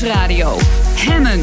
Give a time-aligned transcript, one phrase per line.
[0.00, 0.58] Nieuwsradio.
[0.94, 1.40] Hemmen.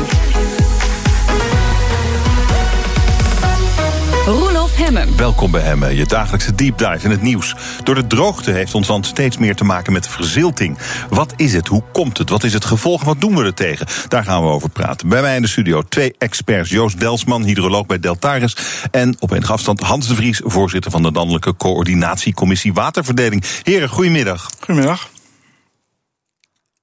[4.25, 5.17] Roelof Hemmen.
[5.17, 7.55] Welkom bij Hemmen, je dagelijkse deep dive in het nieuws.
[7.83, 10.77] Door de droogte heeft ons land steeds meer te maken met verzilting.
[11.09, 11.67] Wat is het?
[11.67, 12.29] Hoe komt het?
[12.29, 13.03] Wat is het gevolg?
[13.03, 13.87] Wat doen we er tegen?
[14.07, 15.09] Daar gaan we over praten.
[15.09, 16.69] Bij mij in de studio twee experts.
[16.69, 18.57] Joost Delsman, hydroloog bij Deltaris.
[18.91, 23.43] En op enige afstand Hans de Vries, voorzitter van de Landelijke Coördinatiecommissie Waterverdeling.
[23.63, 24.49] Heren, goedemiddag.
[24.59, 25.09] Goedemiddag.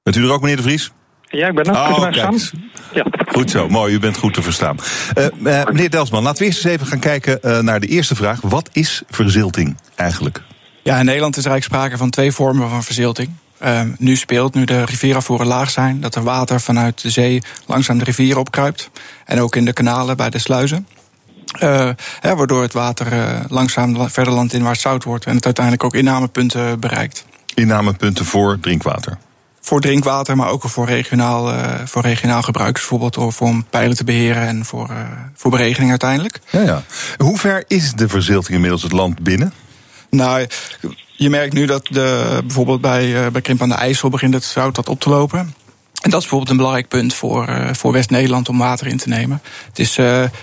[0.02, 0.92] Bent u er ook, meneer de Vries?
[1.36, 1.72] Ja, ik ben er.
[1.72, 2.62] Oh, Kunt u mij kijk verstaan?
[2.92, 3.04] Ja.
[3.26, 4.76] Goed zo, mooi, u bent goed te verstaan.
[5.14, 8.14] Eh, eh, meneer Delsman, laten we eerst eens even gaan kijken eh, naar de eerste
[8.14, 8.40] vraag.
[8.42, 10.42] Wat is verzilting eigenlijk?
[10.82, 13.30] Ja, in Nederland is er eigenlijk sprake van twee vormen van verzilting.
[13.58, 17.98] Ehm, nu speelt, nu de rivierafvoeren laag zijn, dat er water vanuit de zee langzaam
[17.98, 18.90] de rivieren opkruipt.
[19.24, 20.86] En ook in de kanalen bij de sluizen.
[21.58, 25.84] Eh, hè, waardoor het water eh, langzaam la- verder landinwaarts zout wordt en het uiteindelijk
[25.84, 27.24] ook innamepunten bereikt.
[27.54, 29.18] Innamepunten voor drinkwater.
[29.66, 32.74] Voor drinkwater, maar ook voor regionaal, eh, voor regionaal gebruik.
[32.74, 34.96] Dus bijvoorbeeld voor om pijlen te beheren en voor, eh,
[35.34, 36.40] voor beregening uiteindelijk.
[36.50, 36.82] Ja, ja.
[37.16, 39.52] Hoe ver is de verzilting inmiddels het land binnen?
[40.10, 40.46] Nou,
[41.12, 44.44] je merkt nu dat de, bijvoorbeeld bij, eh, bij Krimp aan de IJssel begint het
[44.44, 45.38] zout wat op te lopen.
[45.38, 49.42] En dat is bijvoorbeeld een belangrijk punt voor, voor West-Nederland om water in te nemen.
[49.68, 49.96] Het is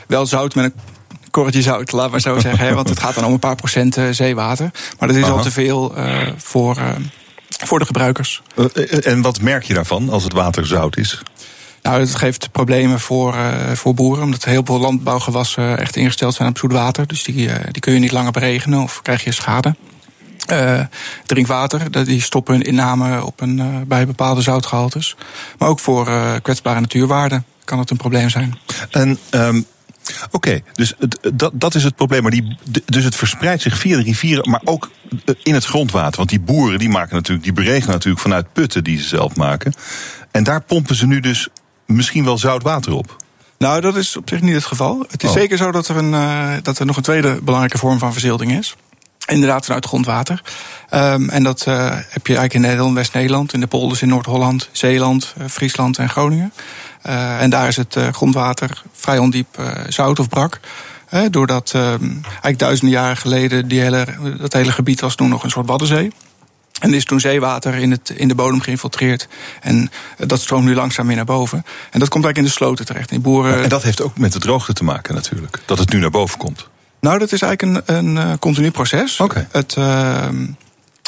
[0.08, 0.74] wel zout met een
[1.32, 2.66] korreltje zout, laat maar zo zeggen.
[2.66, 4.72] Hè, want het gaat dan om een paar procent zeewater.
[5.00, 5.32] Maar dat is Aha.
[5.32, 5.94] al te veel
[6.38, 6.78] voor,
[7.66, 8.42] voor de gebruikers.
[8.56, 11.22] Eh, eh, En wat merk je daarvan als het water zout is?
[11.82, 14.24] Nou, het geeft problemen voor, eh, voor boeren.
[14.24, 17.08] Omdat heel veel landbouwgewassen echt ingesteld zijn op zoet water.
[17.08, 19.76] Dus die, die kun je niet langer beregenen of krijg je schade.
[20.48, 20.80] Eh,
[21.26, 25.16] drinkwater, dat- die stoppen hun inname op een, bij bepaalde zoutgehaltes.
[25.58, 26.10] Maar ook voor
[26.42, 28.58] kwetsbare natuurwaarden kan het een probleem zijn.
[28.90, 29.62] En ehm,
[30.32, 32.22] oké, dus het, dat, dat is het probleem.
[32.22, 34.90] Maar die, dus het verspreidt zich via de rivieren, maar ook
[35.26, 36.18] eh, in het grondwater.
[36.18, 39.74] Want die boeren die maken natuurlijk, die beregenen natuurlijk vanuit putten die ze zelf maken.
[40.32, 41.48] En daar pompen ze nu dus
[41.86, 43.16] misschien wel zout water op.
[43.58, 45.06] Nou, dat is op zich niet het geval.
[45.10, 45.36] Het is Oh.
[45.36, 48.52] zeker zo dat er, een, eh, dat er nog een tweede belangrijke vorm van verzilting
[48.58, 48.76] is.
[49.28, 50.42] Inderdaad, vanuit grondwater.
[50.90, 54.70] Ehm, en dat eh, heb je eigenlijk in Nederland, West-Nederland, in de polders in Noord-Holland,
[54.72, 56.54] Zeeland, eh, Friesland en Groningen.
[57.02, 60.60] Eh, en daar is het eh, grondwater vrij ondiep eh, zout of brak.
[61.30, 64.06] Doordat ehm, eigenlijk duizenden jaren geleden die hele,
[64.38, 66.12] dat hele gebied was toen nog een soort waddenzee.
[66.80, 69.28] En is toen zeewater in, het, in de bodem geïnfiltreerd.
[69.62, 71.58] En dat stroomt nu langzaam weer naar boven.
[71.92, 73.10] En dat komt eigenlijk in de sloten terecht.
[73.10, 75.60] Die boeren, En dat heeft ook met de droogte te maken natuurlijk.
[75.66, 76.68] Dat het nu naar boven komt.
[77.00, 79.20] Nou, dat is eigenlijk een, een continu proces.
[79.20, 79.48] Oké.
[79.52, 80.46] Het, ehm,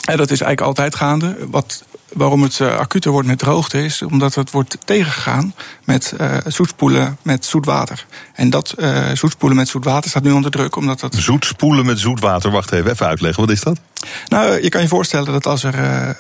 [0.05, 1.37] en dat is eigenlijk altijd gaande.
[1.49, 1.83] Wat,
[2.13, 5.53] waarom het eh, acuter wordt met droogte is omdat het wordt tegengegaan
[5.83, 8.05] met eh zoetspoelen met zoet water.
[8.33, 11.15] En dat eh zoetspoelen met zoet water staat nu onder druk, omdat dat.
[11.15, 12.51] Zoet spoelen met zoet water.
[12.51, 13.41] Wacht even, even uitleggen.
[13.45, 13.79] Wat is dat?
[14.27, 16.15] Nou, je kan je voorstellen dat als er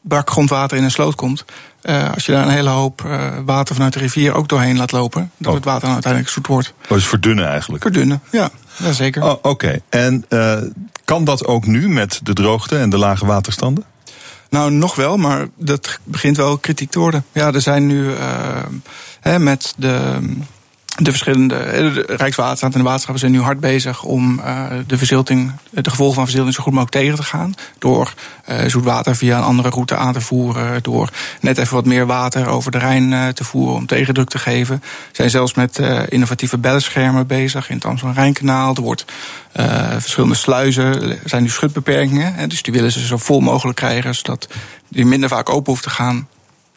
[0.00, 1.44] brak grondwater in een sloot komt,
[2.14, 3.00] als je daar een hele hoop
[3.44, 5.54] water vanuit de rivier ook doorheen laat lopen, dat Oh.
[5.54, 6.74] het water dan uiteindelijk zoet wordt.
[6.88, 7.82] Dat is verdunnen eigenlijk.
[7.82, 9.22] Verdunnen, ja, ja zeker.
[9.22, 10.24] Oh, Oké, en
[11.04, 13.84] kan dat ook nu met de droogte en de lage waterstanden?
[14.50, 17.24] Nou, nog wel, maar dat begint wel kritiek te worden.
[17.32, 18.64] Ja, er zijn nu eh,
[19.20, 20.18] hè, met de,
[20.96, 21.54] de verschillende.
[21.56, 25.90] eh, De Rijkswaterstaat en de waterschappen zijn nu hard bezig om eh, de verzilting, de
[25.90, 27.54] gevolgen van verzilting zo goed mogelijk tegen te gaan.
[27.78, 28.14] Door
[28.44, 30.82] eh, zoet water via een andere route aan te voeren.
[30.82, 34.38] Door net even wat meer water over de Rijn eh, te voeren om tegendruk te
[34.38, 34.82] geven.
[35.12, 38.74] Zijn zelfs met eh, innovatieve bellenschermen bezig in het Amsterdam-Rijnkanaal.
[38.74, 39.04] Er wordt
[39.52, 42.48] eh, verschillende sluizen, zijn nu schutbeperkingen.
[42.48, 44.48] Dus die willen ze zo vol mogelijk krijgen, zodat
[44.88, 46.28] die minder vaak open hoeft te gaan.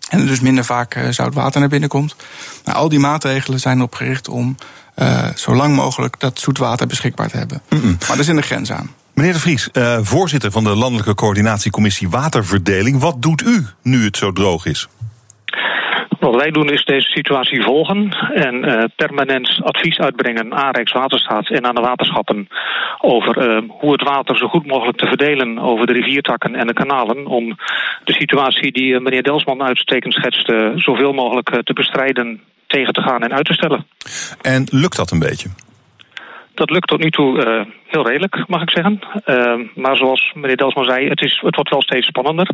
[0.10, 2.16] En er dus minder vaak eh, zout water naar binnen komt.
[2.66, 4.56] Nou, al die maatregelen zijn erop gericht om
[4.96, 7.62] eh, zo lang mogelijk dat zoet water beschikbaar te hebben.
[8.08, 8.92] Maar er zit een grens aan.
[9.14, 13.00] Meneer de Vries, eh, voorzitter van de Landelijke Coördinatiecommissie Waterverdeling.
[13.00, 14.88] Wat doet u nu het zo droog is?
[16.30, 21.66] Wat wij doen is deze situatie volgen en eh, permanent advies uitbrengen aan Rijkswaterstaat en
[21.66, 22.48] aan de waterschappen
[23.00, 26.74] over eh, hoe het water zo goed mogelijk te verdelen over de riviertakken en de
[26.74, 27.58] kanalen om
[28.04, 33.02] de situatie die eh, meneer Delsman uitstekend schetst eh, zoveel mogelijk te bestrijden, tegen te
[33.02, 33.86] gaan en uit te stellen.
[34.42, 35.50] En lukt dat een beetje?
[36.54, 39.00] Dat lukt tot nu toe heel redelijk, mag ik zeggen.
[39.76, 42.50] Maar zoals meneer Delsman zei, het, is, het wordt wel steeds spannender.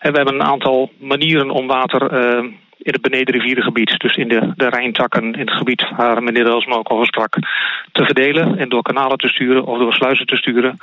[0.00, 2.44] En we hebben een aantal manieren om water eh,
[2.82, 6.92] in het benedenrivierengebied, dus in de, de Rijntakken, in het gebied waar meneer Delsman ook
[6.92, 7.34] over sprak,
[7.92, 10.78] te verdelen en door kanalen te sturen of door sluizen te sturen.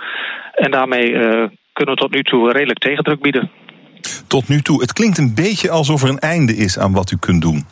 [0.53, 3.51] En daarmee eh, kunnen we tot nu toe redelijk tegendruk bieden.
[4.27, 7.17] Tot nu toe, het klinkt een beetje alsof er een einde is aan wat u
[7.19, 7.65] kunt doen.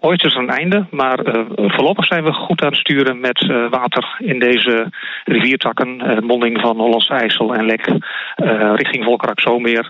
[0.00, 3.50] Ooit is er een einde, maar eh, voorlopig zijn we goed aan het sturen met
[3.50, 4.92] eh, water in deze
[5.24, 6.24] riviertakken.
[6.26, 7.86] monding van Hollandse IJssel en Lek,
[8.74, 9.88] richting Volkerak Zomeer.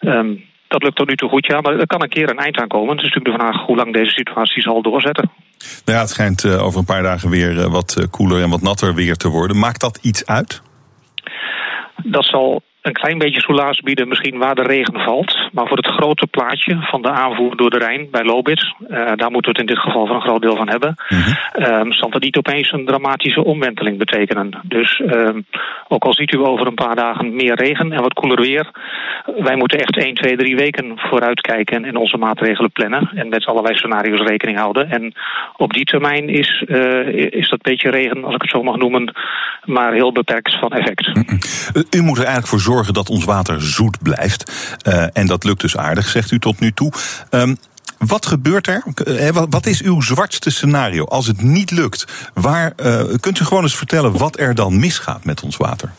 [0.00, 0.34] Ehm,
[0.68, 1.60] dat lukt tot nu toe goed, ja.
[1.60, 2.96] Maar er kan een keer een eind aan komen.
[2.96, 5.30] Het is natuurlijk de vraag hoe lang deze situatie zal doorzetten.
[5.84, 8.62] Nou ja, het schijnt uh, over een paar dagen weer uh, wat koeler en wat
[8.62, 9.58] natter weer te worden.
[9.58, 10.62] Maakt dat iets uit?
[12.02, 15.50] Dat zal een klein beetje soelaas bieden, misschien waar de regen valt.
[15.52, 19.30] Maar voor het grote plaatje van de aanvoer door de Rijn bij Lobit, uh, daar
[19.30, 21.92] moeten we het in dit geval voor een groot deel van hebben, mm -hmm.
[21.92, 24.60] zal dat niet opeens een dramatische omwenteling betekenen.
[24.62, 25.28] Dus uh,
[25.88, 28.70] ook al ziet u over een paar dagen meer regen en wat koeler weer,
[29.38, 33.74] wij moeten echt 1, 2, 3 weken vooruitkijken en onze maatregelen plannen en met allerlei
[33.74, 34.90] scenario's rekening houden.
[34.90, 35.14] En
[35.56, 39.14] op die termijn is, uh, is dat beetje regen, als ik het zo mag noemen,
[39.64, 41.14] maar heel beperkt van effect.
[41.14, 41.38] Mm -hmm.
[41.90, 44.52] U moet er eigenlijk voor zorgen zorgen dat ons water zoet blijft.
[44.82, 46.92] Uh, en dat lukt dus aardig, zegt u tot nu toe.
[47.30, 47.56] Um,
[47.98, 48.84] wat gebeurt er?
[49.50, 52.04] Wat is uw zwartste scenario als het niet lukt?
[52.34, 55.92] Waar, uh, kunt u gewoon eens vertellen wat er dan misgaat met ons water?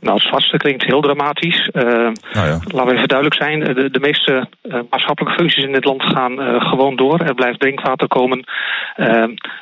[0.00, 1.68] Nou, het zwartste klinkt heel dramatisch.
[1.72, 2.58] Uh, nou ja.
[2.64, 3.60] Laten we even duidelijk zijn.
[3.60, 7.20] De, de meeste uh, maatschappelijke functies in dit land gaan uh, gewoon door.
[7.20, 8.44] Er blijft drinkwater komen.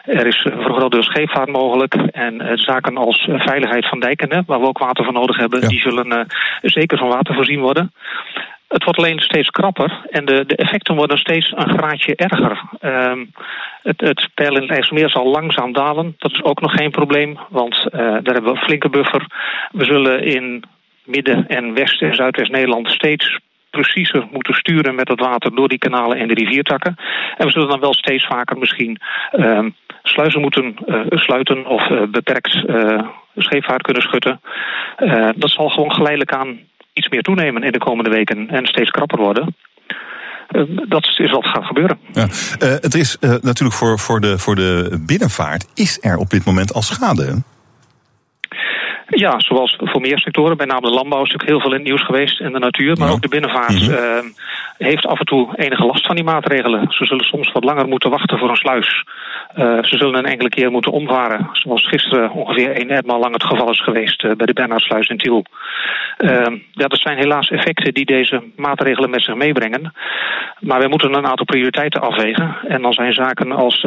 [0.04, 1.94] er is voor een groot deel scheepvaart mogelijk.
[1.94, 5.60] En zaken als veiligheid van dijken, waar we ook water voor nodig hebben...
[5.60, 5.68] Ja.
[5.68, 6.26] die zullen
[6.62, 7.92] zeker van water voorzien worden.
[8.68, 12.62] Het wordt alleen steeds krapper en de, de effecten worden steeds een graadje erger.
[12.80, 13.30] Um,
[13.82, 16.14] het, het peil in het IJsselmeer zal langzaam dalen.
[16.18, 19.26] Dat is ook nog geen probleem, want uh, daar hebben we een flinke buffer.
[19.72, 20.64] We zullen in
[21.04, 23.38] Midden- en West- en Zuidwest-Nederland steeds
[23.70, 26.94] preciezer moeten sturen met het water door die kanalen en de riviertakken.
[27.36, 29.00] En we zullen dan wel steeds vaker misschien
[29.32, 29.66] uh,
[30.02, 32.64] sluizen moeten uh, sluiten of uh, beperkt
[33.36, 34.40] scheepvaart kunnen schutten.
[35.36, 36.58] dat zal gewoon geleidelijk aan
[36.98, 39.54] iets meer toenemen in de komende weken en steeds krapper worden.
[40.50, 41.98] Uh, dat is wat gaat gebeuren.
[42.12, 42.22] Ja.
[42.22, 42.28] Uh,
[42.58, 46.74] het is uh, natuurlijk voor, voor, de, voor de binnenvaart, is er op dit moment
[46.74, 47.42] al schade?
[49.24, 51.86] Ja, zoals voor meer sectoren, bij name de landbouw is natuurlijk heel veel in het
[51.86, 53.14] nieuws geweest en de natuur, maar ja.
[53.14, 54.32] ook de binnenvaart mm -hmm.
[54.78, 56.86] heeft af en toe enige last van die maatregelen.
[56.88, 59.04] Ze zullen soms wat langer moeten wachten voor een sluis.
[59.56, 63.44] Uh, ze zullen een enkele keer moeten omvaren, zoals gisteren ongeveer een etmaal lang het
[63.44, 65.44] geval is geweest uh, bij de Bernhardsluis in Tiel.
[66.18, 66.30] Uh,
[66.72, 69.92] ja, dat zijn helaas effecten die deze maatregelen met zich meebrengen.
[70.60, 72.56] Maar wij moeten een aantal prioriteiten afwegen.
[72.68, 73.86] En dan zijn zaken als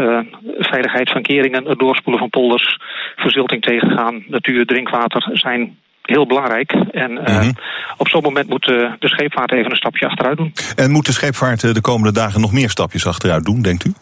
[0.57, 2.77] veiligheid van keringen, het doorspoelen van polders,
[3.15, 6.71] verzilting tegengaan, natuur, drinkwater zijn heel belangrijk.
[6.91, 7.55] En uh, mm -hmm.
[7.97, 10.53] op zo'n moment moet uh, de scheepvaart even een stapje achteruit doen.
[10.75, 13.93] En moet de scheepvaart de komende dagen nog meer stapjes achteruit doen, denkt u?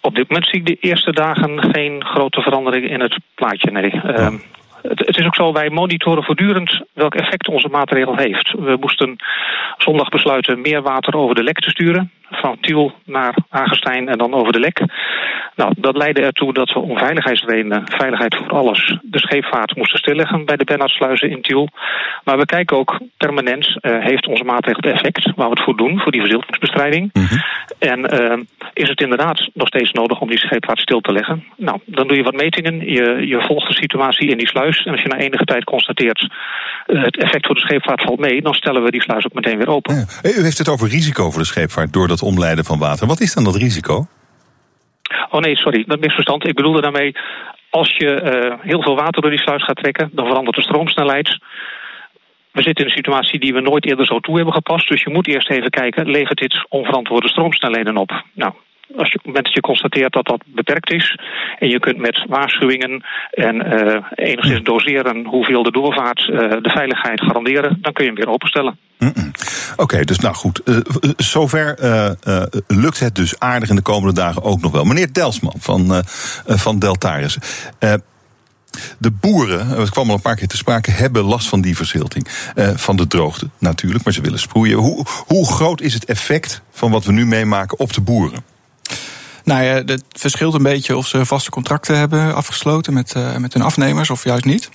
[0.00, 3.70] Op dit moment zie ik de eerste dagen geen grote verandering in het plaatje.
[3.70, 3.90] Nee.
[3.94, 4.30] Ja.
[4.30, 4.38] Uh,
[4.82, 8.52] het, het, is ook zo, wij monitoren voortdurend welk effect onze maatregel heeft.
[8.58, 9.16] We moesten
[9.76, 12.10] zondag besluiten meer water over de lek te sturen.
[12.30, 14.84] Van Tiel naar Agestein en dan over de lek.
[15.56, 20.44] Nou, dat leidde ertoe dat we om veiligheidsredenen, veiligheid voor alles, de scheepvaart moesten stilleggen
[20.44, 21.68] bij de Bernhardsluizen in Tiel.
[22.24, 26.00] Maar we kijken ook permanent, uh, heeft onze maatregel effect waar we het voor doen,
[26.00, 27.10] voor die verziltingsbestrijding.
[27.12, 27.42] Mm -hmm.
[27.78, 28.38] En uh,
[28.72, 31.44] is het inderdaad nog steeds nodig om die scheepvaart stil te leggen?
[31.56, 34.84] Nou, dan doe je wat metingen, je, je volgt de situatie in die sluis.
[34.84, 36.20] En als je na enige tijd constateert
[36.86, 39.58] uh, het effect voor de scheepvaart valt mee, dan stellen we die sluis ook meteen
[39.58, 39.94] weer open.
[39.94, 40.04] Ja.
[40.22, 43.06] U heeft het over risico voor de scheepvaart door dat omleiden van water.
[43.06, 44.06] Wat is dan dat risico?
[45.30, 46.46] Oh nee, sorry, dat misverstand.
[46.46, 47.16] Ik bedoelde daarmee,
[47.70, 51.38] als je uh, heel veel water door die sluis gaat trekken, dan verandert de stroomsnelheid.
[52.52, 54.88] We zitten in een situatie die we nooit eerder zo toe hebben gepast.
[54.88, 58.22] Dus je moet eerst even kijken, levert dit onverantwoorde stroomsnelheden op?
[58.32, 58.52] Nou,
[58.96, 61.18] als je, op het moment dat je constateert dat dat beperkt is...
[61.58, 65.24] en je kunt met waarschuwingen en uh, enigszins doseren...
[65.24, 67.78] hoeveel de doorvaart uh, de veiligheid garanderen...
[67.80, 68.78] dan kun je hem weer openstellen.
[68.98, 69.30] Mm -mm.
[69.72, 70.60] Oké, okay, dus nou goed.
[70.64, 70.76] Uh,
[71.16, 71.78] zover
[72.66, 74.84] lukt het dus aardig in de komende dagen ook nog wel.
[74.84, 76.02] Meneer Delsman van,
[76.46, 77.38] van Deltaris...
[78.98, 82.28] De boeren, het kwam al een paar keer te sprake, hebben last van die verzilting.
[82.54, 84.78] Uh, van de droogte natuurlijk, maar ze willen sproeien.
[84.78, 88.44] Hoe, hoe groot is het effect van wat we nu meemaken op de boeren?
[89.46, 93.52] Nou ja, het verschilt een beetje of ze vaste contracten hebben afgesloten met, uh, met
[93.52, 94.70] hun afnemers of juist niet.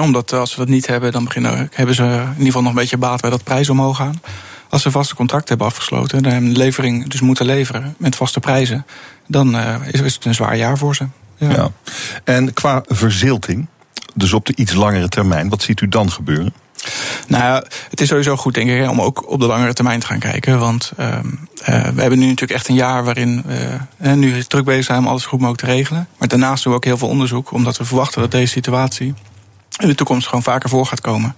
[0.00, 2.78] Omdat als ze dat niet hebben, dan beginnen, hebben ze in ieder geval nog een
[2.78, 4.20] beetje baat bij dat prijzen omhoog gaan.
[4.68, 8.86] Als ze vaste contracten hebben afgesloten en een levering dus moeten leveren met vaste prijzen,
[9.26, 11.06] dan uh, is het een zwaar jaar voor ze.
[11.36, 11.70] Ja.
[12.24, 13.66] En qua verzilting,
[14.14, 16.52] dus op de iets langere termijn, wat ziet u dan gebeuren?
[17.26, 20.18] Nou het is sowieso goed, denk ik, om ook op de langere termijn te gaan
[20.18, 20.58] kijken.
[20.58, 21.18] Want uh, uh,
[21.64, 23.44] we hebben nu natuurlijk echt een jaar waarin
[23.96, 26.08] we nu druk bezig zijn om alles goed mogelijk te regelen.
[26.18, 29.14] Maar daarnaast doen we ook heel veel onderzoek, omdat we verwachten dat deze situatie
[29.78, 31.36] in de toekomst gewoon vaker voor gaat komen.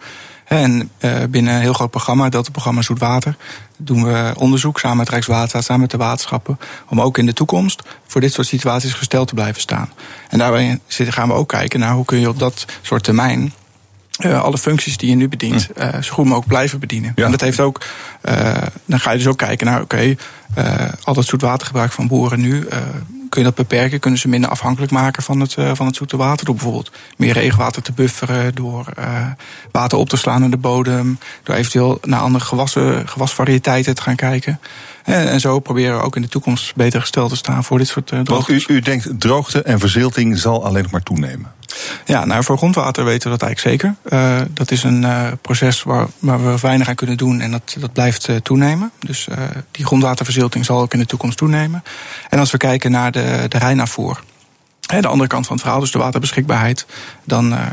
[0.50, 3.36] En uh, binnen een heel groot programma, dat programma Zoetwater,
[3.76, 7.82] doen we onderzoek samen met Rijkswaterstaat, samen met de waterschappen, om ook in de toekomst
[8.06, 9.92] voor dit soort situaties gesteld te blijven staan.
[10.28, 13.52] En daarbij gaan we ook kijken naar hoe kun je op dat soort termijn
[14.24, 17.12] uh, alle functies die je nu bedient, uh, zo goed mogelijk blijven bedienen.
[17.14, 17.24] Ja.
[17.24, 17.80] En dat heeft ook,
[18.24, 20.16] uh, dan ga je dus ook kijken naar, oké,
[20.54, 22.66] okay, al dat zoetwatergebruik van boeren nu,
[23.28, 24.00] kun je dat beperken?
[24.00, 26.46] Kunnen ze minder afhankelijk maken van het, van het zoete water?
[26.46, 28.84] Door bijvoorbeeld meer regenwater te bufferen, door
[29.70, 34.16] water op te slaan in de bodem, door eventueel naar andere gewassen, gewasvariëteiten te gaan
[34.16, 34.60] kijken.
[35.04, 37.88] En, en zo proberen we ook in de toekomst beter gesteld te staan voor dit
[37.88, 38.68] soort uh, droogtes.
[38.68, 41.52] U, u denkt droogte en verzilting zal alleen nog maar toenemen?
[42.04, 44.18] Ja, nou voor grondwater weten we dat eigenlijk zeker.
[44.18, 47.76] Uh, dat is een uh, proces waar, waar, we weinig aan kunnen doen en dat,
[47.78, 48.90] dat blijft toenemen.
[48.98, 49.28] Dus
[49.70, 51.82] die grondwaterverzilting zal ook in de toekomst toenemen.
[52.28, 54.20] En als we kijken naar de, de Rijnafvoer,
[54.98, 56.86] de andere kant van het verhaal, dus de waterbeschikbaarheid,
[57.24, 57.66] dan uh,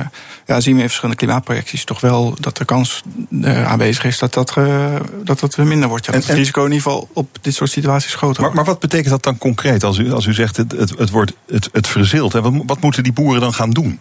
[0.45, 4.33] ja, zien we in verschillende klimaatprojecties toch wel dat de kans uh, aanwezig is dat
[4.33, 6.05] dat, uh, dat, dat minder wordt.
[6.05, 8.79] Ja, en, het risico in ieder geval op dit soort situaties groter maar, maar wat
[8.79, 11.87] betekent dat dan concreet als u, als u zegt het, het, het wordt het, het
[11.87, 12.33] verzilt?
[12.33, 12.41] Hè?
[12.41, 13.99] Wat, wat moeten die boeren dan gaan doen?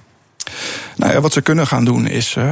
[0.96, 2.44] Nou ja, wat ze kunnen gaan doen is, uh,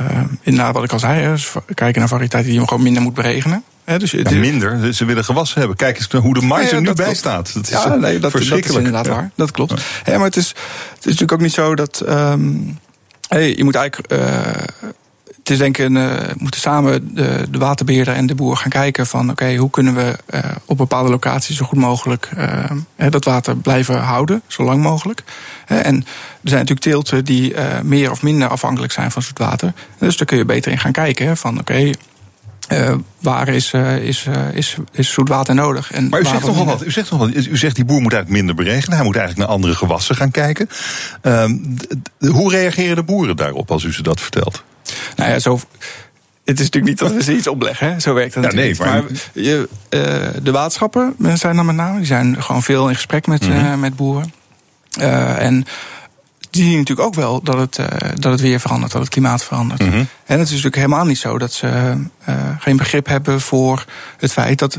[0.00, 1.36] uh, inderdaad wat ik al zei,
[1.74, 3.64] kijken naar variëteiten die je gewoon minder moet beregenen.
[3.86, 4.94] He, dus, ja, minder.
[4.94, 5.76] Ze willen gewassen hebben.
[5.76, 7.16] Kijk eens hoe de mais er nu bij klopt.
[7.16, 7.54] staat.
[7.54, 9.30] Dat is ja, nee, dat, dat is inderdaad waar.
[9.34, 9.74] Dat klopt.
[10.06, 12.02] Maar het is, het is natuurlijk ook niet zo dat.
[12.08, 12.78] Um,
[13.28, 14.12] hey, je moet eigenlijk.
[14.12, 14.20] Uh,
[15.38, 19.06] het is denk ik, uh, moeten samen de, de, waterbeheerder en de boer gaan kijken
[19.06, 23.24] van oké, okay, hoe kunnen we uh, op bepaalde locaties zo goed mogelijk uh, dat
[23.24, 25.22] water blijven houden, zo lang mogelijk.
[25.66, 26.04] En er
[26.42, 29.72] zijn natuurlijk teelten die meer of minder afhankelijk zijn van zoet water.
[29.98, 31.94] Dus daar kun je beter in gaan kijken van oké, okay,
[32.72, 35.92] uh, waar is, uh, is, uh, is, is zoet water nodig?
[35.92, 37.34] En maar u zegt, nog wat, u zegt wat.
[37.34, 38.96] U zegt die boer moet eigenlijk minder beregenen.
[38.96, 40.68] Hij moet eigenlijk naar andere gewassen gaan kijken.
[41.22, 41.44] Uh,
[42.18, 44.62] hoe reageren de boeren daarop als u ze dat vertelt?
[45.16, 45.60] Nou ja, zo.
[46.44, 48.00] Het is natuurlijk niet dat we ze iets opleggen, hè?
[48.00, 49.02] zo werkt het ja, natuurlijk nee, maar...
[49.02, 49.68] maar je,
[50.42, 53.80] de waterschappen zijn dan met name, die zijn gewoon veel in gesprek met, mm -hmm.
[53.80, 54.32] met boeren.
[55.38, 55.66] en
[56.56, 59.44] die zien natuurlijk ook wel dat het, uh, dat het weer verandert, dat het klimaat
[59.44, 59.80] verandert.
[59.80, 59.88] Mhm.
[59.88, 60.08] Mm -hmm.
[60.24, 61.66] En het is natuurlijk helemaal niet zo dat ze
[62.28, 63.84] uh, geen begrip hebben voor
[64.18, 64.78] het feit dat,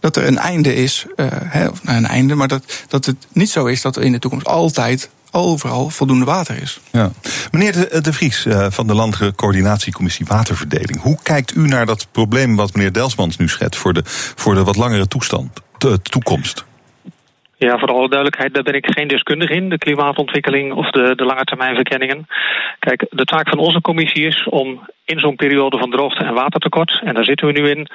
[0.00, 1.06] dat er een einde is.
[1.16, 4.02] Uh, hè, of nou, een einde, maar dat, dat het niet zo is dat er
[4.02, 6.80] in de toekomst altijd overal voldoende water is.
[6.90, 7.10] Ja.
[7.50, 11.00] Meneer De, de Vries van de Landelijke Coördinatiecommissie Waterverdeling.
[11.00, 14.02] Hoe kijkt u naar dat probleem wat meneer Delsmans nu schetst voor de,
[14.34, 16.64] voor de wat langere toestand, de toekomst?
[17.64, 21.24] Ja, voor alle duidelijkheid, daar ben ik geen deskundige in, de klimaatontwikkeling of de, de
[21.24, 22.26] lange termijn verkenningen.
[22.78, 27.00] Kijk, de taak van onze commissie is om in zo'n periode van droogte en watertekort,
[27.04, 27.88] en daar zitten we nu in,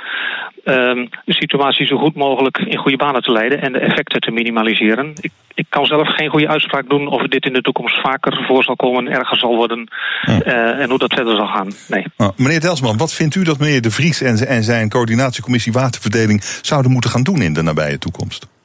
[0.64, 4.32] um, de situatie zo goed mogelijk in goede banen te leiden en de effecten te
[4.32, 5.14] minimaliseren.
[5.22, 8.64] Ik, ik kan zelf geen goede uitspraak doen of dit in de toekomst vaker voor
[8.64, 9.88] zal komen, erger zal worden
[10.22, 10.46] ja.
[10.46, 11.72] uh, en hoe dat verder zal gaan.
[11.88, 12.06] Nee.
[12.18, 16.44] Nou, meneer Delsman, wat vindt u dat meneer De Vries en, en zijn coördinatiecommissie waterverdeling
[16.44, 18.59] zouden moeten gaan doen in de nabije toekomst?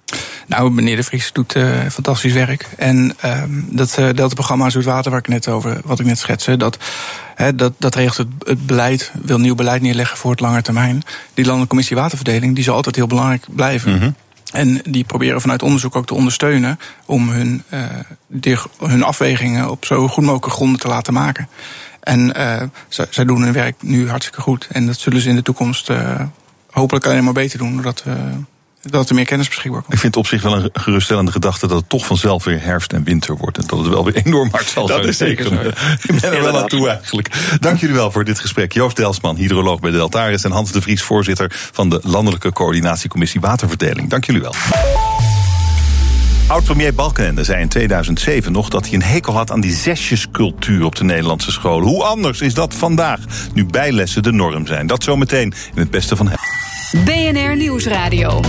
[0.46, 2.68] Nou, meneer De Vries doet uh, fantastisch werk.
[2.76, 6.78] En uh, dat uh, Delta-programma Zoetwater, waar ik net over, wat ik net schetste, dat,
[7.34, 11.02] hè, dat, dat regelt het, het beleid, wil nieuw beleid neerleggen voor het lange termijn.
[11.34, 13.92] Die Landelijke Commissie Waterverdeling, die zal altijd heel belangrijk blijven.
[13.92, 14.14] Mm -hmm.
[14.52, 17.62] En die proberen vanuit onderzoek ook te ondersteunen om hun,
[18.28, 21.48] die, hun afwegingen op zo goed mogelijke gronden te laten maken.
[22.00, 22.32] En
[22.88, 24.66] zij, doen hun werk nu hartstikke goed.
[24.70, 25.90] En dat zullen ze in de toekomst
[26.70, 28.12] hopelijk alleen maar beter doen, doordat we
[28.90, 29.92] dat er meer kennis beschikbaar komt.
[29.92, 33.04] Ik vind op zich wel een geruststellende gedachte dat het toch vanzelf weer herfst en
[33.04, 33.58] winter wordt.
[33.58, 35.08] En dat het wel weer enorm hard zal dat zijn.
[35.08, 35.54] is zeker zo.
[36.12, 37.56] Ik ben er wel aan toe eigenlijk.
[37.60, 38.72] Dank jullie wel voor dit gesprek.
[38.72, 40.44] Joost Delsman, hydroloog bij Deltaris.
[40.44, 44.10] En Hans de Vries, voorzitter van de Landelijke Coördinatiecommissie Waterverdeling.
[44.10, 44.54] Dank jullie wel.
[46.46, 50.94] Oud-premier Balkenende zei in 2007 nog dat hij een hekel had aan die zesjescultuur op
[50.94, 51.88] de Nederlandse scholen.
[51.88, 53.20] Hoe anders is dat vandaag,
[53.54, 54.86] nu bijlessen de norm zijn?
[54.86, 56.38] Dat zometeen in het beste van hem.
[56.94, 58.40] BNR Nieuwsradio.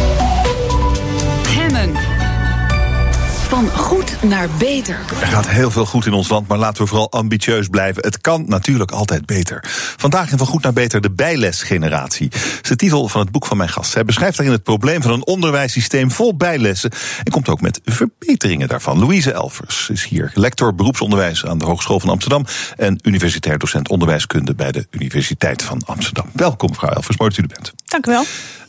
[3.56, 5.00] Van goed naar beter.
[5.22, 8.04] Er gaat heel veel goed in ons land, maar laten we vooral ambitieus blijven.
[8.04, 9.64] Het kan natuurlijk altijd beter.
[9.98, 12.30] Vandaag in Van Goed naar Beter de bijlesgeneratie.
[12.30, 13.94] Dat is de titel van het boek van mijn gast.
[13.94, 16.92] Hij beschrijft daarin het probleem van een onderwijssysteem vol bijlessen.
[17.24, 19.00] En komt ook met verbeteringen daarvan.
[19.00, 22.46] Louise Elvers is hier, lector beroepsonderwijs aan de Hogeschool van Amsterdam.
[22.76, 26.26] En universitair docent onderwijskunde bij de Universiteit van Amsterdam.
[26.34, 27.74] Welkom, mevrouw Elvers, mooi dat u er bent.
[27.86, 28.26] Dank u wel.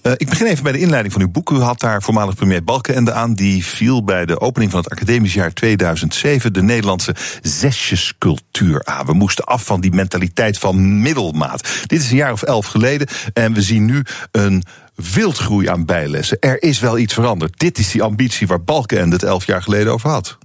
[0.07, 1.51] Uh, ik begin even bij de inleiding van uw boek.
[1.51, 3.35] U had daar voormalig premier Balkenende aan.
[3.35, 9.07] Die viel bij de opening van het academisch jaar 2007 de Nederlandse zesjescultuur aan.
[9.07, 11.69] We moesten af van die mentaliteit van middelmaat.
[11.87, 14.65] Dit is een jaar of elf geleden en we zien nu een
[14.95, 16.39] wildgroei aan bijlessen.
[16.41, 17.59] Er is wel iets veranderd.
[17.59, 20.39] Dit is die ambitie waar Balkenende het elf jaar geleden over had.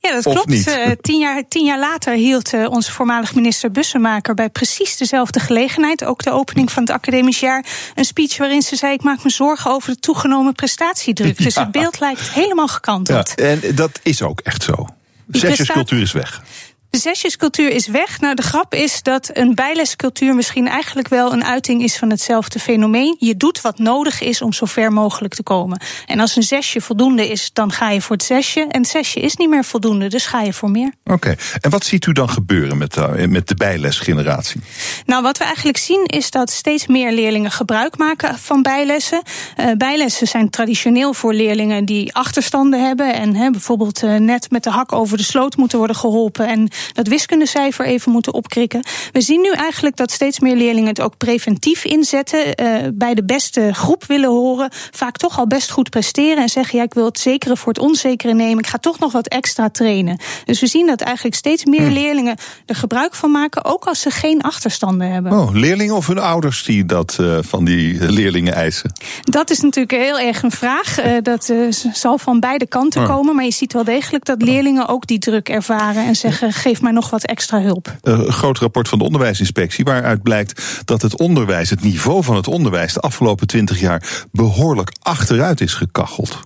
[0.00, 0.48] Ja, dat Of klopt.
[0.48, 0.66] niet?
[0.68, 5.40] Uh, tien, jaar, tien jaar later hield uh, onze voormalig minister Bussemaker bij precies dezelfde
[5.40, 7.64] gelegenheid, ook de opening van het academisch jaar,
[7.94, 11.38] een speech waarin ze zei: Ik maak me zorgen over de toegenomen prestatiedruk.
[11.50, 13.32] Dus het beeld lijkt helemaal gekanteld.
[13.36, 14.86] Ja, en dat is ook echt zo.
[15.30, 16.42] Zesjescultuur is weg.
[16.90, 18.20] De zesjescultuur is weg.
[18.20, 22.58] Nou, de grap is dat een bijlescultuur misschien eigenlijk wel een uiting is van hetzelfde
[22.58, 23.16] fenomeen.
[23.18, 25.80] Je doet wat nodig is om zo ver mogelijk te komen.
[26.06, 28.60] En als een zesje voldoende is, dan ga je voor het zesje.
[28.60, 30.92] En het zesje is niet meer voldoende, dus ga je voor meer.
[31.04, 34.60] Oké, en wat ziet u dan gebeuren met de, met de bijlesgeneratie?
[35.06, 39.22] Nou, wat we eigenlijk zien is dat steeds meer leerlingen gebruik maken van bijlessen.
[39.56, 43.14] Uh, bijlessen zijn traditioneel voor leerlingen die achterstanden hebben.
[43.14, 46.48] En he, bijvoorbeeld uh, net met de hak over de sloot moeten worden geholpen.
[46.48, 48.84] En dat wiskundecijfer even moeten opkrikken.
[49.12, 52.62] We zien nu eigenlijk dat steeds meer leerlingen het ook preventief inzetten.
[52.62, 54.68] Uh, bij de beste groep willen horen.
[54.90, 56.42] Vaak toch al best goed presteren.
[56.42, 58.58] En zeggen: ja, ik wil het zekere voor het onzekere nemen.
[58.58, 60.20] Ik ga toch nog wat extra trainen.
[60.44, 61.92] Dus we zien dat eigenlijk steeds meer hmm.
[61.92, 63.64] leerlingen er gebruik van maken.
[63.64, 65.32] Ook als ze geen achterstanden hebben.
[65.32, 68.92] Oh, leerlingen of hun ouders die dat uh, van die leerlingen eisen?
[69.22, 71.04] Dat is natuurlijk heel erg een vraag.
[71.04, 71.52] Uh, dat
[71.92, 73.08] zal van beide kanten oh.
[73.08, 73.34] komen.
[73.34, 76.06] Maar je ziet wel degelijk dat leerlingen ook die druk ervaren.
[76.06, 77.96] En zeggen: geef mij nog wat extra hulp.
[78.02, 79.84] Een groot rapport van de onderwijsinspectie.
[79.84, 82.92] waaruit blijkt dat het onderwijs, het niveau van het onderwijs.
[82.92, 86.40] de afgelopen twintig jaar behoorlijk achteruit is gekacheld.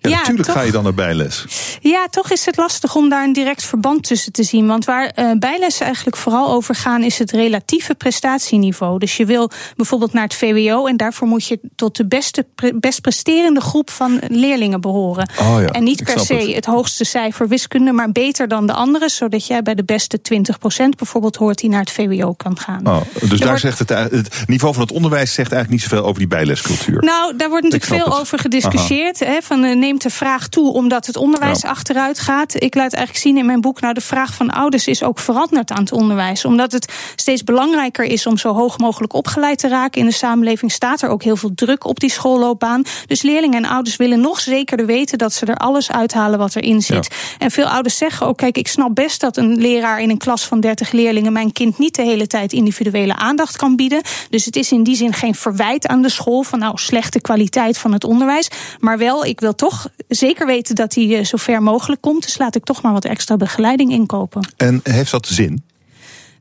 [0.00, 1.44] Ja, natuurlijk ga je dan naar bijles.
[1.80, 4.66] Ja, toch is het lastig om daar een direct verband tussen te zien.
[4.66, 8.98] Want waar uh, bijlessen eigenlijk vooral over gaan, is het relatieve prestatieniveau.
[8.98, 13.00] Dus je wil bijvoorbeeld naar het VWO en daarvoor moet je tot de beste, best
[13.00, 15.30] presterende groep van leerlingen behoren.
[15.40, 16.64] Oh ja, en niet per se het.
[16.64, 21.36] hoogste cijfer wiskunde, maar beter dan de anderen, zodat jij bij de beste 20% bijvoorbeeld
[21.36, 22.86] hoort die naar het VWO kan gaan.
[22.86, 26.18] Oh, dus daar zegt het, het niveau van het onderwijs zegt eigenlijk niet zoveel over
[26.18, 27.02] die bijlescultuur.
[27.02, 29.18] Nou, daar wordt natuurlijk veel over gediscussieerd.
[29.18, 32.62] Hè, van uh, neemt de vraag toe omdat het onderwijs achteruit gaat.
[32.62, 35.70] Ik laat eigenlijk zien in mijn boek, nou de vraag van ouders is ook veranderd
[35.70, 36.44] aan het onderwijs.
[36.44, 40.72] Omdat het steeds belangrijker is om zo hoog mogelijk opgeleid te raken in de samenleving,
[40.72, 42.82] staat er ook heel veel druk op die schoolloopbaan.
[43.06, 46.82] Dus leerlingen en ouders willen nog zekerder weten dat ze er alles uithalen wat erin
[46.82, 47.14] zit.
[47.38, 50.46] En veel ouders zeggen ook, kijk, ik snap best dat een leraar in een klas
[50.46, 54.02] van 30 leerlingen mijn kind niet de hele tijd individuele aandacht kan bieden.
[54.30, 57.78] Dus het is in die zin geen verwijt aan de school van nou slechte kwaliteit
[57.78, 58.50] van het onderwijs.
[58.78, 62.22] Maar wel, ik wil toch zeker weten dat hij eh, zo ver mogelijk komt.
[62.22, 64.48] Dus laat ik toch maar wat extra begeleiding inkopen.
[64.56, 65.62] En heeft dat zin?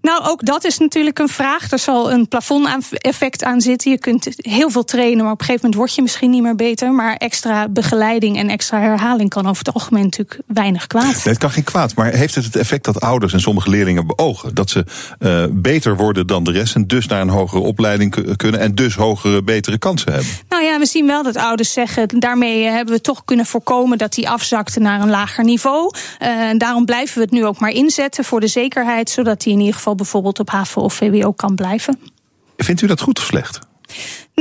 [0.01, 1.71] Nou, ook dat is natuurlijk een vraag.
[1.71, 3.91] Er zal een plafond-effect aan zitten.
[3.91, 6.55] Je kunt heel veel trainen, maar op een gegeven moment word je misschien niet meer
[6.55, 6.91] beter.
[6.91, 11.03] Maar extra begeleiding en extra herhaling kan over het algemeen natuurlijk weinig kwaad.
[11.03, 14.07] Nee, het kan geen kwaad, maar heeft het het effect dat ouders en sommige leerlingen
[14.07, 14.55] beogen?
[14.55, 14.85] Dat ze
[15.19, 18.95] uh, beter worden dan de rest en dus naar een hogere opleiding kunnen en dus
[18.95, 20.31] hogere, betere kansen hebben?
[20.49, 24.13] Nou ja, we zien wel dat ouders zeggen, daarmee hebben we toch kunnen voorkomen dat
[24.13, 25.93] die afzakte naar een lager niveau.
[26.21, 29.59] Uh, daarom blijven we het nu ook maar inzetten voor de zekerheid, zodat die in
[29.59, 31.99] ieder geval bijvoorbeeld op HAVO of VWO kan blijven.
[32.57, 33.59] Vindt u dat goed of slecht?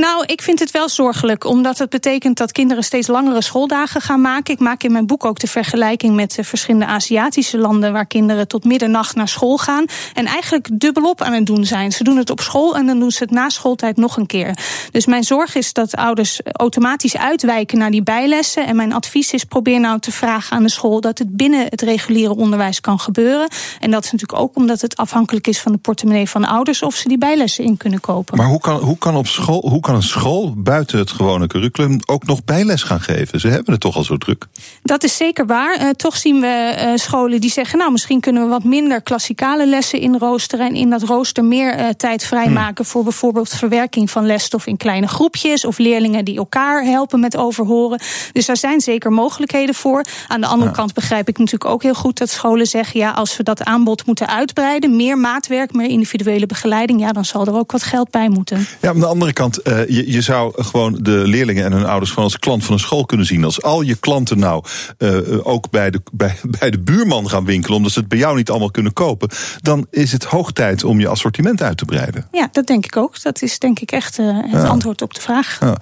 [0.01, 4.21] Nou, ik vind het wel zorgelijk, omdat het betekent dat kinderen steeds langere schooldagen gaan
[4.21, 4.53] maken.
[4.53, 8.47] Ik maak in mijn boek ook de vergelijking met de verschillende Aziatische landen waar kinderen
[8.47, 11.91] tot middernacht naar school gaan en eigenlijk dubbelop aan het doen zijn.
[11.91, 14.57] Ze doen het op school en dan doen ze het na schooltijd nog een keer.
[14.91, 18.67] Dus mijn zorg is dat ouders automatisch uitwijken naar die bijlessen.
[18.67, 21.81] En mijn advies is: probeer nou te vragen aan de school dat het binnen het
[21.81, 23.47] reguliere onderwijs kan gebeuren.
[23.79, 26.81] En dat is natuurlijk ook omdat het afhankelijk is van de portemonnee van de ouders
[26.83, 28.37] of ze die bijlessen in kunnen kopen.
[28.37, 29.85] Maar hoe kan, hoe kan op school.
[29.87, 33.39] Kan een school buiten het gewone curriculum ook nog bijles gaan geven?
[33.39, 34.45] Ze hebben het toch al zo druk.
[34.83, 35.81] Dat is zeker waar.
[35.81, 39.67] Uh, toch zien we uh, scholen die zeggen: Nou, misschien kunnen we wat minder klassikale
[39.67, 40.67] lessen in roosteren.
[40.67, 42.85] En in dat rooster meer uh, tijd vrijmaken hmm.
[42.85, 45.65] voor bijvoorbeeld verwerking van lesstof in kleine groepjes.
[45.65, 47.99] Of leerlingen die elkaar helpen met overhoren.
[48.31, 50.05] Dus daar zijn zeker mogelijkheden voor.
[50.27, 53.37] Aan de andere kant begrijp ik natuurlijk ook heel goed dat scholen zeggen: Ja, als
[53.37, 57.71] we dat aanbod moeten uitbreiden, meer maatwerk, meer individuele begeleiding, ja, dan zal er ook
[57.71, 58.67] wat geld bij moeten.
[58.81, 62.11] Ja, aan de andere kant, uh, je, je zou gewoon de leerlingen en hun ouders
[62.11, 63.43] van als klant van een school kunnen zien.
[63.43, 64.63] Als al je klanten nou
[64.97, 68.35] uh, ook bij de, bij, bij de buurman gaan winkelen, omdat ze het bij jou
[68.35, 69.29] niet allemaal kunnen kopen,
[69.61, 72.27] dan is het hoog tijd om je assortiment uit te breiden.
[72.31, 73.21] Ja, dat denk ik ook.
[73.21, 75.59] Dat is denk ik echt uh, het antwoord op de vraag.
[75.59, 75.77] Ja.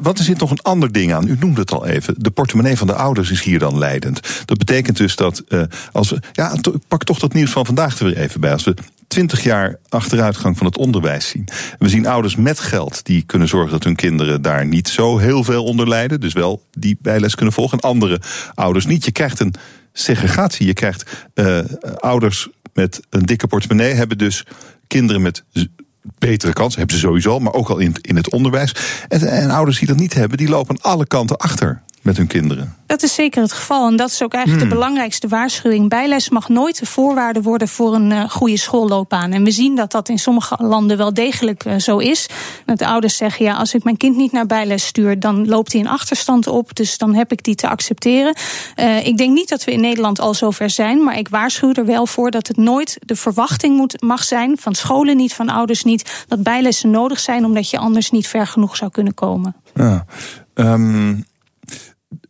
[0.00, 1.28] Wat er zit nog een ander ding aan.
[1.28, 2.14] U noemde het al even.
[2.18, 4.20] De portemonnee van de ouders is hier dan leidend.
[4.44, 5.42] Dat betekent dus dat
[5.92, 6.18] als we.
[6.32, 6.54] Ja,
[6.88, 8.52] pak toch dat nieuws van vandaag er weer even bij.
[8.52, 8.74] Als we
[9.12, 11.48] 20 jaar achteruitgang van het onderwijs zien.
[11.78, 15.44] We zien ouders met geld die kunnen zorgen dat hun kinderen daar niet zo heel
[15.44, 16.20] veel onder lijden.
[16.20, 17.78] Dus wel die bijles kunnen volgen.
[17.78, 18.20] En andere
[18.54, 19.04] ouders niet.
[19.04, 19.54] Je krijgt een
[19.92, 20.66] segregatie.
[20.66, 21.58] Je krijgt uh,
[21.96, 24.46] ouders met een dikke portemonnee hebben dus
[24.86, 25.44] kinderen met
[26.18, 26.78] betere kansen.
[26.78, 28.74] Hebben ze sowieso, maar ook al in, in het onderwijs.
[29.08, 31.82] En, en ouders die dat niet hebben, die lopen aan alle kanten achter.
[32.02, 32.76] Met hun kinderen.
[32.86, 33.88] Dat is zeker het geval.
[33.88, 34.78] En dat is ook eigenlijk de hmm.
[34.80, 35.88] belangrijkste waarschuwing.
[35.88, 39.32] Bijles mag nooit de voorwaarde worden voor een uh, goede schoolloopbaan.
[39.32, 42.28] En we zien dat dat in sommige landen wel degelijk uh, zo is.
[42.66, 45.72] Dat de ouders zeggen: ja, als ik mijn kind niet naar bijles stuur, dan loopt
[45.72, 46.74] hij een achterstand op.
[46.76, 48.36] Dus dan heb ik die te accepteren.
[48.76, 51.04] Uh, ik denk niet dat we in Nederland al zover zijn.
[51.04, 54.58] Maar ik waarschuw er wel voor dat het nooit de verwachting moet, mag zijn.
[54.58, 56.24] Van scholen niet, van ouders niet.
[56.28, 59.54] Dat bijlessen nodig zijn, omdat je anders niet ver genoeg zou kunnen komen.
[59.74, 60.04] Ja.
[60.54, 61.24] Um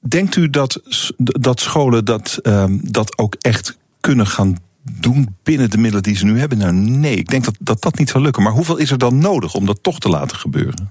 [0.08, 0.82] Denkt u dat,
[1.16, 4.56] dat scholen dat, um, dat ook echt kunnen gaan
[5.00, 6.58] doen binnen de middelen die ze nu hebben?
[6.58, 8.42] Nou, nee, ik denk dat, dat dat niet zal lukken.
[8.42, 10.90] Maar hoeveel is er dan nodig om dat toch te laten gebeuren?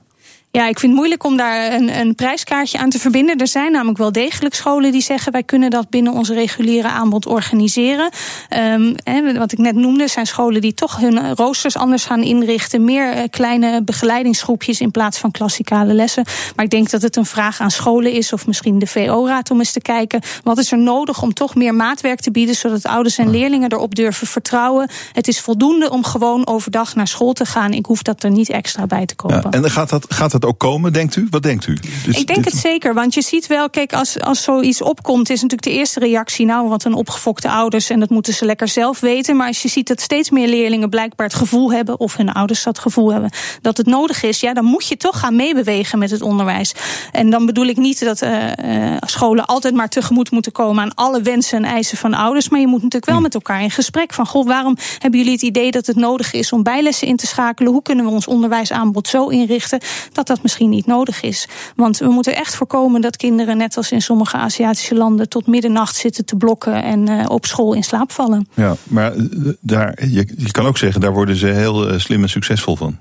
[0.54, 3.38] Ja, ik vind het moeilijk om daar een, een prijskaartje aan te verbinden.
[3.38, 7.26] Er zijn namelijk wel degelijk scholen die zeggen: wij kunnen dat binnen ons reguliere aanbod
[7.26, 8.10] organiseren.
[8.58, 12.84] Um, wat ik net noemde, zijn scholen die toch hun roosters anders gaan inrichten.
[12.84, 16.24] Meer uh, kleine begeleidingsgroepjes in plaats van klassikale lessen.
[16.56, 19.60] Maar ik denk dat het een vraag aan scholen is, of misschien de VO-raad om
[19.60, 20.22] eens te kijken.
[20.44, 23.96] Wat is er nodig om toch meer maatwerk te bieden, zodat ouders en leerlingen erop
[23.96, 24.90] durven vertrouwen?
[25.14, 27.72] Het is voldoende om gewoon overdag naar school te gaan.
[27.74, 29.42] Ik hoef dat er niet extra bij te kopen.
[29.44, 31.28] Ja, en gaat dat, gaat dat ook komen, denkt u?
[31.30, 31.78] Wat denkt u?
[32.06, 35.42] Dus ik denk het zeker, want je ziet wel, kijk, als, als zoiets opkomt, is
[35.42, 39.00] natuurlijk de eerste reactie, nou, wat een opgefokte ouders en dat moeten ze lekker zelf
[39.00, 39.36] weten.
[39.36, 42.64] Maar als je ziet dat steeds meer leerlingen blijkbaar het gevoel hebben, of hun ouders
[42.64, 46.12] dat gevoel hebben, dat het nodig is, ja, dan moet je toch gaan meebewegen met
[46.12, 46.74] het onderwijs.
[47.12, 48.52] En dan bedoel ik niet dat uh,
[49.00, 52.68] scholen altijd maar tegemoet moeten komen aan alle wensen en eisen van ouders, maar je
[52.68, 53.22] moet natuurlijk wel hm.
[53.22, 56.52] met elkaar in gesprek van, goh, waarom hebben jullie het idee dat het nodig is
[56.52, 57.72] om bijlessen in te schakelen?
[57.72, 59.80] Hoe kunnen we ons onderwijsaanbod zo inrichten
[60.12, 61.48] dat dat misschien niet nodig is.
[61.76, 65.96] Want we moeten echt voorkomen dat kinderen, net als in sommige Aziatische landen, tot middernacht
[65.96, 68.48] zitten te blokken en uh, op school in slaap vallen.
[68.54, 69.24] Ja, maar eh,
[69.60, 73.00] daar, je, kan ook zeggen, daar worden ze heel uh, slim en succesvol van.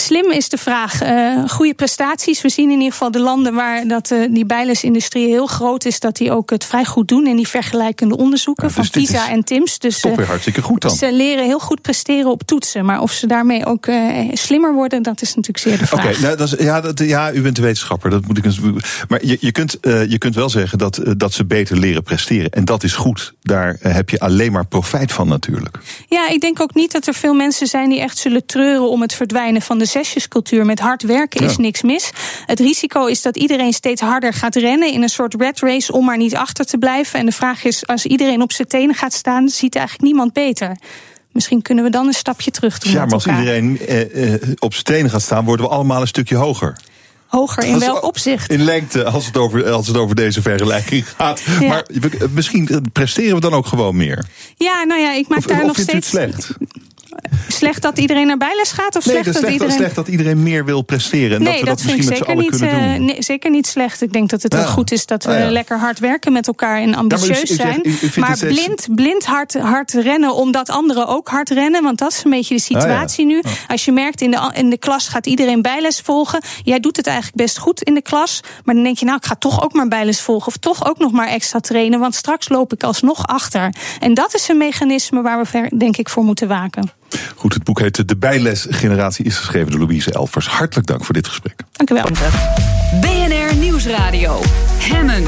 [0.00, 1.02] Slim is de vraag.
[1.02, 2.40] Uh, goede prestaties.
[2.40, 6.00] We zien in ieder geval de landen waar dat, uh, die bijlesindustrie heel groot is,
[6.00, 9.30] dat die ook het vrij goed doen in die vergelijkende onderzoeken ja, dus van PISA
[9.30, 9.78] en TIMS.
[9.78, 10.90] Dus toch weer hartstikke goed dan.
[10.90, 12.84] Ze leren heel goed presteren op toetsen.
[12.84, 16.06] Maar of ze daarmee ook uh, slimmer worden, dat is natuurlijk zeer de vraag.
[16.06, 18.10] Oké, nou, dat is, ja, dat, ja, u bent de wetenschapper.
[18.10, 18.60] Dat moet ik eens,
[19.08, 22.50] maar je, je, kunt, je kunt wel zeggen dat, dat ze beter leren presteren.
[22.50, 23.34] En dat is goed.
[23.42, 25.78] Daar heb je alleen maar profijt van natuurlijk.
[26.08, 29.02] Ja, ik denk ook niet dat er veel mensen zijn die echt zullen treuren om
[29.02, 30.66] het verdwijnen van de zesjescultuur.
[30.66, 32.10] Met hard werken is niks mis.
[32.46, 36.04] Het risico is dat iedereen steeds harder gaat rennen in een soort red race om
[36.04, 37.18] maar niet achter te blijven.
[37.18, 40.76] En de vraag is, als iedereen op zijn tenen gaat staan, ziet eigenlijk niemand beter.
[41.32, 42.92] Misschien kunnen we dan een stapje terug doen.
[42.92, 46.06] Ja, maar als iedereen eh, eh, op zijn tenen gaat staan, worden we allemaal een
[46.06, 46.76] stukje hoger.
[47.26, 48.50] Hoger in welk opzicht?
[48.50, 51.42] In lengte, als het over, als het over deze vergelijking gaat.
[51.68, 51.86] Maar
[52.30, 54.24] misschien presteren we dan ook gewoon meer.
[54.56, 55.92] Ja, nou ja, ik maak daar nog steeds.
[55.92, 56.50] Het slecht?
[57.48, 58.96] Slecht dat iedereen naar bijles gaat?
[58.96, 59.74] Of slecht, dat iedereen...
[59.74, 61.36] slecht dat iedereen meer wil presteren.
[61.36, 63.04] En nee, dat we dat, dat misschien met z'n allen niet, kunnen doen.
[63.04, 64.02] Nee, zeker niet slecht.
[64.02, 66.94] Ik denk dat het ook goed is dat we lekker hard werken met elkaar en
[66.94, 67.82] ambitieus zijn.
[68.16, 71.82] maar blind, blind hard, hard rennen omdat anderen ook hard rennen.
[71.82, 73.42] Want dat is een beetje de ah, situatie nu.
[73.66, 76.42] Als je merkt in de, in de klas gaat iedereen bijles volgen.
[76.62, 78.40] Jij doet het eigenlijk best goed in de klas.
[78.64, 80.46] Maar dan denk je, nou, ik ga toch ook maar bijles volgen.
[80.46, 82.00] Of toch ook nog maar extra trainen.
[82.00, 83.74] Want straks loop ik alsnog achter.
[84.00, 86.96] En dat is een mechanisme waar we denk ik voor moeten waken.
[87.34, 90.48] Goed, het boek heet De Bijlesgeneratie, is geschreven door Louise Elvers.
[90.48, 91.60] Hartelijk dank voor dit gesprek.
[91.72, 92.06] Dank u wel.
[93.00, 94.40] BNR Nieuwsradio.
[94.78, 95.24] Hemmen.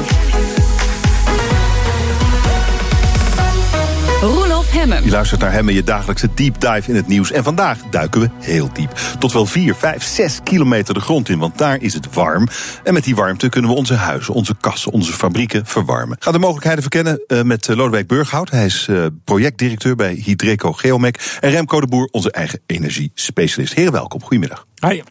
[4.70, 5.04] Hemmen.
[5.04, 7.32] Je luistert naar Hemmen, je dagelijkse deep dive in het nieuws.
[7.32, 8.90] En vandaag duiken we heel diep.
[9.18, 12.48] Tot wel 4, 5, 6 kilometer de grond in, want daar is het warm.
[12.84, 16.16] En met die warmte kunnen we onze huizen, onze kassen, onze fabrieken verwarmen.
[16.20, 18.50] Ga de mogelijkheden verkennen uh, met eh, Lodewijk Burghout.
[18.50, 21.38] Hij is uh, projectdirecteur bij Hydreco Geomec.
[21.40, 23.74] En Remco de Boer, onze eigen energiespecialist.
[23.74, 24.22] Heren, welkom.
[24.22, 24.66] Goedemiddag.
[24.88, 25.02] Hi,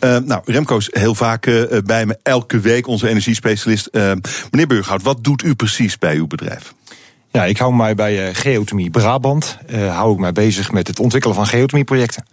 [0.00, 3.88] uh, nou, Remco is heel vaak uh, bij me, elke week onze energiespecialist.
[3.92, 4.12] Uh,
[4.50, 6.74] meneer Burghout, wat doet u precies bij uw bedrijf?
[7.32, 9.58] Ja, ik hou mij bij uh, Geotomie Brabant.
[9.70, 12.26] Uh, hou ik mij bezig met het ontwikkelen van geotomieprojecten.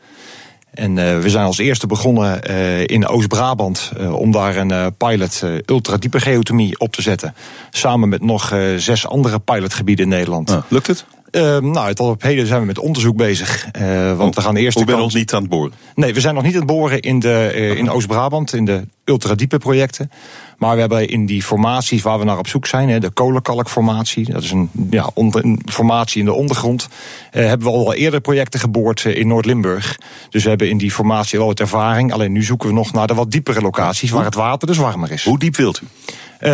[0.73, 2.41] En uh, we zijn als eerste begonnen
[2.87, 7.35] in Oost-Brabant om daar een pilot ultradiepe geotomie op te zetten.
[7.69, 10.51] Samen met nog zes andere pilotgebieden in Nederland.
[10.51, 11.05] Ah, lukt het?
[11.35, 13.67] Uh, nou, tot op heden zijn we met onderzoek bezig.
[13.81, 14.79] Uh, want we gaan eerst.
[14.79, 15.73] We zijn nog niet aan het boren?
[15.95, 18.87] Nee, we zijn nog niet aan het boren in, de, uh, in Oost-Brabant, in de
[19.03, 20.11] ultradiepe projecten.
[20.57, 24.43] Maar we hebben in die formaties waar we naar op zoek zijn, de kolenkalkformatie, dat
[24.43, 26.87] is een, ja, een formatie in de ondergrond,
[27.31, 29.97] eh, hebben we al eerder projecten geboord in Noord-Limburg.
[30.29, 32.13] Dus we hebben in die formatie al wat ervaring.
[32.13, 35.11] Alleen nu zoeken we nog naar de wat diepere locaties waar het water dus warmer
[35.11, 35.23] is.
[35.23, 35.87] Hoe diep wilt u?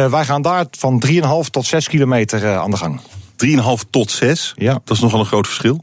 [0.10, 3.00] wij gaan daar van 3,5 tot 6 kilometer aan de gang.
[3.36, 4.54] 3,5 tot 6?
[4.56, 4.82] Ja.
[4.84, 5.80] Dat is nogal een groot verschil.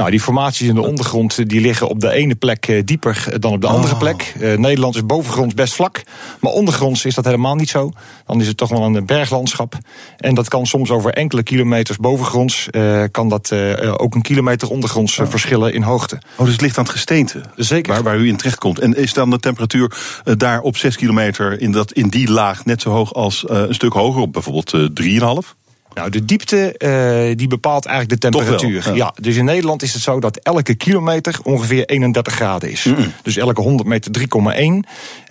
[0.00, 3.60] Nou, die formaties in de ondergrond die liggen op de ene plek dieper dan op
[3.60, 3.98] de andere Oh.
[3.98, 4.34] plek.
[4.56, 6.02] Nederland is bovengronds best vlak,
[6.40, 7.92] maar ondergronds is dat helemaal niet zo.
[8.26, 9.74] Dan is het toch wel een berglandschap.
[10.16, 12.68] En dat kan soms over enkele kilometers bovengronds,
[13.10, 13.52] kan dat
[13.96, 16.18] ook een kilometer ondergronds verschillen in hoogte.
[16.36, 17.40] Oh, dus het ligt aan het gesteente.
[17.56, 17.92] Zeker.
[17.92, 18.78] Waar, waar u in terecht komt.
[18.78, 19.96] En is dan de temperatuur
[20.36, 23.92] daar op 6 kilometer in, dat, in die laag net zo hoog als een stuk
[23.92, 25.59] hoger, op bijvoorbeeld uh, 3,5?
[25.94, 28.82] Nou, de diepte uh, die bepaalt eigenlijk de temperatuur.
[28.84, 29.04] Wel, ja.
[29.04, 29.14] ja.
[29.20, 32.84] dus in Nederland is het zo dat elke kilometer ongeveer 31 graden is.
[32.84, 33.12] Mm.
[33.22, 34.26] Dus elke 100 meter 3,1.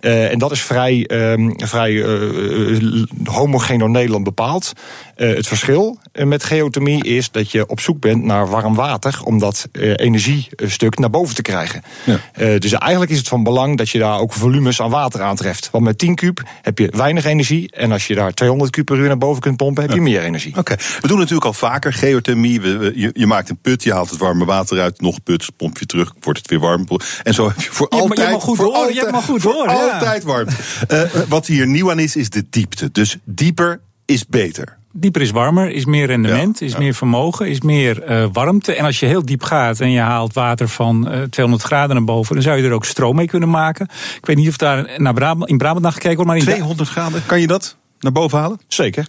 [0.02, 4.74] Uh, en dat is vrij, uh, vrij uh, homogeen door Nederland bepaald.
[5.18, 9.40] Uh, het verschil met geothermie is dat je op zoek bent naar warm water om
[9.40, 11.82] dat uh, energiestuk naar boven te krijgen.
[12.04, 12.20] Ja.
[12.38, 15.70] Uh, dus eigenlijk is het van belang dat je daar ook volumes aan water aantreft.
[15.72, 17.72] Want met 10 kub heb je weinig energie.
[17.72, 20.04] En als je daar 200 kub per uur naar boven kunt pompen, heb je ja.
[20.04, 20.52] meer energie.
[20.52, 20.78] Oké, okay.
[21.02, 22.62] we doen natuurlijk al vaker geothermie.
[22.62, 25.50] We, we, je, je, maakt een put, je haalt het warme water uit, nog put,
[25.58, 26.88] pomp je terug, wordt het weer warm.
[27.24, 28.28] En zo heb je voor je altijd.
[28.28, 29.42] Je mag goed voor horen, altijd, je hebt maar goed.
[29.44, 29.89] Ja.
[29.94, 30.48] Altijd warm.
[30.92, 32.92] uh, wat hier nieuw aan is, is de diepte.
[32.92, 34.78] Dus dieper is beter.
[34.92, 36.78] Dieper is warmer, is meer rendement, ja, is ja.
[36.80, 38.74] meer vermogen, is meer uh, warmte.
[38.74, 42.06] En als je heel diep gaat en je haalt water van uh, 200 graden naar
[42.06, 43.88] boven, dan zou je er ook stroom mee kunnen maken.
[44.18, 46.90] Ik weet niet of daar naar Brabant, in Brabant naar gekeken wordt, maar in 200
[46.90, 48.60] graden, kan je dat naar boven halen?
[48.68, 49.08] Zeker.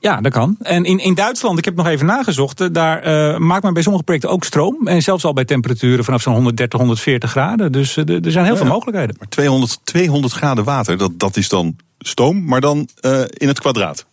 [0.00, 0.56] Ja, dat kan.
[0.60, 4.04] En in, in Duitsland, ik heb nog even nagezocht, daar uh, maakt men bij sommige
[4.04, 4.86] projecten ook stroom.
[4.86, 7.72] En zelfs al bij temperaturen vanaf zo'n 130, 140 graden.
[7.72, 9.16] Dus uh, er zijn heel ja, veel mogelijkheden.
[9.18, 13.60] Maar 200, 200 graden water, dat, dat is dan stoom, maar dan uh, in het
[13.60, 14.06] kwadraat.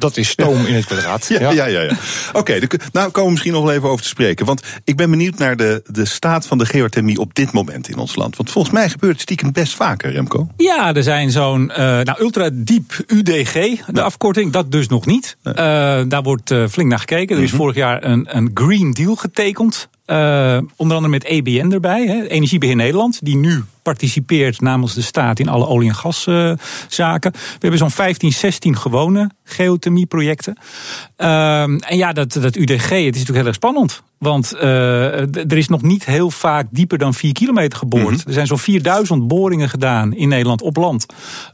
[0.00, 1.26] Dat is stoom in het kwadraat.
[1.30, 1.66] Ja, ja, ja.
[1.66, 1.96] ja, ja.
[2.32, 4.46] Oké, okay, nou komen we misschien nog wel even over te spreken.
[4.46, 7.98] Want ik ben benieuwd naar de, de staat van de geothermie op dit moment in
[7.98, 8.36] ons land.
[8.36, 10.48] Want volgens mij gebeurt het stiekem best vaker, Remco.
[10.56, 14.02] Ja, er zijn zo'n uh, nou, ultra diep UDG, de ja.
[14.02, 14.52] afkorting.
[14.52, 15.36] Dat dus nog niet.
[15.44, 15.54] Uh,
[16.08, 17.36] daar wordt uh, flink naar gekeken.
[17.36, 17.66] Er is mm -hmm.
[17.66, 19.88] vorig jaar een, een Green Deal getekend.
[20.06, 25.38] Uh, onder andere met EBN erbij, hè, Energiebeheer Nederland, die nu participeert namens de staat
[25.38, 27.32] in alle olie- en gaszaken.
[27.32, 30.56] We hebben zo'n 15, 16 gewone geothermieprojecten.
[31.18, 34.02] Uh, en ja, dat, dat UDG, het is natuurlijk heel erg spannend.
[34.20, 34.62] Want uh,
[35.36, 38.04] er is nog niet heel vaak dieper dan 4 kilometer geboord.
[38.04, 38.26] Mm -hmm.
[38.26, 41.06] Er zijn zo'n 4000 boringen gedaan in Nederland op land.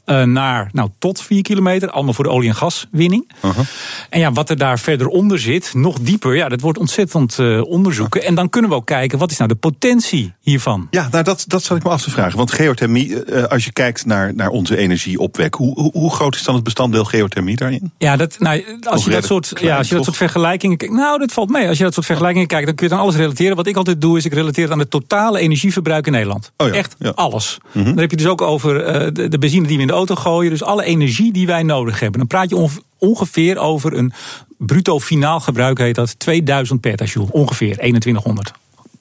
[0.07, 1.91] Uh, naar nou, tot 4 kilometer.
[1.91, 3.33] Allemaal voor de olie- en gaswinning.
[3.45, 3.65] Uh -huh.
[4.09, 6.37] En ja, wat er daar verder onder zit, nog dieper.
[6.37, 8.23] Ja, dat wordt ontzettend uh, onderzoeken.
[8.23, 10.87] En dan kunnen we ook kijken, wat is nou de potentie hiervan?
[10.91, 12.16] Ja, nou dat, dat zat ik me af te vragen.
[12.17, 15.55] Want geothermie, als je kijkt naar, naar onze energieopwek.
[15.55, 17.93] Hoe, hoe, groot is dan het bestanddeel geothermie daarin?
[17.99, 20.95] Ja, dat, nou, als, je dat soort, klein, ja, als je dat soort vergelijkingen kijkt.
[20.95, 21.69] Nou, dat valt mee.
[21.69, 23.57] Als je dat soort vergelijkingen kijkt dan kun je dan alles relateren.
[23.57, 26.53] Wat ik altijd doe, is ik relateer het aan het totale energieverbruik in Nederland.
[26.57, 27.13] Oh ja, Echt ja.
[27.15, 27.59] alles.
[27.63, 27.85] Mm -hmm.
[27.85, 30.15] Dan heb je dus ook over uh, de, de, benzine die we in de auto
[30.15, 30.51] gooien.
[30.51, 32.19] Dus alle energie die wij nodig hebben.
[32.19, 34.13] Dan praat je onge ongeveer over een
[34.59, 37.33] bruto finaal gebruik, heet dat, 2000 petajoule.
[37.33, 38.53] Ongeveer 2100.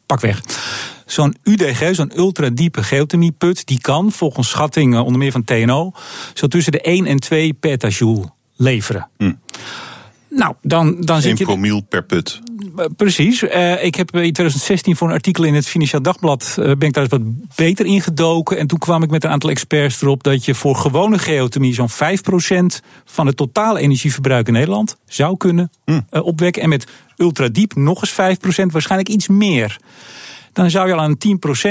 [0.05, 0.41] Pak weg.
[1.05, 5.91] Zo'n UDG, zo'n ultradiepe geothermieput, die kan volgens schattingen onder meer van TNO
[6.33, 9.09] zo tussen de 1 en 2 petajoule leveren.
[9.17, 9.39] Mm.
[10.35, 11.43] Nou, dan, dan zit je.
[11.43, 12.41] promiel per put.
[12.95, 13.43] Precies.
[13.43, 16.55] Uh, ik heb in 2016 voor een artikel in het Financieel Dagblad.
[16.59, 18.57] Uh, ben ik daar eens wat beter ingedoken.
[18.57, 21.89] En toen kwam ik met een aantal experts erop dat je voor gewone geothermie zo'n
[21.89, 21.95] 5%
[23.05, 26.05] van het totale energieverbruik in Nederland zou kunnen mm.
[26.11, 26.61] uh, opwekken.
[26.61, 26.87] En met
[27.17, 29.77] ultradiep nog eens 5%, waarschijnlijk iets meer
[30.55, 31.17] dan zou je al aan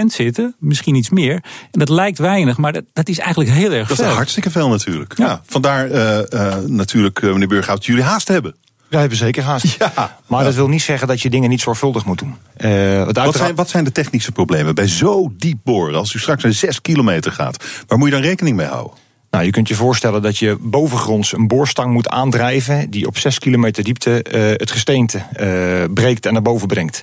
[0.02, 1.34] 10% zitten, misschien iets meer.
[1.70, 3.96] En dat lijkt weinig, maar dat, dat is eigenlijk heel erg dat veel.
[3.96, 5.18] Dat is hartstikke veel natuurlijk.
[5.18, 5.26] Ja.
[5.26, 8.54] ja vandaar uh, uh, natuurlijk, uh, meneer Burghout, jullie haast hebben.
[8.88, 9.76] Wij hebben zeker haast.
[9.78, 9.92] Ja,
[10.26, 10.44] maar ja.
[10.44, 12.34] dat wil niet zeggen dat je dingen niet zorgvuldig moet doen.
[12.58, 15.94] Uh, wat, zijn, wat zijn de technische problemen bij zo diep boren?
[15.94, 19.02] Als u straks naar 6 kilometer gaat, waar moet je dan rekening mee houden?
[19.34, 23.38] Nou, je kunt je voorstellen dat je bovengronds een boorstang moet aandrijven die op 6
[23.38, 27.00] kilometer diepte uh, het gesteente uh, breekt en naar boven brengt.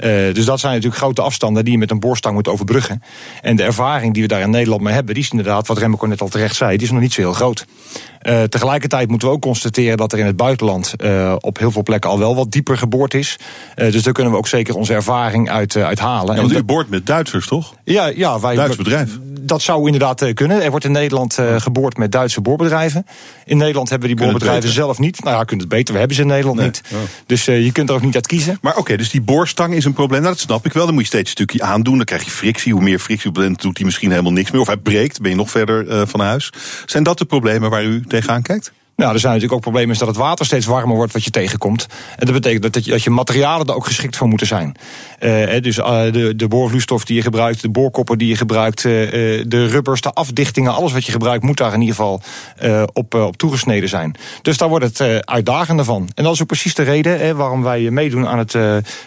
[0.00, 3.02] Uh, dus dat zijn natuurlijk grote afstanden die je met een boorstang moet overbruggen.
[3.42, 6.06] En de ervaring die we daar in Nederland mee hebben, die is inderdaad, wat Remco
[6.06, 7.64] net al terecht zei, die is nog niet zo heel groot.
[8.22, 11.82] Uh, tegelijkertijd moeten we ook constateren dat er in het buitenland uh, op heel veel
[11.82, 13.38] plekken al wel wat dieper geboord is.
[13.74, 16.34] dus daar kunnen we ook zeker onze ervaring uit, uit halen.
[16.34, 17.74] Ja, want u boort met Duitsers, toch?
[17.84, 18.54] Ja, ja wij.
[18.54, 19.18] Duits bedrijf.
[19.40, 20.62] Dat zou inderdaad kunnen.
[20.62, 23.06] Er wordt in Nederland geboord met Duitse boorbedrijven.
[23.44, 25.24] In Nederland hebben we die boorbedrijven zelf niet.
[25.24, 25.92] Nou ja, kunnen het beter.
[25.92, 26.66] We hebben ze in Nederland nee.
[26.66, 26.82] niet.
[26.92, 26.98] Oh.
[27.26, 28.58] Dus je kunt er ook niet uit kiezen.
[28.60, 30.20] Maar oké, okay, dus die boorstang is een probleem.
[30.20, 30.84] Nou, dat snap ik wel.
[30.84, 31.96] Dan moet je steeds een stukje aandoen.
[31.96, 32.72] Dan krijg je frictie.
[32.72, 34.60] Hoe meer frictie doet hij misschien helemaal niks meer.
[34.60, 36.52] Of hij breekt, ben je nog verder uh, van huis.
[36.86, 38.72] Zijn dat de problemen waar u tegenaan kijkt?
[38.98, 41.30] Nou, er zijn natuurlijk ook problemen is dat het water steeds warmer wordt wat je
[41.30, 41.86] tegenkomt.
[42.16, 44.76] En dat betekent dat, je, dat je materialen er ook geschikt voor moeten zijn.
[45.20, 48.92] Uh, dus uh, de, de boorvloeistof die je gebruikt, de boorkoppen die je gebruikt, uh,
[49.46, 52.20] de rubbers, de afdichtingen, alles wat je gebruikt moet daar in ieder geval
[52.92, 54.14] op, op toegesneden zijn.
[54.42, 56.08] Dus daar wordt het uitdagender van.
[56.14, 58.56] En dat is ook precies de reden waarom wij meedoen aan het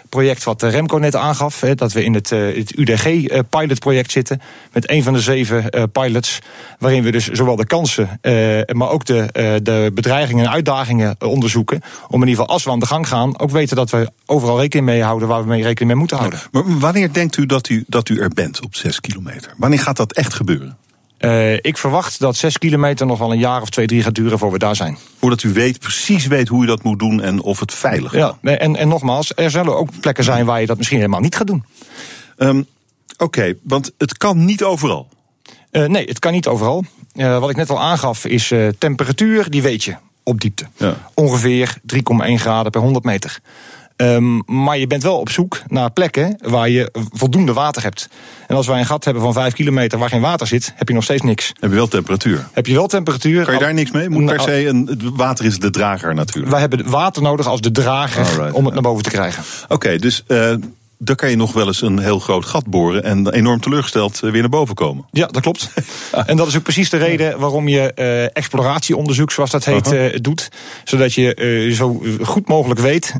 [0.10, 1.60] project wat Remco net aangaf.
[1.76, 6.40] dat we in het, het UDG-pilotproject zitten met een van de zeven pilots.
[6.80, 8.20] Waarin we dus zowel de kansen,
[8.74, 11.82] maar ook de, de eh, bedreigingen en uitdagingen onderzoeken.
[12.08, 14.60] Om in ieder geval als we aan de gang gaan, ook weten dat we overal
[14.60, 16.40] rekening mee houden waar we mee rekening mee moeten houden.
[16.52, 19.54] maar wanneer denkt u dat, u dat u er bent op 6 kilometer?
[19.58, 20.78] Wanneer gaat dat echt gebeuren?
[21.20, 24.40] Uh, ik verwacht dat 6 kilometer nog wel een jaar of twee, drie gaat duren
[24.40, 24.98] voor we daar zijn.
[25.20, 28.20] Voordat u weet, precies weet hoe u dat moet doen en of het veilig is.
[28.20, 31.36] Ja, en, en nogmaals, er zullen ook plekken zijn waar je dat misschien helemaal niet
[31.36, 31.64] gaat doen.
[32.38, 32.68] Um,
[33.22, 35.10] Oké, want het kan niet overal.
[35.72, 36.84] Uh, nee, het kan niet overal.
[37.16, 40.66] Uh, wat ik net al aangaf is uh, temperatuur, die weet je op diepte.
[40.78, 40.96] Ja.
[41.14, 42.02] Ongeveer 3,1
[42.34, 43.40] graden per 100 meter.
[44.02, 48.10] Um, maar je bent wel op zoek naar plekken waar je voldoende water hebt.
[48.48, 50.94] En als wij een gat hebben van 5 kilometer waar geen water zit, heb je
[50.94, 51.52] nog steeds niks.
[51.60, 52.48] Heb je wel temperatuur?
[52.52, 53.44] Heb je wel temperatuur?
[53.44, 54.10] Kan je daar niks mee?
[54.10, 56.52] Moet per se een, water is de drager natuurlijk.
[56.52, 59.44] Wij hebben water nodig als de drager Alright, om het naar boven te krijgen.
[59.64, 60.54] Oké, okay, dus uh,
[61.04, 64.32] dan kan je nog wel eens een heel groot gat boren en enorm teleurgesteld eh,
[64.32, 65.06] weer naar boven komen.
[65.12, 65.74] Ja, dat klopt.
[66.26, 70.16] en dat is ook precies de reden waarom je uh, exploratieonderzoek, zoals dat heet, uh,
[70.22, 70.50] doet.
[70.84, 73.14] Zodat je uh, zo goed mogelijk weet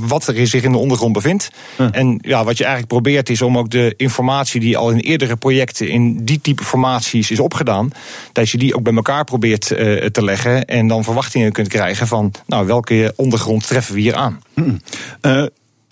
[0.00, 1.50] wat er zich in de ondergrond bevindt.
[1.90, 5.36] En ja, wat je eigenlijk probeert is om ook de informatie die al in eerdere
[5.36, 7.90] projecten in die type formaties is opgedaan,
[8.32, 9.66] dat je die ook bij elkaar probeert
[10.12, 14.40] te leggen en dan verwachtingen kunt krijgen van nou, welke ondergrond treffen we hier aan.
[14.54, 14.80] Hmm.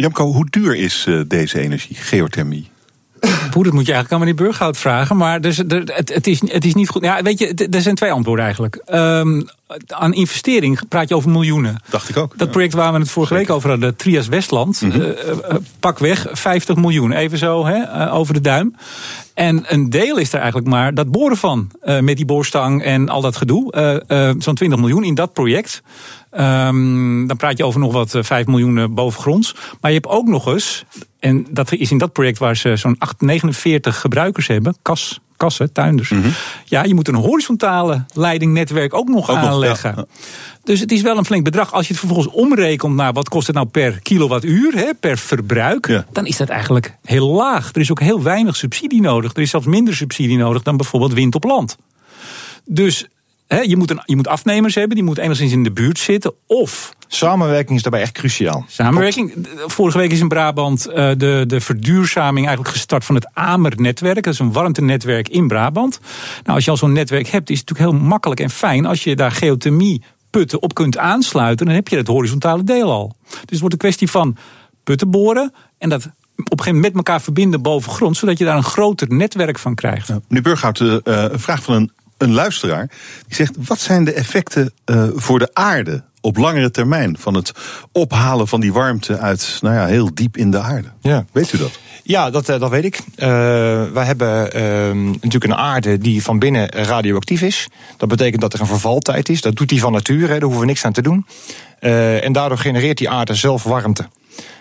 [0.00, 2.70] Jamco, hoe duur is uh, deze energie, geothermie?
[3.50, 5.16] Poeh, dat moet je eigenlijk aan meneer Burghout vragen.
[5.16, 7.04] Maar dus, het, het, is, het is niet goed.
[7.04, 8.82] Ja, weet je, er zijn twee antwoorden eigenlijk.
[8.92, 9.48] Um,
[9.86, 11.82] aan investering praat je over miljoenen.
[11.90, 12.38] Dacht ik ook.
[12.38, 15.00] Dat project waar we het vorige week over hadden, Trias Westland, mm -hmm.
[15.00, 17.12] uh, pak weg 50 miljoen.
[17.12, 18.74] Even zo hè, uh, over de duim.
[19.34, 21.70] En een deel is er eigenlijk maar dat boren van.
[22.00, 23.72] Met die boorstang en al dat gedoe.
[24.38, 25.82] Zo'n 20 miljoen in dat project.
[26.32, 29.54] Um, dan praat je over nog wat 5 miljoen bovengronds.
[29.80, 30.84] Maar je hebt ook nog eens,
[31.18, 36.08] en dat is in dat project waar ze zo'n 49 gebruikers hebben, kas kassen, tuinders.
[36.08, 36.32] Mm -hmm.
[36.64, 39.94] Ja, je moet een horizontale leidingnetwerk ook nog ook aanleggen.
[39.96, 40.22] Nog, ja.
[40.64, 41.72] Dus het is wel een flink bedrag.
[41.72, 45.86] Als je het vervolgens omrekent naar wat kost het nou per kilowattuur, hè, per verbruik,
[45.86, 46.04] ja.
[46.12, 47.70] dan is dat eigenlijk heel laag.
[47.74, 49.34] Er is ook heel weinig subsidie nodig.
[49.34, 51.76] Er is zelfs minder subsidie nodig dan bijvoorbeeld wind op land.
[52.64, 53.06] Dus
[53.46, 56.32] hè, je, moet een, je moet afnemers hebben, die moeten enigszins in de buurt zitten.
[56.46, 58.64] Of Samenwerking is daarbij echt cruciaal.
[58.68, 59.48] Samenwerking.
[59.66, 64.22] Vorige week is in Brabant uh, de, de verduurzaming eigenlijk gestart van het AMER-netwerk.
[64.22, 66.00] Dat is een warmtenetwerk in Brabant.
[66.42, 69.04] Nou, als je al zo'n netwerk hebt, is het natuurlijk heel makkelijk en fijn als
[69.04, 71.66] je daar geothermie putten op kunt aansluiten.
[71.66, 73.16] Dan heb je het horizontale deel al.
[73.28, 74.36] Dus het wordt een kwestie van
[74.84, 78.44] putten boren en dat op een gegeven moment met elkaar verbinden boven grond, zodat je
[78.44, 80.08] daar een groter netwerk van krijgt.
[80.08, 82.86] Ja, meneer Burghout, uh, een vraag van een, een luisteraar.
[83.26, 87.52] Die zegt: wat zijn de effecten uh, voor de aarde op langere termijn van het
[87.92, 90.88] ophalen van die warmte uit nou ja, heel diep in de aarde.
[91.00, 91.24] Ja.
[91.32, 91.78] Weet u dat?
[92.02, 92.98] Ja, dat, dat weet ik.
[92.98, 93.26] Uh,
[93.92, 97.68] wij hebben uh, natuurlijk een aarde die van binnen radioactief is.
[97.96, 99.40] Dat betekent dat er een vervaltijd is.
[99.40, 101.26] Dat doet die van nature, daar hoeven we niks aan te doen.
[101.80, 104.08] Uh, en daardoor genereert die aarde zelf warmte.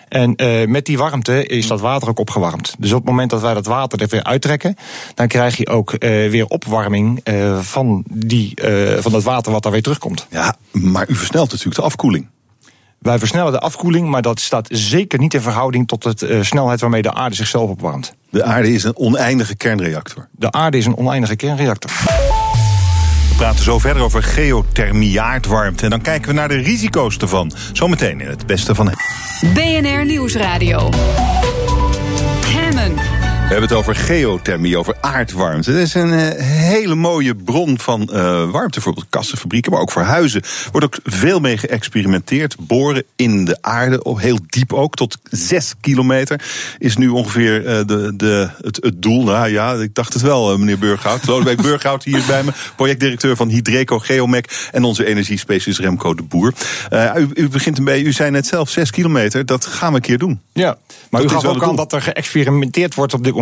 [0.08, 2.74] En uh, met die warmte is dat water ook opgewarmd.
[2.78, 4.76] Dus op het moment dat wij dat water er weer uittrekken,
[5.14, 5.98] dan krijg je ook uh,
[6.30, 8.54] weer opwarming uh, van, die,
[8.98, 10.26] van dat water wat daar weer terugkomt.
[10.30, 12.28] Ja, maar u versnelt natuurlijk de afkoeling.
[12.98, 17.02] Wij versnellen de afkoeling, maar dat staat zeker niet in verhouding tot de snelheid waarmee
[17.02, 18.14] de aarde zichzelf opwarmt.
[18.30, 20.28] De aarde is een oneindige kernreactor.
[20.32, 21.90] De aarde is een oneindige kernreactor.
[23.40, 25.84] Praten zo verder over geothermie, aardwarmte.
[25.84, 27.52] En dan kijken we naar de risico's ervan.
[27.72, 28.92] Zometeen in het beste van.
[29.54, 30.88] BNR Nieuwsradio.
[33.50, 35.72] We hebben het over geothermie, over aardwarmte.
[35.72, 40.02] Dat is een uh, hele mooie bron van uh, warmte, bijvoorbeeld kassenfabrieken, maar ook voor
[40.02, 40.42] huizen.
[40.42, 42.56] Er wordt ook veel mee geëxperimenteerd.
[42.58, 46.40] Boren in de aarde, op heel diep ook, tot zes kilometer,
[46.78, 49.22] is nu ongeveer uh, de, de, het, het, doel.
[49.22, 51.26] Nou ja, ik dacht het wel, meneer Burghout.
[51.26, 56.54] Lodewijk Burghout hier bij me, projectdirecteur van Hydreco Geomec en onze energiespecialist Remco de Boer.
[57.16, 60.02] U, u, begint een beetje, u zei net zelf, zes kilometer, dat gaan we een
[60.02, 60.40] keer doen.
[60.52, 60.78] Ja,
[61.10, 63.38] maar dat u gaf ook aan dat er geëxperimenteerd wordt op dit moment.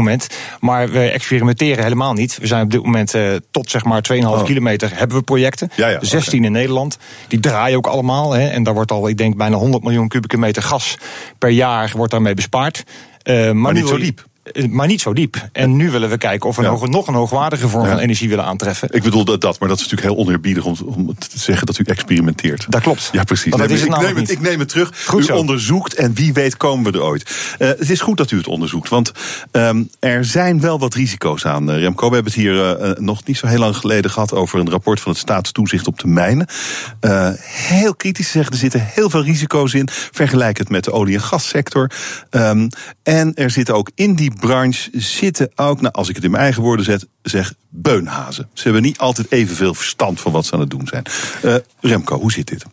[0.60, 2.38] Maar we experimenteren helemaal niet.
[2.40, 4.44] We zijn op dit moment uh, tot zeg maar 2,5 oh.
[4.44, 5.70] kilometer hebben we projecten.
[5.76, 6.46] Ja, ja, 16 okay.
[6.46, 6.98] in Nederland.
[7.28, 8.32] Die draaien ook allemaal.
[8.32, 10.98] Hè, en daar wordt al, ik denk, bijna 100 miljoen kubieke meter gas
[11.38, 12.84] per jaar wordt daarmee bespaard.
[13.24, 14.26] Uh, maar, maar niet zo diep.
[14.70, 15.48] Maar niet zo diep.
[15.52, 16.70] En nu willen we kijken of we Ja.
[16.86, 18.88] nog een hoogwaardige vorm van energie willen aantreffen.
[18.92, 21.78] Ik bedoel dat, dat, maar dat is natuurlijk heel oneerbiedig om, om te zeggen dat
[21.78, 22.66] u experimenteert.
[22.68, 23.08] Dat klopt.
[23.12, 23.52] Ja, precies.
[23.52, 25.04] Dat is het ik, neem het, ik neem het terug.
[25.06, 25.36] Goed u zo.
[25.36, 27.54] onderzoekt en wie weet komen we er ooit.
[27.58, 29.12] Eh, het is goed dat u het onderzoekt, want
[29.50, 31.70] ehm, er zijn wel wat risico's aan.
[31.70, 34.32] eh, Remco, we hebben het hier eh, eh, nog niet zo heel lang geleden gehad
[34.32, 36.46] over een rapport van het staatstoezicht op de mijnen.
[37.00, 39.88] Eh, heel kritisch zeggen, er zitten heel veel risico's in.
[40.12, 41.90] Vergelijk het met de olie- en gassector.
[42.30, 42.68] Ehm,
[43.02, 46.42] en er zitten ook in die branche, zitten ook, nou, als ik het in mijn
[46.42, 48.48] eigen woorden zet, zeg, beunhazen.
[48.52, 51.04] Ze hebben niet altijd evenveel verstand van wat ze aan het doen zijn.
[51.42, 52.64] Eh, Remco, hoe zit dit?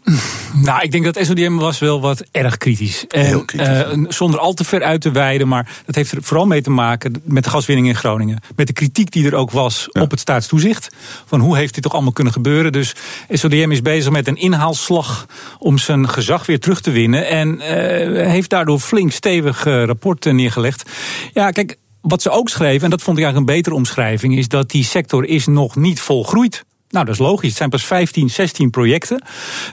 [0.54, 3.06] Nou, ik denk dat SODM was wel wat erg kritisch.
[3.08, 6.24] En, Heel kritisch, eh, zonder al te ver uit te wijden, maar dat heeft er
[6.24, 8.40] vooral mee te maken met de gaswinning in Groningen.
[8.56, 10.02] Met de kritiek die er ook was Ja.
[10.02, 10.96] op het staatstoezicht.
[11.26, 12.72] Van hoe heeft dit toch allemaal kunnen gebeuren?
[12.72, 12.96] Dus
[13.30, 15.26] SODM is bezig met een inhaalslag
[15.60, 17.28] om zijn gezag weer terug te winnen.
[17.28, 20.90] En eh, heeft daardoor flink stevig rapport eh, neergelegd.
[21.34, 21.78] Ja, kijk.
[22.08, 24.84] Wat ze ook schreven, en dat vond ik eigenlijk een betere omschrijving, is dat die
[24.84, 26.66] sector is nog niet volgroeid.
[26.90, 27.48] Nou, dat is logisch.
[27.50, 29.22] Het zijn pas 15, 16 projecten.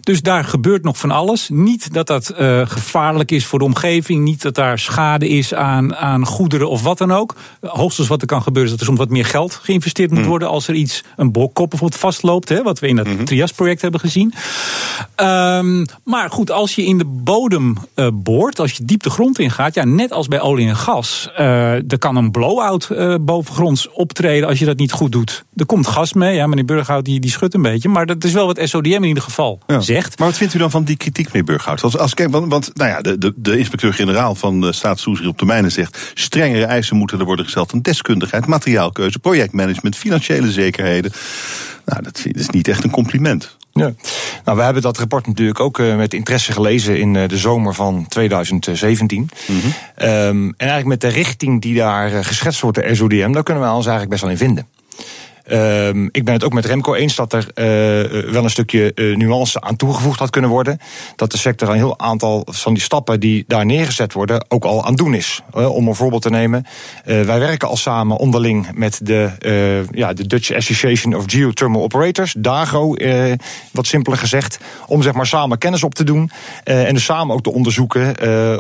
[0.01, 1.49] Dus daar gebeurt nog van alles.
[1.49, 4.25] Niet dat dat eh, gevaarlijk is voor de omgeving.
[4.25, 7.35] Niet dat daar schade is aan, aan goederen of wat dan ook.
[7.61, 10.49] Hoogstens wat er kan gebeuren is dat er soms wat meer geld geïnvesteerd moet worden.
[10.49, 12.49] Als er iets, een bokkop bijvoorbeeld vastloopt.
[12.49, 14.35] Hè, wat we in dat Trias-project hebben gezien.
[15.15, 18.61] Ehm, maar goed, als je in de bodem eh, boort.
[18.61, 19.75] Als je diep de grond ingaat.
[19.75, 21.29] Ja, net als bij olie en gas.
[21.37, 22.89] eh, er kan een blow-out
[23.21, 25.45] bovengronds optreden als je dat niet goed doet.
[25.57, 26.35] Er komt gas mee.
[26.35, 27.89] Ja, meneer Burghout die, die schudt een beetje.
[27.89, 29.81] Maar dat is wel wat SODM in ieder geval Ja.
[29.81, 30.19] zegt.
[30.19, 31.83] Maar wat vindt u dan van die kritiek, meneer Burghout?
[31.83, 35.45] Als, als, want, want nou ja, de, de, de inspecteur-generaal van de staatstoezicht op de
[35.45, 36.13] mijnen zegt...
[36.15, 41.13] strengere eisen moeten er worden gesteld aan deskundigheid, materiaalkeuze, projectmanagement, financiële zekerheden.
[41.85, 43.57] Nou, dat is niet echt een compliment.
[43.73, 43.93] Ja.
[44.45, 47.75] Nou, we hebben dat rapport natuurlijk ook eh, met interesse gelezen in eh, de zomer
[47.75, 49.29] van 2017.
[49.95, 50.09] Ehm,
[50.47, 53.69] en eigenlijk met de richting die daar eh, geschetst wordt, de SODM, daar kunnen we
[53.69, 54.67] ons eigenlijk best wel in vinden.
[55.53, 57.65] Ehm, ik ben het ook met Remco eens dat er eh,
[58.33, 60.79] wel een stukje eh, nuance aan toegevoegd had kunnen worden.
[61.17, 64.85] Dat de sector een heel aantal van die stappen die daar neergezet worden ook al
[64.85, 65.43] aan doen is.
[65.55, 66.67] Eh, om een voorbeeld te nemen.
[67.05, 69.31] wij werken al samen onderling met de,
[69.91, 72.95] ja, de Dutch Association of Geothermal Operators, DAGO,
[73.71, 74.59] wat simpeler gezegd.
[74.87, 76.31] Om zeg maar samen kennis op te doen.
[76.65, 78.15] en dus samen ook te onderzoeken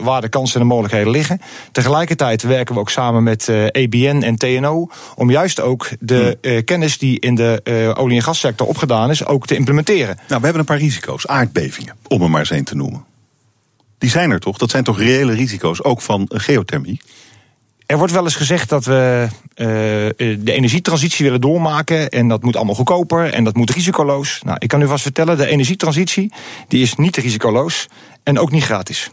[0.05, 1.41] waar de kansen en de mogelijkheden liggen.
[1.73, 4.89] Tegelijkertijd werken we ook samen met ABN en TNO.
[5.15, 9.27] Om juist ook de eh, kennis die in de eh, olie- en gassector opgedaan is,
[9.27, 10.17] ook te implementeren.
[10.17, 11.27] Nou, we hebben een paar risico's.
[11.27, 13.05] Aardbevingen, om er maar eens een te noemen.
[13.99, 14.59] Die zijn er toch?
[14.59, 17.01] Dat zijn toch reële risico's, ook van eh, geothermie?
[17.87, 19.67] Er wordt wel eens gezegd dat we eh,
[20.17, 22.09] de energietransitie willen doormaken.
[22.09, 24.41] En dat moet allemaal goedkoper en dat moet risicoloos.
[24.45, 26.33] Nou, ik kan u vast vertellen, de energietransitie
[26.69, 27.89] die is niet risicoloos
[28.23, 29.11] en ook niet gratis.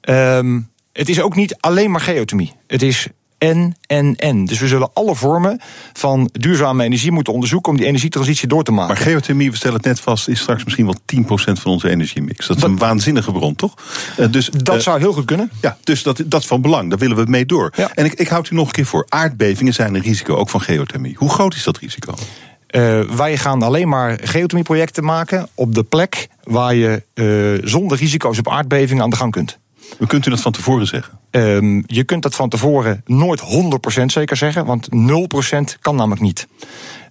[0.00, 0.60] Ehm,
[0.92, 2.52] het is ook niet alleen maar geothermie.
[2.66, 3.08] Het is
[3.42, 4.44] en, en, en.
[4.44, 5.60] Dus we zullen alle vormen
[5.92, 8.94] van duurzame energie moeten onderzoeken om die energietransitie door te maken.
[8.94, 12.46] Maar geothermie, we stellen het net vast, is straks misschien wel 10% van onze energiemix.
[12.46, 13.74] Dat is een waanzinnige bron, toch?
[14.16, 15.50] Eh, dus, dat eh, zou heel goed kunnen.
[15.60, 16.90] Ja, dus dat, dat is van belang.
[16.90, 17.72] Daar willen we mee door.
[17.76, 17.90] Ja.
[17.94, 19.06] En ik, ik houd u nog een keer voor.
[19.08, 21.14] Aardbevingen zijn een risico, ook van geothermie.
[21.18, 22.14] Hoe groot is dat risico?
[22.66, 27.02] Eh, wij gaan alleen maar geothermieprojecten maken op de plek waar je
[27.64, 29.58] zonder risico's op aardbevingen aan de gang kunt.
[29.98, 31.18] Hoe kunt u dat van tevoren zeggen?
[31.30, 36.46] Ehm, je kunt dat van tevoren nooit 100% zeker zeggen, want 0% kan namelijk niet.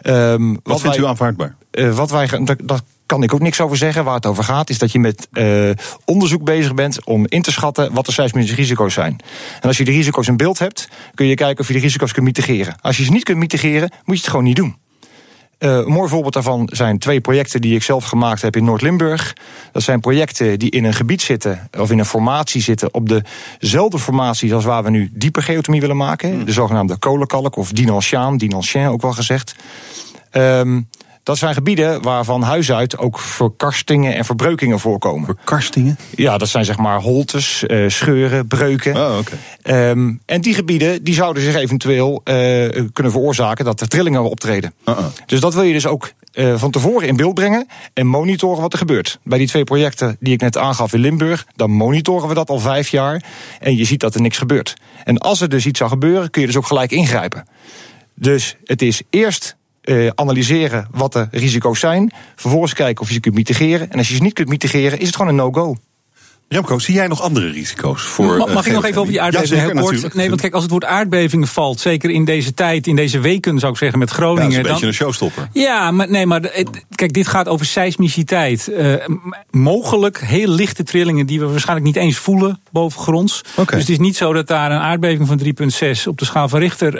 [0.01, 1.55] Ehm, Wat vindt wij, u aanvaardbaar?
[1.71, 4.03] eh, wat wij, dat, dat kan ik ook niks over zeggen.
[4.03, 5.69] Waar het over gaat, is dat je met eh,
[6.05, 9.19] onderzoek bezig bent om in te schatten wat de seismische risico's zijn.
[9.61, 12.11] En als je die risico's in beeld hebt, kun je kijken of je die risico's
[12.11, 12.75] kunt mitigeren.
[12.81, 14.75] Als je ze niet kunt mitigeren, moet je het gewoon niet doen.
[15.61, 19.35] Eh, een mooi voorbeeld daarvan zijn twee projecten die ik zelf gemaakt heb in Noord-Limburg.
[19.71, 23.23] Dat zijn projecten die in een gebied zitten, of in een formatie zitten, op
[23.59, 26.45] dezelfde formatie als waar we nu diepe geothermie willen maken.
[26.45, 29.55] De zogenaamde kolenkalk, of Dinalciaan, Dinalcien ook wel gezegd.
[30.31, 30.81] Ehm,
[31.23, 35.25] dat zijn gebieden waar van huis uit ook verkarstingen en verbreukingen voorkomen.
[35.25, 35.97] Verkarstingen?
[36.15, 38.95] Ja, dat zijn zeg maar holtes, eh, scheuren, breuken.
[38.95, 39.37] Oh, oké.
[39.61, 42.35] Ehm, en die gebieden die zouden zich eventueel eh,
[42.93, 44.73] kunnen veroorzaken dat er trillingen optreden.
[44.85, 45.05] Uh-uh.
[45.25, 48.73] Dus dat wil je dus ook eh, van tevoren in beeld brengen en monitoren wat
[48.73, 49.19] er gebeurt.
[49.23, 52.59] Bij die twee projecten die ik net aangaf in Limburg, dan monitoren we dat al
[52.59, 53.23] vijf jaar
[53.59, 54.73] en je ziet dat er niks gebeurt.
[55.03, 57.47] En als er dus iets zou gebeuren, kun je dus ook gelijk ingrijpen.
[58.15, 63.19] Dus het is eerst eh, analyseren wat de risico's zijn, vervolgens kijken of je ze
[63.19, 63.91] kunt mitigeren.
[63.91, 65.75] En als je ze niet kunt mitigeren, is het gewoon een no-go.
[66.51, 68.37] Remco, zie jij nog andere risico's voor.
[68.37, 70.13] Mag, mag ik nog even over die aardbevingen heel kort?
[70.13, 73.59] Nee, want kijk, als het woord aardbevingen valt, zeker in deze tijd, in deze weken
[73.59, 74.51] zou ik zeggen met Groningen.
[74.51, 75.47] Ja, dat is een beetje een showstopper.
[75.53, 76.41] Ja, maar nee, maar
[76.95, 78.69] kijk, dit gaat over seismiciteit.
[78.77, 78.93] Uh,
[79.49, 83.41] mogelijk heel lichte trillingen die we waarschijnlijk niet eens voelen bovengronds.
[83.51, 83.65] Okay.
[83.65, 85.41] Dus het is niet zo dat daar een aardbeving van
[85.95, 86.93] 3,6 op de schaal van Richter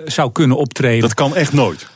[0.00, 1.00] uh, zou kunnen optreden.
[1.00, 1.86] Dat kan echt nooit.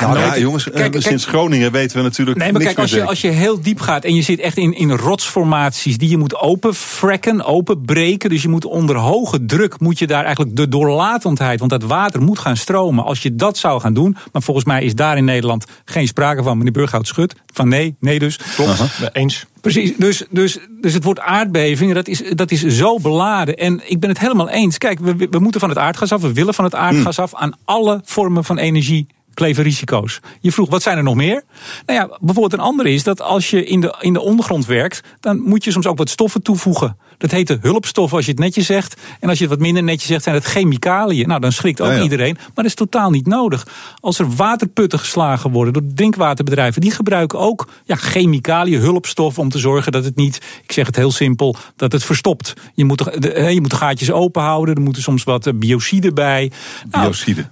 [0.00, 2.38] Nou, ja, jongens, kijk, sinds Groningen weten we natuurlijk.
[2.38, 4.72] Nee, maar kijk, als je, als je heel diep gaat en je zit echt in,
[4.72, 8.30] in rotsformaties die je moet openfrekken, openbreken.
[8.30, 12.22] Dus je moet onder hoge druk moet je daar eigenlijk de doorlatendheid, want dat water
[12.22, 13.04] moet gaan stromen.
[13.04, 16.42] Als je dat zou gaan doen, maar volgens mij is daar in Nederland geen sprake
[16.42, 16.58] van.
[16.58, 18.36] Meneer Burghout schudt van nee, nee dus.
[18.36, 19.08] Klopt, uh -huh.
[19.12, 19.46] eens.
[19.60, 23.56] Precies, dus, dus, dus het woord aardbeving, dat is, dat is zo beladen.
[23.56, 24.78] En ik ben het helemaal eens.
[24.78, 27.52] Kijk, we, we moeten van het aardgas af, we willen van het aardgas af aan
[27.64, 30.20] alle vormen van energie kleven risico's.
[30.40, 31.42] Je vroeg, wat zijn er nog meer?
[31.86, 35.02] Nou ja, bijvoorbeeld een andere is dat als je in de, in de ondergrond werkt,
[35.20, 36.96] dan moet je soms ook wat stoffen toevoegen.
[37.20, 39.00] Dat heet de hulpstoffen als je het netjes zegt.
[39.20, 41.28] En als je het wat minder netjes zegt, zijn het chemicaliën.
[41.28, 42.34] Nou, dan schrikt ook iedereen.
[42.34, 43.66] Maar dat is totaal niet nodig.
[44.00, 49.58] Als er waterputten geslagen worden door drinkwaterbedrijven, die gebruiken ook ja, chemicaliën, hulpstoffen om te
[49.58, 52.54] zorgen dat het niet, ik zeg het heel simpel, dat het verstopt.
[52.74, 54.74] Je moet de, je moet de gaatjes open houden.
[54.74, 56.52] Er moeten soms wat biocide bij.
[56.90, 57.48] Nou, biocide.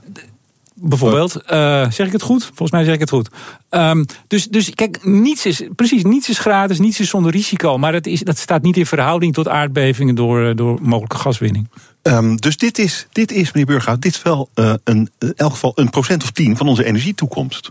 [0.81, 2.45] Bijvoorbeeld, uh, zeg ik het goed?
[2.45, 3.29] Volgens mij zeg ik het goed.
[3.71, 7.79] Um, dus, dus kijk, niets is, precies, niets is gratis, niets is zonder risico.
[7.79, 11.69] Maar dat, is, dat staat niet in verhouding tot aardbevingen door, eh, door mogelijke gaswinning.
[12.03, 15.53] Um, dus dit is, dit is, meneer Burghout, dit is wel uh, een, in elk
[15.53, 17.71] geval een procent of tien van onze energietoekomst.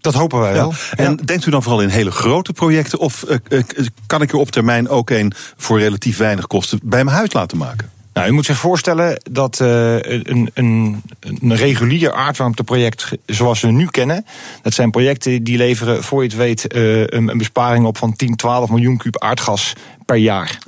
[0.00, 0.70] Dat hopen wij wel.
[0.70, 0.96] Ja.
[0.96, 2.98] En denkt u dan vooral in hele grote projecten?
[2.98, 3.62] Of uh,
[4.06, 7.58] kan ik er op termijn ook een voor relatief weinig kosten bij mijn huis laten
[7.58, 7.90] maken?
[8.16, 13.86] Nou, u moet zich voorstellen dat uh, een, een, een regulier aardwarmteproject zoals we nu
[13.86, 14.26] kennen,
[14.62, 18.16] dat zijn projecten die leveren, voor je het weet, uh, een, een besparing op van
[18.16, 19.72] 10, 12 miljoen kuub aardgas
[20.04, 20.58] per jaar.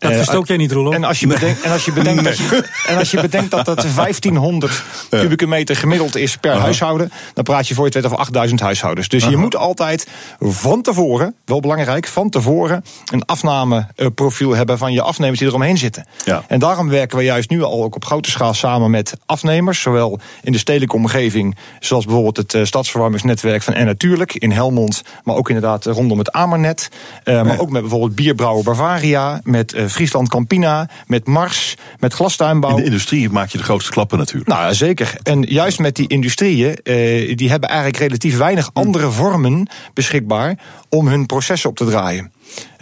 [0.00, 0.94] Dat verstook jij niet, Roelof.
[0.94, 3.64] En als je bedenkt, en als je bedenkt, dat, je, en als je bedenkt dat
[3.64, 8.12] dat 1500 kubieke meter gemiddeld is per huishouden, dan praat je voor je het weet
[8.12, 9.08] over 8000 huishoudens.
[9.08, 10.06] Dus je moet altijd
[10.38, 16.06] van tevoren, wel belangrijk, van tevoren een afnameprofiel hebben van je afnemers die eromheen zitten.
[16.24, 16.44] Ja.
[16.46, 20.18] En daarom werken we juist nu al ook op grote schaal samen met afnemers, zowel
[20.42, 25.48] in de stedelijke omgeving, zoals bijvoorbeeld het stadsverwarmingsnetwerk van En Natuurlijk in Helmond, maar ook
[25.48, 26.88] inderdaad rondom het Amernet.
[27.24, 32.70] Uh, maar ook met bijvoorbeeld bierbrouwer Bavaria, met Friesland Campina, met Mars, met glastuinbouw.
[32.70, 34.48] In de industrie maak je de grootste klappen natuurlijk.
[34.48, 35.14] Nou, zeker.
[35.22, 41.08] En juist met die industrieën, eh, die hebben eigenlijk relatief weinig andere vormen beschikbaar om
[41.08, 42.32] hun processen op te draaien.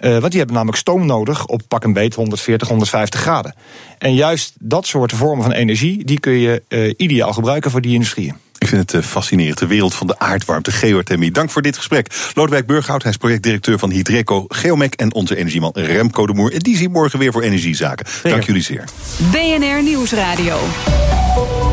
[0.00, 3.54] Uh, want die hebben namelijk stoom nodig op pak een beet 140, 150 graden.
[3.98, 7.92] En juist dat soort vormen van energie, die kun je uh, ideaal gebruiken voor die
[7.92, 8.36] industrieën.
[8.58, 11.30] Ik vind het fascinerend, de wereld van de aardwarmte, geothermie.
[11.30, 12.30] Dank voor dit gesprek.
[12.34, 14.94] Lodewijk Burghout, hij is projectdirecteur van Hydreco Geomec...
[14.94, 16.52] en onze energieman Remco de Moer.
[16.52, 18.06] En die zien morgen weer voor Energiezaken.
[18.22, 18.84] Dank jullie zeer.
[19.30, 20.58] BNR Nieuwsradio.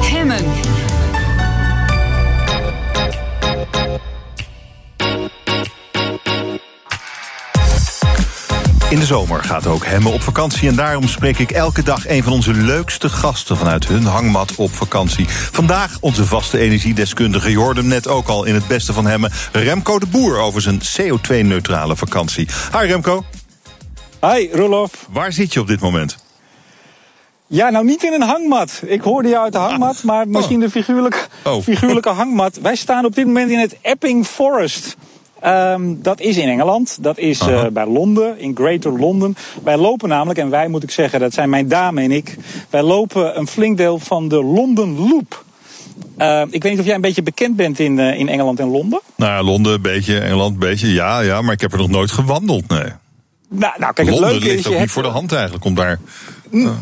[0.02, 0.75] Hemmen.
[8.96, 10.68] In de zomer gaat ook Hemme op vakantie.
[10.68, 14.72] En daarom spreek ik elke dag een van onze leukste gasten vanuit hun hangmat op
[14.72, 15.26] vakantie.
[15.30, 17.50] Vandaag onze vaste energiedeskundige.
[17.50, 19.30] Je hoorde hem net ook al in het beste van Hemme.
[19.52, 22.48] Remco de Boer over zijn CO2-neutrale vakantie.
[22.72, 23.24] Hi Remco.
[24.22, 25.08] Hi Rolof.
[25.10, 26.18] Waar zit je op dit moment?
[27.48, 28.82] Ja, nou niet in een hangmat.
[28.86, 31.64] Ik hoorde je uit de hangmat, maar misschien de figuurlijke, oh.
[31.64, 32.60] figuurlijke hangmat.
[32.62, 34.96] Wij staan op dit moment in het Epping Forest.
[35.46, 36.98] Um, dat is in Engeland.
[37.02, 39.36] Dat is uh, bij Londen, in Greater London.
[39.64, 42.38] Wij lopen namelijk, en wij moet ik zeggen, dat zijn mijn dame en ik.
[42.70, 45.44] Wij lopen een flink deel van de London Loop.
[46.18, 48.68] Uh, ik weet niet of jij een beetje bekend bent in, uh, in Engeland en
[48.68, 49.02] Londen.
[49.16, 50.94] Nou ja, Londen een beetje, Engeland een beetje.
[50.94, 52.92] Ja, ja, maar ik heb er nog nooit gewandeld, nee.
[53.50, 55.66] Nou, nou kijk, Londen het leuke ligt is, ook niet hebt, voor de hand eigenlijk
[55.66, 56.00] om daar...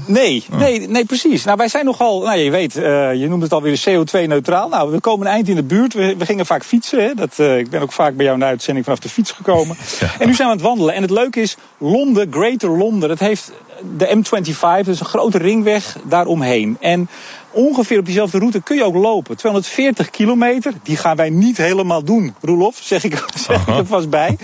[0.06, 1.44] Nee, nee, nee, precies.
[1.44, 4.70] Nou, wij zijn nogal, nou je weet, uh, je noemt het alweer CO2-neutraal.
[4.70, 5.94] Nou, we komen een eind in de buurt.
[5.94, 7.04] We, we gingen vaak fietsen.
[7.04, 7.14] Hè.
[7.14, 9.76] Dat, uh, ik ben ook vaak bij jou in de uitzending vanaf de fiets gekomen.
[10.00, 10.10] Ja.
[10.20, 10.94] En nu zijn we aan het wandelen.
[10.94, 13.52] En het leuke is, Londen, Greater Londen, dat heeft
[13.98, 16.78] de M25, dat is een grote ringweg daaromheen.
[16.80, 17.10] En
[17.54, 19.38] ongeveer op diezelfde route kun je ook lopen.
[19.38, 24.10] 240 kilometer, die gaan wij niet helemaal doen, Roelof, zeg ik, zeg ik er vast
[24.10, 24.38] bij.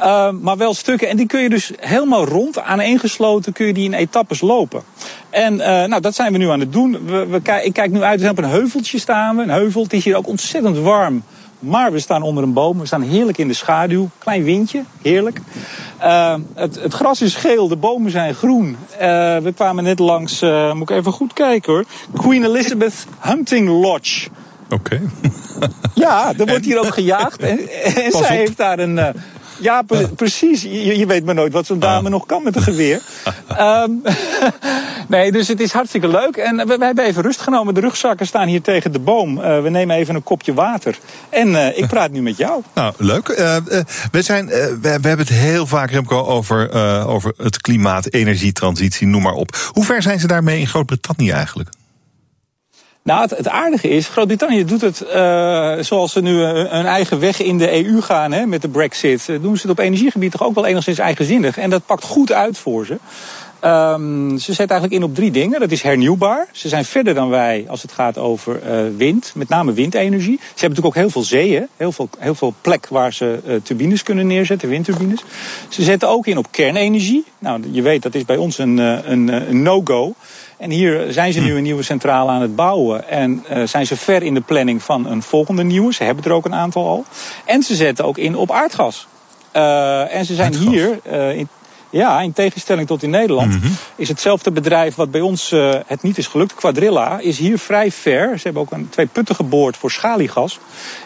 [0.00, 1.08] Uh, maar wel stukken.
[1.08, 4.82] En die kun je dus helemaal rond, aaneengesloten, kun je die in etappes lopen.
[5.30, 7.06] En uh, nou, dat zijn we nu aan het doen.
[7.06, 9.42] We, we, ik kijk nu uit, we zijn op een heuveltje staan we.
[9.42, 11.22] Een heuvel, het is hier ook ontzettend warm.
[11.62, 14.08] Maar we staan onder een boom, we staan heerlijk in de schaduw.
[14.18, 15.40] Klein windje, heerlijk.
[16.00, 18.76] Uh, het, het, gras is geel, de bomen zijn groen.
[18.92, 18.98] Uh,
[19.36, 21.84] we kwamen net langs, uh, moet ik even goed kijken hoor.
[22.16, 24.28] Queen Elizabeth Hunting Lodge.
[24.70, 24.74] Oké.
[24.74, 25.00] Okay.
[25.94, 27.42] ja, er wordt hier ook gejaagd.
[27.42, 29.14] En, en zij heeft daar een,
[29.62, 29.82] Ja,
[30.16, 30.62] precies.
[30.62, 33.00] Je, je, weet maar nooit wat zo'n dame nog kan met een geweer.
[33.60, 34.02] um,
[35.08, 36.36] nee, dus het is hartstikke leuk.
[36.36, 37.74] En we, we, hebben even rust genomen.
[37.74, 39.38] De rugzakken staan hier tegen de boom.
[39.38, 40.98] Uh, we nemen even een kopje water.
[41.28, 42.62] En uh, ik praat nu met jou.
[42.74, 43.28] Nou, leuk.
[43.28, 43.56] Uh,
[44.12, 46.72] we, zijn, we, we, hebben het heel vaak, Remco, over,
[47.06, 49.70] over het klimaat, energietransitie, noem maar op.
[49.72, 51.70] Hoe ver zijn ze daarmee in Groot-Brittannië eigenlijk?
[53.04, 57.58] Nou, het, aardige is, Groot-Brittannië doet het uh, zoals ze nu een, eigen weg in
[57.58, 59.26] de EU gaan hè, met de Brexit.
[59.26, 61.58] Doen ze het op energiegebied toch ook wel enigszins eigenzinnig.
[61.58, 62.98] En dat pakt goed uit voor ze.
[63.64, 65.60] Um, ze zetten eigenlijk in op drie dingen.
[65.60, 66.48] Dat is hernieuwbaar.
[66.52, 70.38] Ze zijn verder dan wij als het gaat over uh, wind, met name windenergie.
[70.38, 73.54] Ze hebben natuurlijk ook heel veel zeeën, heel veel, heel veel plek waar ze uh,
[73.62, 75.24] turbines kunnen neerzetten, windturbines.
[75.68, 77.24] Ze zetten ook in op kernenergie.
[77.38, 80.14] Nou, je weet, dat is bij ons een, een, een no-go.
[80.62, 83.08] En hier zijn ze nu een nieuwe centrale aan het bouwen.
[83.08, 85.92] En uh, zijn ze ver in de planning van een volgende nieuwe.
[85.92, 87.04] Ze hebben er ook een aantal al.
[87.44, 89.06] En ze zetten ook in op aardgas.
[89.56, 90.74] Uh, en ze zijn aardgas.
[90.74, 91.00] hier
[91.34, 91.48] in
[91.92, 93.76] ja, in tegenstelling tot in Nederland mm -hmm.
[93.96, 97.90] is hetzelfde bedrijf wat bij ons uh, het niet is gelukt, Quadrilla, is hier vrij
[97.90, 98.38] ver.
[98.38, 100.58] Ze hebben ook een, twee putten geboord voor schaliegas.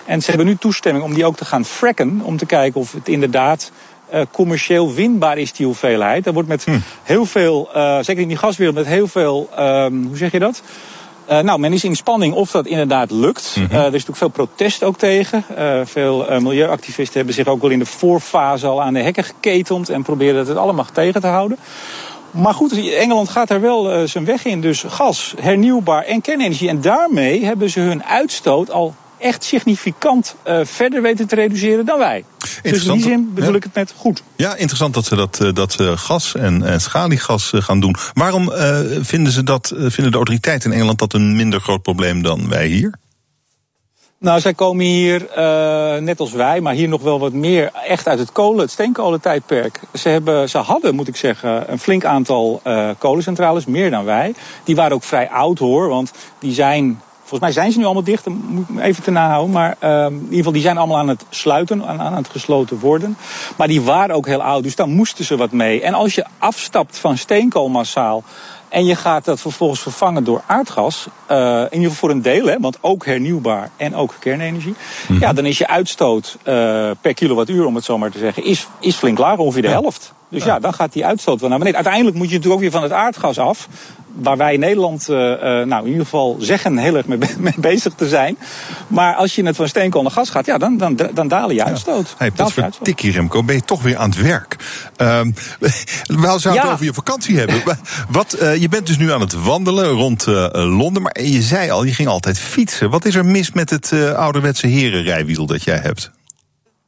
[0.05, 2.93] En ze hebben nu toestemming om die ook te gaan fracken, om te kijken of
[2.93, 3.71] het inderdaad
[4.15, 6.25] uh, commercieel winbaar is, die hoeveelheid.
[6.25, 6.79] Daar wordt met hm.
[7.03, 10.63] heel veel, uh, zeker in die gaswereld, met heel veel, um, hoe zeg je dat?
[11.31, 13.55] Uh, nou, men is in spanning of dat inderdaad lukt.
[13.57, 13.73] Mm -hmm.
[13.73, 15.45] uh, er is natuurlijk veel protest ook tegen.
[15.59, 19.89] Uh, veel milieuactivisten hebben zich ook wel in de voorfase al aan de hekken geketend
[19.89, 21.59] en proberen het allemaal tegen te houden.
[22.31, 24.61] Maar goed, Engeland gaat daar wel zijn weg in.
[24.61, 26.69] Dus gas, hernieuwbaar en kernenergie.
[26.69, 31.99] En daarmee hebben ze hun uitstoot al echt significant uh, verder weten te reduceren dan
[31.99, 32.25] wij.
[32.63, 33.57] Dus in die zin bedoel ja.
[33.57, 34.23] ik het net goed.
[34.37, 37.97] Ja, interessant dat ze dat, dat uh, gas en, en schaliegas gaan doen.
[38.13, 38.51] Waarom
[39.01, 42.67] vinden, ze dat, vinden de autoriteiten in Engeland dat een minder groot probleem dan wij
[42.67, 42.99] hier?
[44.19, 48.09] Nou, zij komen hier, uh, net als wij, maar hier nog wel wat meer echt
[48.09, 49.81] uit het kolen, het steenkolentijdperk.
[49.95, 54.35] Ze, hebben, ze hadden, moet ik zeggen, een flink aantal uh, kolencentrales, meer dan wij.
[54.65, 58.05] Die waren ook vrij oud hoor, want die zijn Volgens mij zijn ze nu allemaal
[58.05, 59.53] dicht, dan moet ik even te nahouden.
[59.53, 62.79] Maar uh, in ieder geval, die zijn allemaal aan het sluiten, aan, aan het gesloten
[62.79, 63.17] worden.
[63.57, 65.83] Maar die waren ook heel oud, dus daar moesten ze wat mee.
[65.83, 68.25] En als je afstapt van steenkool massaal
[68.69, 72.47] en je gaat dat vervolgens vervangen door aardgas, uh, in ieder geval voor een deel,
[72.47, 74.75] hè, want ook hernieuwbaar en ook kernenergie.
[75.01, 75.27] Mm-hmm.
[75.27, 76.45] Ja, dan is je uitstoot uh,
[77.01, 80.13] per kilowattuur, om het zo maar te zeggen, is, is flink lager, ongeveer de helft.
[80.29, 80.55] Dus ja.
[80.55, 80.61] ja.
[80.61, 81.79] dan gaat die uitstoot wel naar beneden.
[81.79, 83.69] Uiteindelijk moet je natuurlijk ook weer van het aardgas af
[84.17, 87.93] waar wij in Nederland, uh, nou in ieder geval zeggen heel erg mee, mee, bezig
[87.95, 88.39] te zijn.
[88.87, 91.65] Maar als je het van steenkool naar gas gaat, ja, dan, dan, dan dalen je
[91.65, 92.15] uitstoot.
[92.19, 92.31] Ja.
[92.55, 94.57] Hey, Tikkie Remco, ben je toch weer aan het werk.
[94.97, 95.21] Uh,
[96.07, 97.63] we zouden het over je vakantie hebben.
[98.09, 101.85] Wat, uh, je bent dus nu aan het wandelen rond Londen, maar je zei al,
[101.85, 102.91] je ging altijd fietsen.
[102.91, 106.11] Wat is er mis met het ouderwetse herenrijwiel dat jij hebt?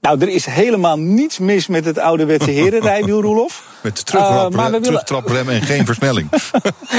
[0.01, 3.67] Nou, er is helemaal niets mis met het ouderwetse herenrijwiel, Roelof.
[3.83, 4.83] Met de terugrap, uh, willen...
[4.83, 6.31] terugtraprem en geen versnelling.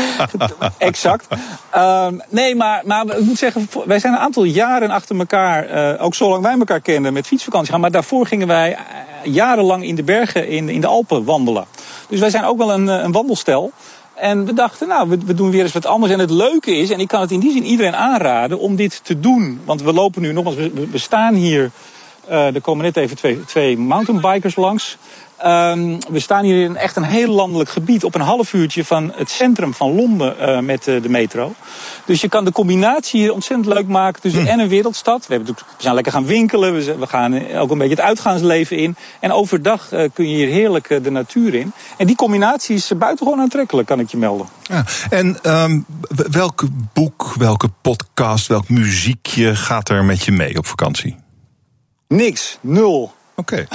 [0.78, 1.28] exact.
[1.76, 6.04] Uh, nee, maar, maar ik moet zeggen, wij zijn een aantal jaren achter elkaar, uh,
[6.04, 7.82] ook zolang wij elkaar kenden, met fietsvakantie gaan.
[7.82, 8.82] Maar daarvoor gingen wij eh,
[9.24, 11.66] jarenlang in de bergen, in, in de Alpen wandelen.
[12.10, 13.72] Dus wij zijn ook wel een, een wandelstel.
[14.16, 16.12] En we dachten, nou, we, we, doen weer eens wat anders.
[16.12, 19.00] En het leuke is, en ik kan het in die zin iedereen aanraden om dit
[19.04, 19.62] te doen.
[19.66, 21.72] Want we lopen nu nogmaals, we, we staan hier
[22.30, 24.98] er komen net even twee, twee mountainbikers langs.
[25.46, 29.12] Um, we staan hier in echt een heel landelijk gebied op een half uurtje van
[29.16, 31.54] het centrum van Londen uh, met uh, de metro.
[32.06, 34.48] Dus je kan de combinatie hier ontzettend leuk maken tussen hm.
[34.48, 35.28] en een wereldstad.
[35.28, 38.78] We, hebben, we zijn lekker gaan winkelen, we, we, gaan ook een beetje het uitgaansleven
[38.78, 38.96] in.
[39.20, 41.72] En overdag uh, kun je hier heerlijk de natuur in.
[41.98, 44.48] En die combinatie is buitengewoon aantrekkelijk, kan ik je melden.
[44.62, 46.64] Ja, en um, welk
[46.94, 51.28] boek, welke podcast, welk muziekje gaat er met je mee op vakantie?
[52.14, 53.12] Niks, nul.
[53.36, 53.68] Oké.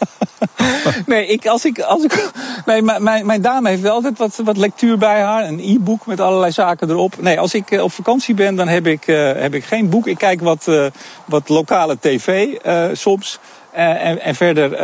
[1.06, 2.30] nee, ik, als ik, als ik,
[2.66, 5.44] nee mijn, mijn dame heeft wel altijd wat, wat lectuur bij haar.
[5.44, 7.14] Een e-book met allerlei zaken erop.
[7.20, 10.06] Nee, als ik eh, op vakantie ben, dan heb ik, uh, heb ik geen boek.
[10.06, 10.86] Ik kijk wat, uh,
[11.24, 13.38] wat lokale tv uh, soms.
[13.70, 14.82] en, en, verder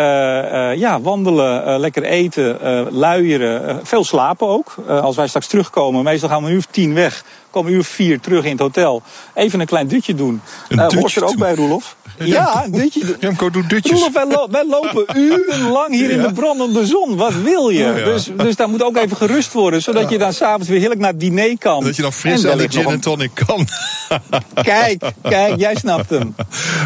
[0.76, 2.58] ja, wandelen, lekker eten,
[2.92, 3.86] luieren.
[3.86, 4.74] veel slapen ook.
[4.88, 7.24] als wij straks terugkomen, meestal gaan we nu tien weg
[7.56, 9.02] komen uur vier terug in het hotel.
[9.34, 10.40] Even een klein dutje doen.
[10.68, 11.96] Een uh, hoort er ook bij, Roelof?
[12.18, 13.16] Ja, een dutje.
[13.20, 13.92] Remco doet dutjes.
[13.92, 17.16] Roelof, wij, lo wij lopen urenlang hier in de brandende zon.
[17.16, 17.84] Wat wil je?
[17.84, 18.04] Oh, ja.
[18.04, 19.82] dus, dus daar moet ook even gerust worden.
[19.82, 21.84] Zodat je dan s'avonds weer heerlijk naar het diner kan.
[21.84, 23.66] Dat je dan fris en, de gin en tonic kan.
[24.62, 26.34] Kijk, kijk, jij snapt hem.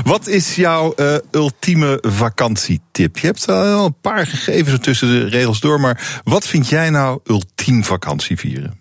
[0.04, 3.18] Wat is jouw uh, ultieme vakantietip?
[3.18, 5.80] Je hebt al een paar gegeven tussen de regels door.
[5.80, 8.79] Maar wat vind jij nou ultiem vakantievieren?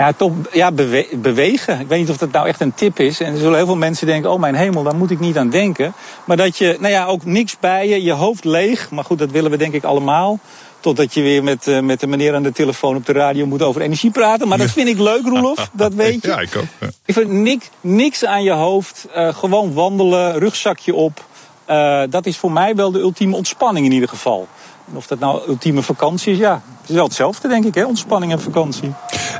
[0.00, 0.72] Ja, toch ja,
[1.12, 1.80] bewegen.
[1.80, 3.20] Ik weet niet of dat nou echt een tip is.
[3.20, 5.50] En er zullen heel veel mensen denken: oh mijn hemel, daar moet ik niet aan
[5.50, 5.92] denken.
[6.24, 8.90] Maar dat je, nou ja, ook niks bij je, je hoofd leeg.
[8.90, 10.38] Maar goed, dat willen we denk ik allemaal.
[10.80, 13.62] Totdat je weer met, uh, met de meneer aan de telefoon op de radio moet
[13.62, 14.48] over energie praten.
[14.48, 15.70] Maar dat vind ik leuk, Roelof.
[15.72, 16.28] Dat weet je.
[16.28, 16.90] Ja, ik ook.
[17.04, 19.06] Ik vind niks, niks aan je hoofd.
[19.16, 21.24] Uh, gewoon wandelen, rugzakje op.
[21.70, 24.48] Uh, dat is voor mij wel de ultieme ontspanning in ieder geval.
[24.90, 26.62] En of dat nou ultieme vakantie is, ja.
[26.80, 27.84] Het is wel hetzelfde, denk ik, hè?
[27.84, 28.92] ontspanning en vakantie.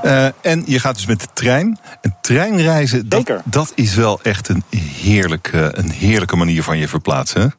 [0.05, 1.79] Uh, en je gaat dus met de trein.
[2.01, 7.55] En treinreizen, dat, dat is wel echt een, heerlijk, een heerlijke manier van je verplaatsen.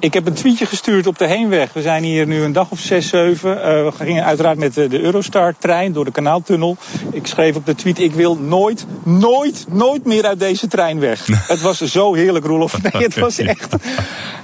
[0.00, 1.72] Ik heb een tweetje gestuurd op de heenweg.
[1.72, 3.56] We zijn hier nu een dag of zes, zeven.
[3.56, 6.76] Uh, we gingen uiteraard met de, de Eurostar-trein door de kanaaltunnel.
[7.12, 11.26] Ik schreef op de tweet, ik wil nooit, nooit, nooit meer uit deze trein weg.
[11.46, 12.82] het was zo heerlijk, Roelof.
[12.82, 13.76] Nee, het was echt...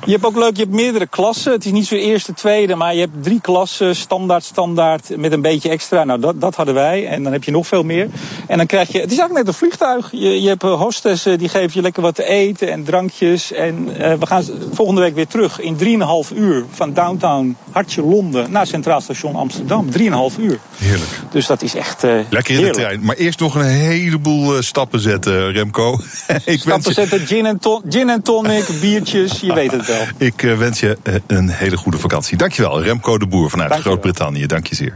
[0.05, 1.53] Je hebt ook leuk, je hebt meerdere klassen.
[1.53, 3.97] Het is niet zo eerste, tweede, maar je hebt drie klassen.
[3.97, 6.05] Standaard, standaard, met een beetje extra.
[6.05, 7.07] Nou, dat, dat hadden wij.
[7.07, 8.09] En dan heb je nog veel meer.
[8.47, 9.01] En dan krijg je...
[9.01, 10.09] Het is eigenlijk net een vliegtuig.
[10.13, 13.53] Je, je hebt hostessen, die geven je lekker wat te eten en drankjes.
[13.53, 18.51] En uh, we gaan volgende week weer terug in 3,5 uur van downtown Hartje Londen
[18.51, 19.89] naar Centraal Station Amsterdam.
[19.99, 19.99] 3,5
[20.41, 20.59] uur.
[20.77, 21.11] Heerlijk.
[21.31, 22.05] Dus dat is echt.
[22.05, 22.77] Uh, Lekker in heerlijk.
[22.77, 23.05] de trein.
[23.05, 25.99] Maar eerst nog een heleboel uh, stappen zetten, Remco.
[26.45, 30.03] ik stappen zetten, gin en, ton, gin en tonic, biertjes, je weet het wel.
[30.17, 32.37] Ik uh, wens je een hele goede vakantie.
[32.37, 34.47] Dankjewel, Remco de Boer vanuit Groot-Brittannië.
[34.47, 34.93] Dank je zeer.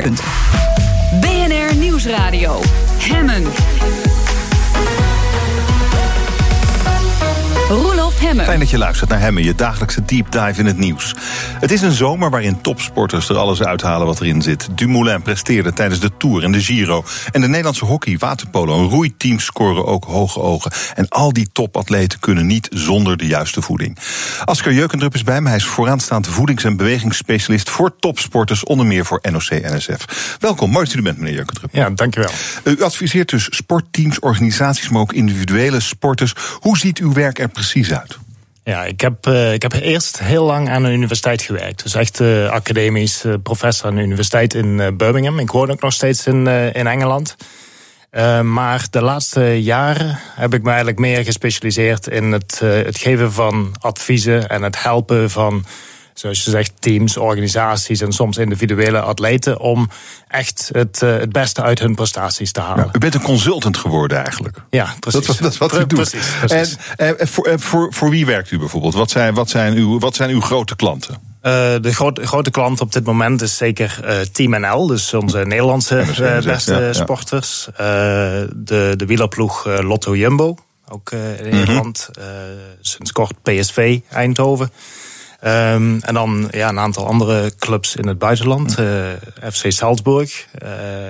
[1.21, 2.61] BNR Nieuwsradio.
[2.99, 4.00] Hemmen.
[8.31, 8.49] Hemmen.
[8.49, 11.15] Fijn dat je luistert naar Hemmen, je dagelijkse deep dive in het nieuws.
[11.61, 14.69] Het is een zomer waarin topsporters er alles uithalen wat erin zit.
[14.75, 17.05] Dumoulin presteerde tijdens de Tour en de Giro.
[17.33, 20.71] En de Nederlandse hockey, waterpolo en roeiteams scoren ook hoge ogen.
[20.95, 23.99] En al die topatleten kunnen niet zonder de juiste voeding.
[24.45, 25.49] Asker Jeukendrup is bij me.
[25.49, 30.37] Hij is vooraanstaande voedings- en bewegingsspecialist voor topsporters, onder meer voor NOC-NSF.
[30.39, 31.71] Welkom, mooi dat u er bent, meneer Jeukendrup.
[31.73, 32.31] Ja, dankjewel.
[32.65, 36.35] U adviseert dus sportteams, organisaties, maar ook individuele sporters.
[36.61, 38.19] Hoe ziet uw werk er precies uit?
[38.71, 41.83] Ja, ik heb, uh, ik heb eerst heel lang aan een universiteit gewerkt.
[41.83, 45.39] Dus echt uh, academisch uh, professor aan de universiteit in Birmingham.
[45.39, 47.37] Ik woon ook nog steeds in, in Engeland.
[48.43, 53.75] maar de laatste jaren heb ik me eigenlijk meer gespecialiseerd in het, het geven van
[53.81, 55.65] adviezen en het helpen van
[56.21, 59.89] zoals je zegt, teams, organisaties en soms individuele atleten om
[60.29, 62.85] echt het, uh, het beste uit hun prestaties te halen.
[62.85, 64.57] Ja, u bent een consultant geworden eigenlijk.
[64.71, 65.27] Ja, precies.
[65.27, 65.89] Dat, dat is wat u doet.
[65.89, 66.77] Precies, precies.
[66.97, 68.95] En, en voor, voor, voor wie werkt u bijvoorbeeld?
[68.95, 71.15] Wat zijn, wat zijn, uw, wat zijn uw grote klanten?
[71.15, 75.39] Uh, de grote, grote klant op dit moment is zeker uh, Team NL, dus onze
[75.39, 76.93] Nederlandse uh, beste ja, ja.
[76.93, 77.69] sporters.
[77.77, 80.57] de, de wielerploeg Lotto Jumbo,
[80.89, 82.09] ook in Nederland.
[82.13, 82.59] Mm -hmm.
[82.81, 84.71] sinds kort PSV Eindhoven.
[85.45, 88.79] Um, en dan ja, een aantal andere clubs in het buitenland.
[88.79, 88.87] Uh,
[89.53, 90.47] FC Salzburg,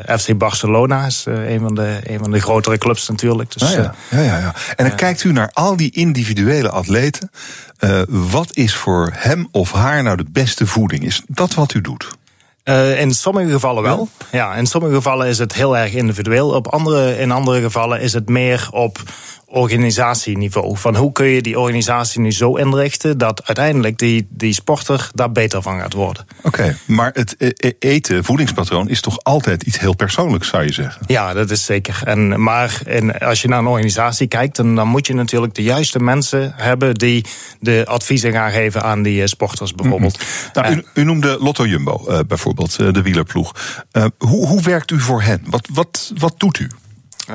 [0.06, 3.52] uh, FC Barcelona is uh, een, van de, een van de grotere clubs natuurlijk.
[3.52, 3.94] Dus, ah, ja.
[4.10, 4.54] Ja, ja, ja.
[4.76, 7.30] En dan kijkt u naar al die individuele atleten.
[8.08, 11.04] wat is voor hem of haar nou de beste voeding?
[11.04, 12.18] Is dat wat u doet?
[12.64, 14.08] Uh, in sommige gevallen wel.
[14.32, 16.50] Ja, in sommige gevallen is het heel erg individueel.
[16.50, 18.98] Op andere, in andere gevallen is het meer op
[19.50, 20.76] organisatieniveau.
[20.76, 25.32] Van hoe kun je die organisatie nu zo inrichten dat uiteindelijk die, die sporter daar
[25.32, 26.26] beter van gaat worden.
[26.38, 31.02] Oké, okay, maar het eten, voedingspatroon, is toch altijd iets heel persoonlijks, zou je zeggen?
[31.06, 32.00] Ja, dat is zeker.
[32.04, 35.62] En, maar en als je naar een organisatie kijkt, dan, dan moet je natuurlijk de
[35.62, 37.24] juiste mensen hebben die
[37.60, 40.18] de adviezen gaan geven aan die sporters bijvoorbeeld.
[40.18, 40.62] Mm -hmm.
[40.62, 43.54] nou, u, u, noemde Lotto Jumbo uh, bijvoorbeeld, uh, de wielerploeg.
[43.92, 45.42] Uh, hoe, hoe werkt u voor hen?
[45.46, 46.68] Wat, wat, wat doet u?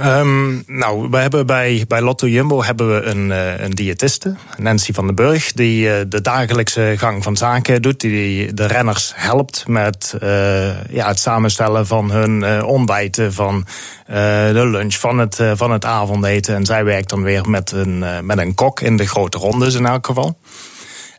[0.04, 4.94] Um, nou, we hebben bij, bij Lotto Jumbo hebben we een, uh, een diëtiste, Nancy
[4.94, 9.68] van den Burg, die uh, de dagelijkse gang van zaken doet, die de renners helpt
[9.68, 13.66] met uh, ja, het samenstellen van hun ontbijten, van
[14.08, 16.56] de lunch, van het, van het avondeten.
[16.56, 19.86] En zij werkt dan weer met een, met een kok in de grote rondes in
[19.86, 20.38] elk geval.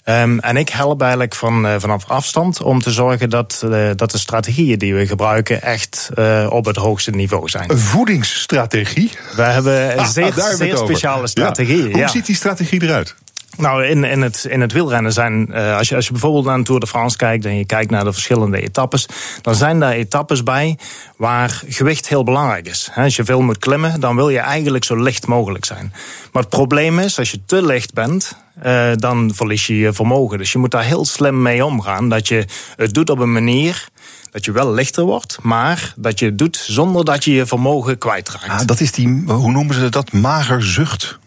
[0.09, 4.11] Um, en ik help eigenlijk van, uh, vanaf afstand om te zorgen dat, uh, dat
[4.11, 7.71] de strategieën die we gebruiken echt uh, op het hoogste niveau zijn.
[7.71, 9.11] Een voedingsstrategie?
[9.37, 11.85] We hebben ah, zeer, zeer speciale strategieën.
[11.85, 11.91] Ja.
[11.91, 12.09] Hoe ja.
[12.09, 13.15] ziet die strategie eruit?
[13.57, 16.55] Nou, in, in, het, in het wielrennen zijn, uh, als, je, als je bijvoorbeeld naar
[16.55, 19.09] een Tour de France kijkt en je kijkt naar de verschillende etappes,
[19.43, 20.79] dan zijn daar etappes bij
[21.17, 22.91] waar gewicht heel belangrijk is.
[22.95, 25.93] Als je veel moet klimmen, dan wil je eigenlijk zo licht mogelijk zijn.
[26.33, 30.39] Maar het probleem is, als je te licht bent, uh, dan verlies je je vermogen.
[30.39, 32.09] Dus je moet daar heel slim mee omgaan.
[32.09, 32.45] Dat je
[32.77, 33.89] het doet op een manier
[34.31, 37.99] dat je wel lichter wordt, maar dat je het doet zonder dat je je vermogen
[37.99, 38.61] kwijtraakt.
[38.61, 41.19] Ah, dat is die, hoe noemen ze dat, magerzucht?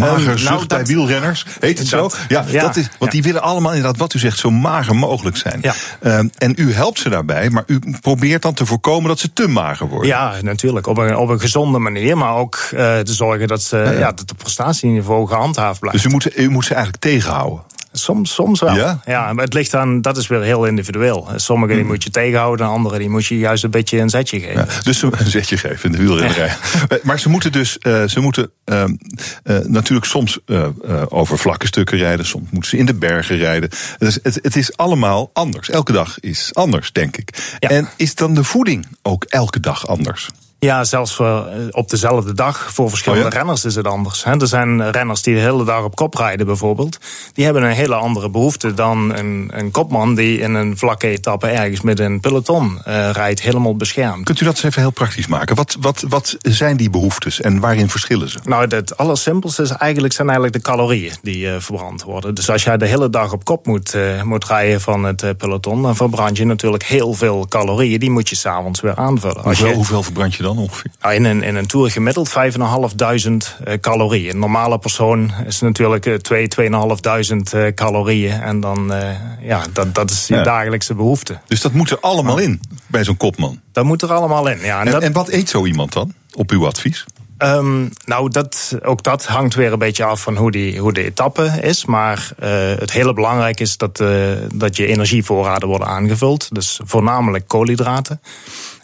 [0.00, 2.10] Mager nou, bij wielrenners, heet het zo?
[2.28, 5.62] Ja, dat is, want die willen allemaal inderdaad, wat u zegt, zo mager mogelijk zijn.
[6.02, 9.48] Um, en u helpt ze daarbij, maar u probeert dan te voorkomen dat ze te
[9.48, 10.08] mager worden.
[10.08, 10.86] Ja, natuurlijk.
[10.86, 14.28] Op een, op een gezonde manier, maar ook uh, te zorgen dat, ze, ja, dat
[14.28, 16.02] de prestatieniveau gehandhaafd blijft.
[16.02, 17.62] Dus u moet, u moet ze eigenlijk tegenhouden?
[18.00, 18.74] Soms, soms wel.
[18.74, 19.00] Ja?
[19.04, 21.28] ja, maar het ligt aan, dat is weer heel individueel.
[21.36, 21.90] Sommige die hmm.
[21.90, 24.66] moet je tegenhouden, andere die moet je juist een beetje een zetje geven.
[24.68, 26.56] Ja, dus een zetje geven in de wielrennerij.
[27.02, 28.84] maar ze moeten dus, uh, ze moeten uh,
[29.44, 30.38] uh, natuurlijk soms
[31.08, 33.70] over vlakke stukken rijden, soms moeten ze in de bergen rijden.
[33.98, 35.70] Dus het, het is allemaal anders.
[35.70, 37.56] Elke dag is anders, denk ik.
[37.58, 40.28] En is dan de voeding ook elke dag anders?
[40.60, 42.72] Ja, zelfs voor, eh, op dezelfde dag.
[42.72, 44.24] Voor verschillende oh renners is het anders.
[44.24, 46.98] er zijn renners die de hele dag op kop rijden bijvoorbeeld.
[47.32, 51.46] Die hebben een hele andere behoefte dan een, een kopman die in een vlakke etappe
[51.46, 54.24] ergens met een peloton uh, rijdt, helemaal beschermd.
[54.24, 55.56] Kunt u dat eens even heel praktisch maken?
[55.56, 58.38] Wat, wat, wat zijn die behoeftes en waarin verschillen ze?
[58.44, 62.34] Nou, het allersimpelste is eigenlijk, zijn eigenlijk de calorieën die uh, verbrand worden.
[62.34, 65.82] Dus als jij de hele dag op kop moet, uh, moet rijden van het peloton,
[65.82, 68.00] dan verbrand je natuurlijk heel veel calorieën.
[68.00, 69.42] Die moet je s'avonds weer aanvullen.
[69.42, 70.49] Hoeveel, hoeveel verbrand je dan?
[70.58, 70.90] Ongeveer?
[71.12, 74.30] in, een, in een tour gemiddeld 5.500 uh, calorieën.
[74.30, 76.48] Een normale persoon is natuurlijk uh, 2,
[77.68, 78.40] 2.500 calorieën.
[78.40, 78.92] En dan,
[79.40, 81.38] ja, dat, dat is je dagelijkse behoefte.
[81.46, 83.60] Dus dat moet er allemaal in bij zo'n kopman?
[83.72, 84.80] Dat moet er allemaal in, ja.
[84.80, 85.02] En, en, dat...
[85.02, 87.04] en wat eet zo iemand dan, op uw advies?
[87.42, 91.04] Um, nou, dat, ook dat hangt weer een beetje af van hoe, die, hoe de
[91.04, 91.84] etappe is.
[91.84, 92.48] Maar uh,
[92.78, 96.54] het hele belangrijk is dat, uh, dat je energievoorraden worden aangevuld.
[96.54, 98.20] Dus voornamelijk koolhydraten.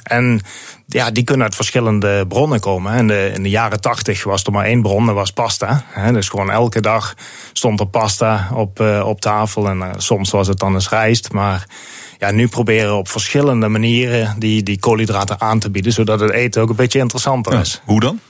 [0.02, 0.40] En
[0.86, 2.94] ja, die kunnen uit verschillende bronnen komen.
[2.94, 5.84] In de, in de jaren tachtig was er maar één bron, dat was pasta.
[6.12, 7.14] Dus gewoon elke dag
[7.52, 9.68] stond er pasta op, uh, op tafel.
[9.68, 11.32] En uh, soms was het dan eens rijst.
[11.32, 11.66] Maar
[12.18, 15.92] ja, nu proberen we op verschillende manieren die, die koolhydraten aan te bieden.
[15.92, 17.80] Zodat het eten ook een beetje interessanter is.
[17.84, 18.20] hoe dan?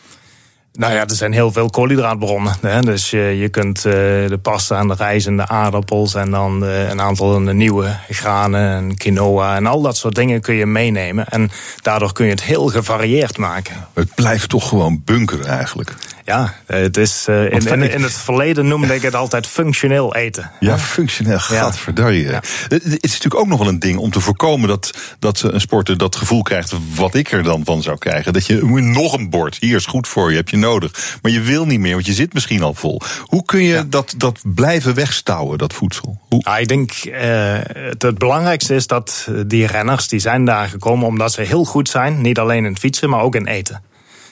[0.77, 2.55] Nou ja, er zijn heel veel koolhydraatbronnen.
[2.61, 2.81] Hè?
[2.81, 3.93] Dus je, je kunt uh,
[4.29, 8.77] de pasta en de rijst en de aardappels en dan uh, een aantal nieuwe granen
[8.77, 11.29] en quinoa en al dat soort dingen kun je meenemen.
[11.29, 11.51] En
[11.83, 13.87] daardoor kun je het heel gevarieerd maken.
[13.95, 15.95] Het blijft toch gewoon bunkeren eigenlijk.
[16.27, 20.51] Ja, het is, uh, in, in, in, het verleden noemde ik het altijd functioneel eten.
[20.61, 22.25] Ja, functioneel, gadverdarrie.
[22.25, 22.43] Ja.
[22.69, 25.99] Het is natuurlijk ook nog wel een ding om te voorkomen dat, dat een sporter
[25.99, 28.33] dat gevoel krijgt wat ik er dan van zou krijgen.
[28.33, 31.19] Dat je nog een bord, hier is goed voor je, heb je nodig.
[31.23, 33.01] Maar je wil niet meer, want je zit misschien al vol.
[33.23, 36.21] Hoe kun je dat, dat blijven wegstouwen, dat voedsel?
[36.29, 36.59] Hoe?
[36.59, 37.15] Ik denk uh,
[37.69, 41.89] het, het, belangrijkste is dat die renners, die zijn daar gekomen omdat ze heel goed
[41.89, 42.21] zijn.
[42.21, 43.83] Niet alleen in het fietsen, maar ook in eten.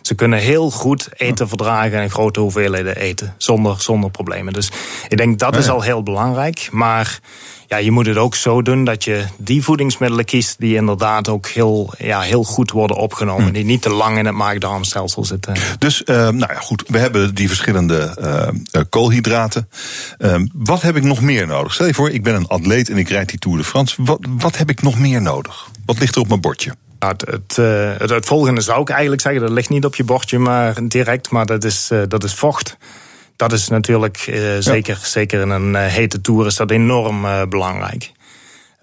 [0.06, 3.34] Ze kunnen heel goed eten verdragen en grote hoeveelheden eten.
[3.36, 4.52] Zonder, zonder problemen.
[4.52, 4.70] Dus
[5.08, 6.68] ik denk dat is al heel belangrijk.
[6.70, 7.20] Maar
[7.66, 11.46] ja, je moet het ook zo doen dat je die voedingsmiddelen kiest die inderdaad ook
[11.46, 13.46] heel, ja, heel goed worden opgenomen.
[13.46, 13.52] Hm.
[13.52, 15.54] Die niet te lang in het maag-darmstelsel zitten.
[15.78, 18.16] Dus uh, nou ja, goed, we hebben die verschillende
[18.72, 19.68] uh, koolhydraten.
[20.18, 21.74] Uh, wat heb ik nog meer nodig?
[21.74, 24.02] Stel je voor, ik ben een atleet en ik rijd die Tour de France.
[24.02, 25.68] Wat, wat heb ik nog meer nodig?
[25.86, 26.74] Wat ligt er op mijn bordje?
[27.04, 27.56] Nou, het,
[28.00, 31.30] het, het, volgende zou ik eigenlijk zeggen, dat ligt niet op je bordje maar direct,
[31.30, 32.76] maar dat is, dat is vocht
[33.36, 38.12] dat is natuurlijk uh, zeker, zeker in een hete tour is dat enorm uh, belangrijk.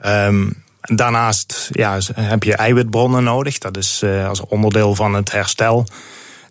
[0.05, 3.57] Um, daarnaast ja, heb je eiwitbronnen nodig.
[3.57, 5.85] Dat is als onderdeel van het herstel.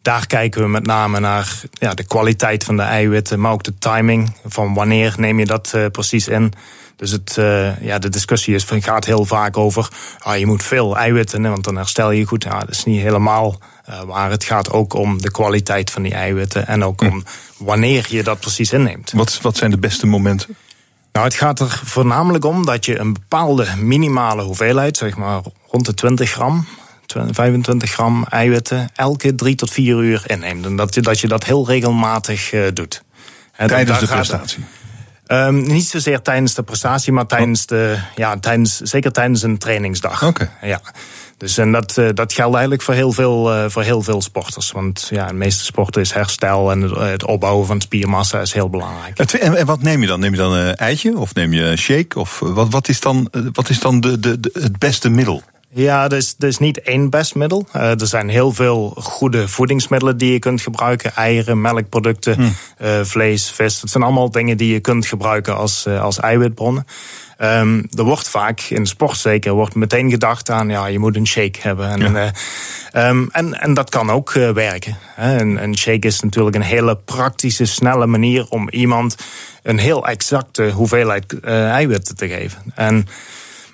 [0.03, 3.79] Daar kijken we met name naar ja, de kwaliteit van de eiwitten, maar ook de
[3.79, 6.53] timing van wanneer neem je dat precies in.
[6.97, 7.35] Dus het,
[7.81, 9.89] ja, de discussie is, gaat heel vaak over,
[10.19, 12.43] ah, je moet veel eiwitten, want dan herstel je goed.
[12.43, 13.59] Ja, dat is niet helemaal
[13.91, 14.31] uh, waar.
[14.31, 17.25] Het gaat ook om de kwaliteit van die eiwitten en ook om
[17.57, 19.13] wanneer je dat precies inneemt.
[19.13, 20.57] Wat, wat zijn de beste momenten?
[21.13, 25.87] Nou, het gaat er voornamelijk om dat je een bepaalde minimale hoeveelheid, zeg maar rond
[25.87, 26.67] de 20 gram,
[27.31, 30.65] 25 gram eiwitten, elke drie tot vier uur inneemt.
[30.65, 33.03] En dat je dat, je dat heel regelmatig uh, doet.
[33.67, 34.65] Tijdens de prestatie?
[35.27, 40.23] Um, niet zozeer tijdens de prestatie, maar tijdens de, ja, tijdens, zeker tijdens een trainingsdag.
[40.23, 40.51] Oké.
[40.63, 40.81] Ja.
[41.37, 44.73] Dus en dat, uh, dat geldt eigenlijk voor heel, veel, uh, voor heel veel sporters.
[44.73, 49.19] Want ja, de meeste sporten is herstel en het opbouwen van spiermassa is heel belangrijk.
[49.19, 50.21] En, en wat neem je dan?
[50.21, 52.19] Neem je dan een eitje of neem je een shake?
[52.19, 55.43] Of wat, wat is dan, wat is dan de, de, de, het beste middel?
[55.73, 57.67] Ja, er is, er is niet één best middel.
[57.77, 61.15] Uh, er zijn heel veel goede voedingsmiddelen die je kunt gebruiken.
[61.15, 62.43] Eieren, melkproducten, hm.
[62.85, 63.81] uh, vlees, vis.
[63.81, 66.87] Dat zijn allemaal dingen die je kunt gebruiken als, uh, als eiwitbronnen.
[67.43, 70.69] Um, er wordt vaak, in de sport zeker, wordt meteen gedacht aan...
[70.69, 71.89] ja, je moet een shake hebben.
[71.89, 72.13] En,
[72.93, 73.09] ja.
[73.09, 74.99] um, en, en dat kan ook werken.
[75.17, 78.47] Een, een shake is natuurlijk een hele praktische, snelle manier...
[78.49, 79.17] om iemand
[79.63, 82.63] een heel exacte hoeveelheid eiwitten te geven.
[82.75, 83.07] En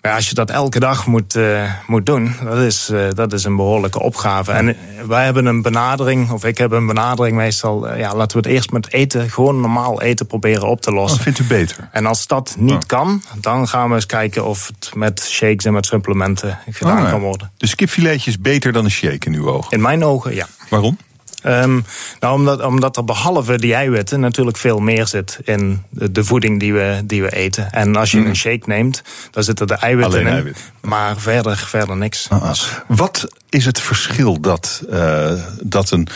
[0.07, 3.45] Maar als je dat elke dag moet, uh, moet doen, dat is, uh, dat is
[3.45, 4.53] een behoorlijke opgave.
[4.53, 4.77] En
[5.07, 8.57] wij hebben een benadering, of ik heb een benadering meestal, uh, ja, laten we het
[8.57, 11.25] eerst met eten, gewoon normaal eten proberen op te lossen.
[11.25, 11.89] Dat vindt u beter?
[11.93, 15.73] En als dat niet kan, dan gaan we eens kijken of het met shakes en
[15.73, 17.51] met supplementen gedaan Oh, kan worden.
[17.57, 19.71] Dus kipfiletje is beter dan een shake in uw ogen?
[19.71, 20.47] In mijn ogen, ja.
[20.69, 20.99] Waarom?
[21.47, 21.85] Um,
[22.21, 26.61] nou, omdat, omdat er behalve die eiwitten natuurlijk veel meer zit in de, de voeding
[26.61, 27.73] die we, die we eten.
[27.73, 28.27] En als je Mm.
[28.27, 30.33] een shake neemt, dan zitten de eiwitten Alleen in.
[30.33, 30.73] eiwit.
[30.81, 32.27] Maar verder, verder niks.
[32.29, 32.55] Ah, ah.
[32.87, 35.33] Wat is het verschil dat, uh,
[35.63, 36.09] dat een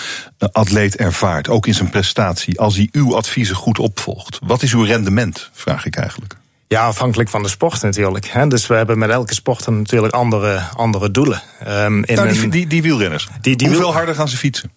[0.52, 4.38] atleet ervaart, ook in zijn prestatie, als hij uw adviezen goed opvolgt?
[4.42, 6.36] Wat is uw rendement, vraag ik eigenlijk?
[6.68, 8.26] Ja, afhankelijk van de sport natuurlijk.
[8.26, 8.46] Hè.
[8.46, 11.42] Dus we hebben met elke sporter natuurlijk andere, andere doelen.
[11.68, 13.28] Um, in nou, die, die, die wielrenners.
[13.40, 13.94] Die, die Hoeveel wiel...
[13.96, 14.70] harder gaan ze fietsen?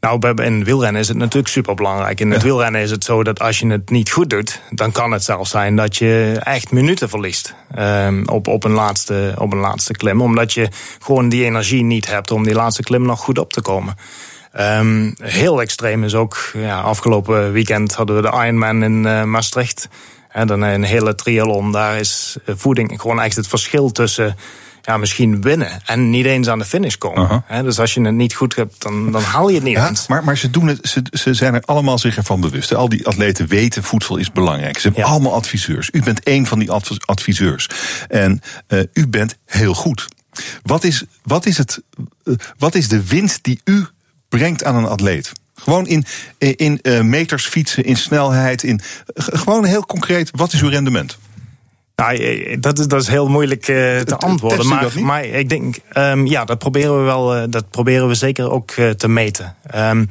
[0.00, 2.20] Nou, in wielrennen is het natuurlijk super belangrijk.
[2.20, 2.46] In het ja.
[2.46, 5.50] wielrennen is het zo dat als je het niet goed doet, dan kan het zelfs
[5.50, 10.20] zijn dat je echt minuten verliest um, op, op, een laatste, op een laatste klim.
[10.20, 10.68] Omdat je
[10.98, 13.94] gewoon die energie niet hebt om die laatste klim nog goed op te komen.
[14.60, 19.88] Um, heel extreem is ook, ja, afgelopen weekend hadden we de Ironman in uh, Maastricht.
[20.28, 24.36] En dan een hele triathlon, daar is voeding gewoon echt het verschil tussen
[24.86, 27.22] ja, misschien winnen en niet eens aan de finish komen.
[27.22, 27.64] Uh -huh.
[27.64, 30.06] dus als je het niet goed hebt, dan, dan haal je het niet ja, eens.
[30.06, 32.74] Maar, maar ze, doen het, ze, ze zijn er allemaal zich ervan bewust.
[32.74, 34.78] Al die atleten weten, voedsel is belangrijk.
[34.78, 35.10] Ze hebben ja.
[35.10, 35.88] allemaal adviseurs.
[35.92, 36.70] U bent één van die
[37.04, 37.68] adviseurs.
[38.08, 40.06] En uh, u bent heel goed.
[40.62, 41.82] Wat is, wat, is het,
[42.24, 43.86] uh, wat is de winst die u
[44.28, 45.32] brengt aan een atleet?
[45.54, 46.04] Gewoon in,
[46.38, 48.62] in uh, meters fietsen, in snelheid.
[48.62, 48.80] In,
[49.14, 51.18] gewoon heel concreet, wat is uw rendement?
[51.96, 54.66] Nou, dat is, dat is heel moeilijk uh, te antwoorden.
[54.66, 58.50] Maar, maar ik denk, um, ja, dat proberen we wel, uh, dat proberen we zeker
[58.50, 59.56] ook uh, te meten.
[59.74, 60.08] Um,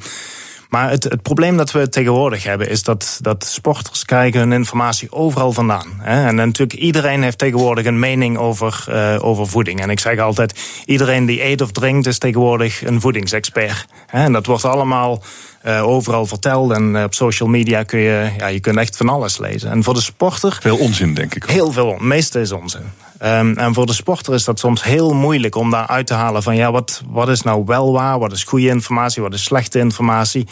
[0.68, 5.12] maar het, het probleem dat we tegenwoordig hebben is dat, dat sporters krijgen hun informatie
[5.12, 5.92] overal vandaan.
[5.98, 6.26] Hè?
[6.26, 9.80] En natuurlijk, iedereen heeft tegenwoordig een mening over, uh, over voeding.
[9.80, 13.86] En ik zeg altijd, iedereen die eet of drinkt is tegenwoordig een voedingsexpert.
[14.06, 14.24] Hè?
[14.24, 15.22] En dat wordt allemaal
[15.66, 16.72] uh, overal verteld.
[16.72, 19.70] En uh, op social media kun je, ja, je kunt echt van alles lezen.
[19.70, 20.58] En voor de sporter...
[20.60, 21.44] Veel onzin, denk ik.
[21.44, 21.50] Ook.
[21.50, 22.92] Heel veel, het meeste is onzin.
[23.22, 26.42] Um, en voor de sporter is dat soms heel moeilijk om daar uit te halen
[26.42, 29.78] van ja, wat, wat is nou wel waar, wat is goede informatie, wat is slechte
[29.78, 30.46] informatie.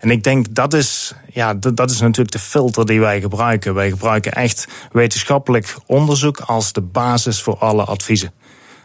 [0.00, 3.74] En ik denk dat is, ja, dat, dat is natuurlijk de filter die wij gebruiken.
[3.74, 8.32] Wij gebruiken echt wetenschappelijk onderzoek als de basis voor alle adviezen.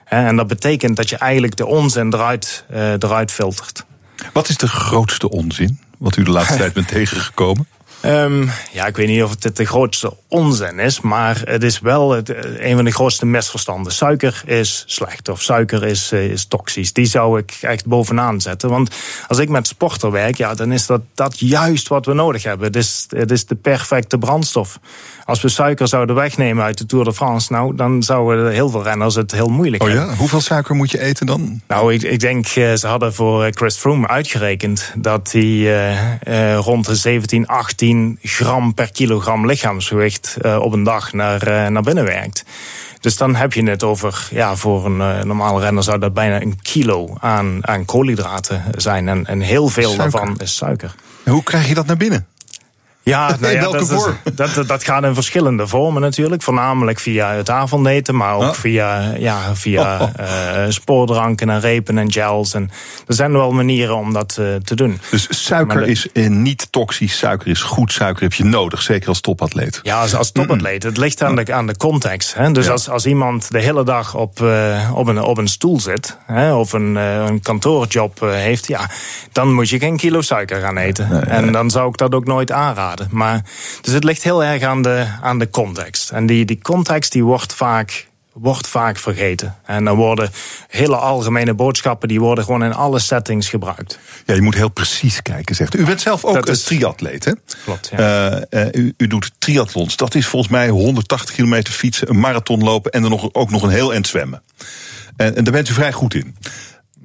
[0.06, 3.86] En dat betekent dat je eigenlijk de onzin eruit, uh, eruit filtert.
[4.34, 7.68] Wat is de grootste onzin wat u de laatste tijd bent tegengekomen?
[8.06, 12.12] Um, ja, ik weet niet of het de grootste onzin is, maar het is wel
[12.12, 12.30] het,
[12.60, 13.92] een van de grootste misverstanden.
[13.92, 16.94] Suiker is slecht of suiker is, is toxisch.
[16.94, 18.70] Die zou ik echt bovenaan zetten.
[18.70, 18.96] Want
[19.28, 22.68] als ik met sporter werk, ja, dan is dat, dat juist wat we nodig hebben.
[22.68, 24.80] Het is, het is de perfecte brandstof.
[25.26, 28.84] Als we suiker zouden wegnemen uit de Tour de France, nou, dan zouden heel veel
[28.84, 29.96] renners het heel moeilijk oh ja?
[29.96, 30.16] hebben.
[30.16, 31.62] Hoeveel suiker moet je eten dan?
[31.68, 35.92] Nou, ik, ik denk, ze hadden voor Chris Froome uitgerekend dat hij uh,
[36.28, 37.89] uh, rond de 17, 18
[38.22, 42.46] gram per kilogram lichaamsgewicht uh, op een dag naar, naar binnen werkt.
[43.00, 46.42] Dus dan heb je het over, ja, voor een uh, normale renner zou dat bijna
[46.42, 49.08] een kilo aan, aan koolhydraten zijn.
[49.08, 50.12] En, en heel veel suiker.
[50.12, 50.96] daarvan is suiker.
[51.24, 52.28] En hoe krijg je dat naar binnen?
[53.10, 54.18] Ja, nou ja welke dat, vorm?
[54.34, 56.42] Dat, dat gaat in verschillende vormen natuurlijk.
[56.42, 60.10] Voornamelijk via het avondeten, maar ook via, ja, via oh, oh.
[60.20, 62.54] Uh, spoordranken en repen en gels.
[62.54, 62.72] En
[63.08, 65.00] er zijn wel manieren om dat uh, te doen.
[65.12, 69.22] Dus suiker de, is niet toxisch, suiker is goed, suiker heb je nodig, zeker als
[69.22, 69.80] topatleet.
[69.84, 70.84] Ja, als, als topatleet.
[70.84, 72.34] Het ligt aan de, aan de context.
[72.34, 72.52] Hè.
[72.52, 72.72] Dus ja.
[72.72, 76.54] als, als iemand de hele dag op, uh, op, een, op een stoel zit, hè,
[76.54, 78.90] of een, een kantoorjob heeft, ja,
[79.32, 81.08] dan moet je geen kilo suiker gaan eten.
[81.10, 82.99] Nee, en dan zou ik dat ook nooit aanraden.
[83.10, 83.42] Maar,
[83.82, 86.10] dus het ligt heel erg aan de, aan de context.
[86.12, 89.56] En die, die context die wordt vaak wordt vaak vergeten.
[89.66, 90.32] En dan worden
[90.68, 92.08] hele algemene boodschappen...
[92.08, 94.00] die worden gewoon in alle settings gebruikt.
[94.26, 95.80] Ja, je moet heel precies kijken, zegt u.
[95.80, 96.64] U bent zelf ook een is...
[96.64, 97.32] triatleet, hè?
[97.64, 98.32] Klopt, ja.
[98.32, 99.96] Uh, uh, u, u, doet triathlons.
[99.96, 102.92] Dat is volgens mij 180 kilometer fietsen, een marathon lopen...
[102.92, 104.42] en dan nog, ook nog een heel eind zwemmen.
[105.16, 106.36] En, en daar bent u vrij goed in.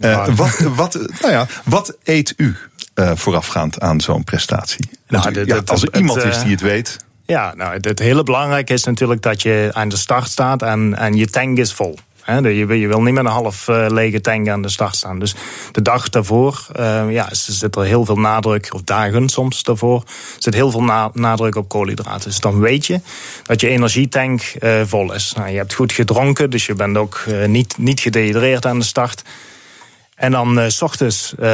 [0.00, 0.34] Uh, ja.
[0.34, 2.56] wat, wat, nou ja, wat eet u
[2.94, 4.88] uh, voorafgaand aan zo'n prestatie?
[5.08, 6.96] Nou, u, ja, als er iemand het, is die het weet.
[7.26, 10.94] Ja, nou, het, het hele belangrijke is natuurlijk dat je aan de start staat en,
[10.94, 11.98] en je tank is vol.
[12.24, 15.18] He, je, je, wil niet met een half uh, lege tank aan de start staan.
[15.18, 15.34] Dus
[15.72, 20.04] de dag daarvoor uh, ja, zit er heel veel nadruk, of dagen soms daarvoor,
[20.38, 22.28] zit heel veel na, nadruk op koolhydraten.
[22.28, 23.00] Dus dan weet je
[23.42, 25.32] dat je energietank uh, vol is.
[25.36, 29.22] Nou, je hebt goed gedronken, dus je bent ook niet, niet gedehydreerd aan de start.
[30.24, 31.46] En dan uh, s ochtends, uh,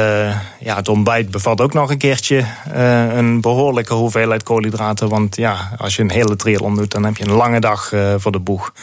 [0.59, 2.45] ja, het ontbijt bevat ook nog een keertje
[2.75, 5.09] uh, een behoorlijke hoeveelheid koolhydraten.
[5.09, 8.31] Want ja, als je een hele triathlon doet, dan heb je een lange dag voor
[8.31, 8.73] de boeg.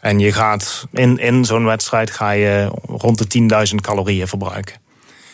[0.00, 4.85] En je gaat in, in zo'n wedstrijd ga je rond de 10.000 calorieën verbruiken.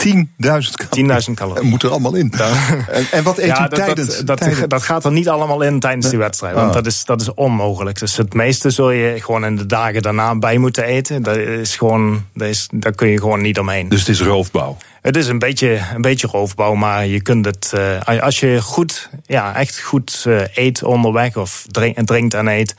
[0.07, 1.23] 10.000 calorieën.
[1.29, 1.69] 10.000 calorieën.
[1.69, 2.33] Moet er allemaal in.
[2.89, 4.17] En, en wat eet Ja, u dat, tijdens?
[4.17, 6.55] dat, dat, tijdens- dat gaat er niet allemaal in tijdens die wedstrijd.
[6.55, 6.75] Want Ah.
[6.75, 7.99] dat, is, dat is onmogelijk.
[7.99, 11.23] Dus het meeste zul je gewoon in de dagen daarna bij moeten eten.
[11.23, 13.89] Dat is gewoon, dat is, daar kun je gewoon niet omheen.
[13.89, 14.77] Dus het is roofbouw.
[15.03, 17.73] Het is een beetje, een beetje roofbouw, maar je kunt het.
[17.73, 22.75] eh, als je goed, ja, echt goed eh, eet onderweg of drink, drinkt en eet.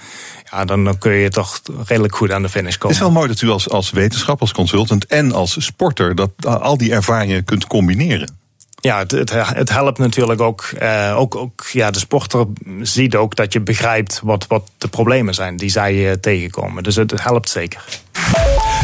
[0.51, 2.95] Ja, dan, dan kun je toch redelijk goed aan de finish Het komen.
[2.95, 6.15] is wel mooi dat u als, als wetenschap, als consultant en als sporter...
[6.15, 8.41] dat al die ervaringen kunt combineren.
[8.79, 11.65] Ja, het, het, het helpt natuurlijk ook, eh, ook, ook.
[11.71, 12.45] Ja, de sporter
[12.81, 16.83] ziet ook dat je begrijpt wat, wat de problemen zijn die zij eh, tegenkomen.
[16.83, 17.83] Dus het, het helpt zeker.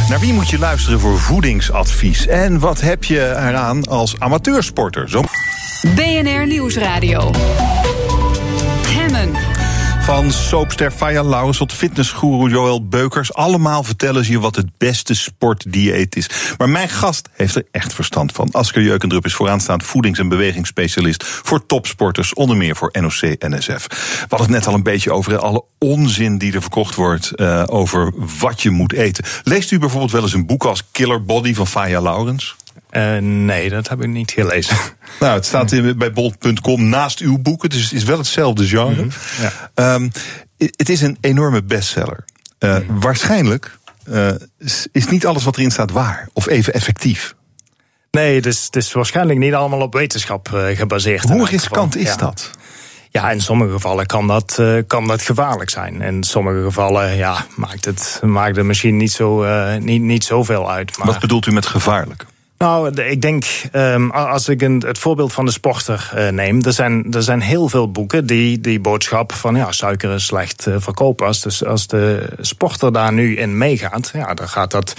[0.10, 2.28] Naar wie moet je luisteren voor voedingsadvies?
[2.28, 5.10] En wat heb je eraan als amateursporter?
[5.10, 5.22] Zo
[5.96, 7.32] BNR Nieuwsradio.
[10.10, 13.34] Van soapster Faya Laurens tot fitnessgoeroe Joël Beukers.
[13.34, 16.30] Allemaal vertellen ze je wat het beste sportdieet is.
[16.58, 18.52] Maar mijn gast heeft er echt verstand van.
[18.52, 21.24] Asker Jeukendrup is vooraanstaand voedings- en bewegingsspecialist...
[21.24, 23.88] voor topsporters, onder meer voor NOC-NSF.
[23.88, 27.36] We hadden het net al een beetje over alle onzin die er verkocht wordt...
[27.36, 29.26] eh, over wat je moet eten.
[29.44, 32.56] Leest u bijvoorbeeld wel eens een boek als Killer Body van Faya Laurens?
[32.90, 34.78] Eh, nee, dat heb ik niet gelezen.
[35.20, 39.08] Nou, het staat in- bij bol.com naast uw boeken, dus het is wel hetzelfde genre.
[39.42, 39.52] ja.
[39.74, 40.10] Ehm,
[40.58, 42.26] het is een enorme bestseller.
[42.60, 44.30] Eh, Waarschijnlijk eh,
[44.92, 47.36] is- niet alles wat erin staat waar of even effectief.
[48.12, 51.24] Nee, het is, het is waarschijnlijk niet allemaal op wetenschap gebaseerd.
[51.30, 52.16] Hoe riskant is Ja.
[52.16, 52.50] dat?
[53.10, 56.02] Ja, in sommige gevallen kan dat, kan dat gevaarlijk zijn.
[56.02, 59.46] In sommige gevallen ja, maakt, het, maakt het misschien niet, zo,
[59.80, 60.98] niet, niet zoveel uit.
[60.98, 61.08] Maar...
[61.08, 62.26] Wat bedoelt u met gevaarlijk?
[62.60, 67.14] Nou, ik denk, ehm, als ik het voorbeeld van de sporter eh, neem, er zijn,
[67.14, 71.28] er zijn heel veel boeken die die boodschap van ja, suiker is slecht eh, verkopen.
[71.28, 74.96] Als als de sporter daar nu in meegaat, ja, dan gaat dat.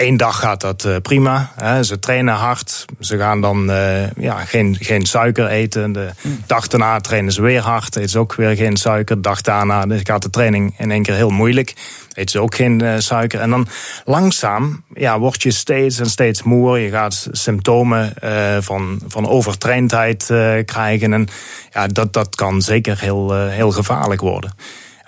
[0.00, 1.52] Eén dag gaat dat eh, prima.
[1.56, 1.82] Hè.
[1.82, 2.84] Ze trainen hard.
[3.00, 5.92] Ze gaan dan eh, ja, geen, geen suiker eten.
[5.92, 6.10] De
[6.46, 7.96] dag daarna trainen ze weer hard.
[7.96, 9.16] Eten ze ook weer geen suiker.
[9.16, 11.74] De dag daarna dus gaat de training in één keer heel moeilijk.
[12.12, 13.40] Eten ze ook geen eh, suiker.
[13.40, 13.68] En dan
[14.04, 16.78] langzaam ja, word je steeds en steeds moer.
[16.78, 18.14] Je gaat symptomen
[18.60, 20.24] van, van overtraindheid
[20.64, 21.12] krijgen.
[21.12, 21.28] En
[21.72, 24.52] ja, dat, dat kan zeker heel, heel gevaarlijk worden.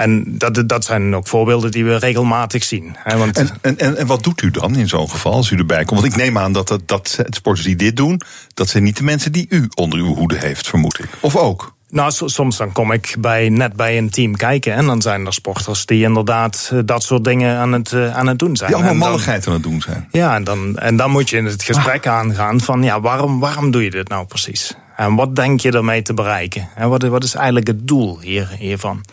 [0.03, 2.96] En dat, dat zijn ook voorbeelden die we regelmatig zien.
[2.98, 5.57] Hè, want En, en, en, en wat doet u dan in zo'n geval als u
[5.57, 6.00] erbij komt?
[6.00, 8.20] Want ik neem aan dat, dat, dat sporters die dit doen,
[8.55, 11.09] dat zijn niet de mensen die u onder uw hoede heeft, vermoed ik.
[11.20, 11.74] Of ook?
[11.88, 14.74] Nou, so- soms dan kom ik bij, net bij een team kijken.
[14.74, 18.26] En dan zijn er sporters die inderdaad eh, dat soort dingen aan het, eh, aan
[18.26, 18.70] het doen zijn.
[18.70, 20.09] Die allemaal malligheid aan het doen zijn.
[20.11, 23.70] Ja, en dan, en dan moet je in het gesprek aangaan van ja, waarom, waarom
[23.70, 24.74] doe je dit nou precies?
[24.96, 26.68] En wat denk je ermee te bereiken?
[26.74, 29.05] En wat, wat is eigenlijk het doel hier, hiervan?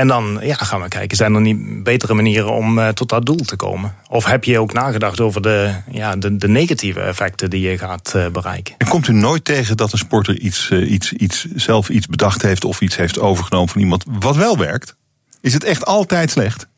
[0.00, 3.26] En dan ja, gaan we kijken, zijn er niet betere manieren om eh, tot dat
[3.26, 3.94] doel te komen?
[4.08, 8.14] Of heb je ook nagedacht over de, ja, de, de negatieve effecten die je gaat
[8.14, 8.74] eh, bereiken?
[8.78, 12.42] En komt u nooit tegen dat een sporter iets, eh, iets, iets, zelf iets bedacht
[12.42, 14.96] heeft of iets heeft overgenomen van iemand wat wel werkt?
[15.40, 16.68] Is het echt altijd slecht?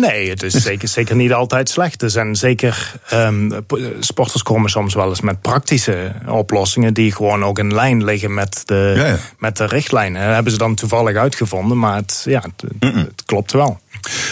[0.00, 2.02] Nee, het is zeker, zeker niet altijd slecht.
[2.02, 3.60] Er zijn zeker ehm,
[4.00, 8.62] sporters komen soms wel eens met praktische oplossingen die gewoon ook in lijn liggen met
[8.64, 9.18] de, Ja, ja.
[9.38, 10.24] met de richtlijnen.
[10.24, 13.80] Dat hebben ze dan toevallig uitgevonden, maar het, ja, het, het klopt wel.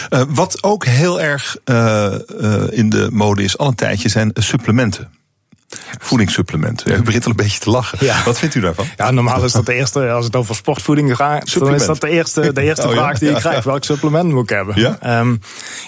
[0.09, 2.19] Eh, wat ook heel erg eh, eh,
[2.69, 5.09] in de mode is al een tijdje zijn supplementen.
[5.99, 6.91] Voedingssupplementen.
[6.91, 7.97] Ja, u begint al een beetje te lachen.
[8.01, 8.23] Ja.
[8.23, 8.85] Wat vindt u daarvan?
[8.97, 12.09] Ja, normaal is dat de eerste, als het over sportvoeding gaat, dan is dat de
[12.09, 12.99] eerste, de eerste Oh, ja.
[12.99, 13.63] vraag die ik krijg.
[13.63, 14.79] Welk supplement moet ik hebben?
[14.79, 14.97] Ja?
[15.01, 15.35] Ehm,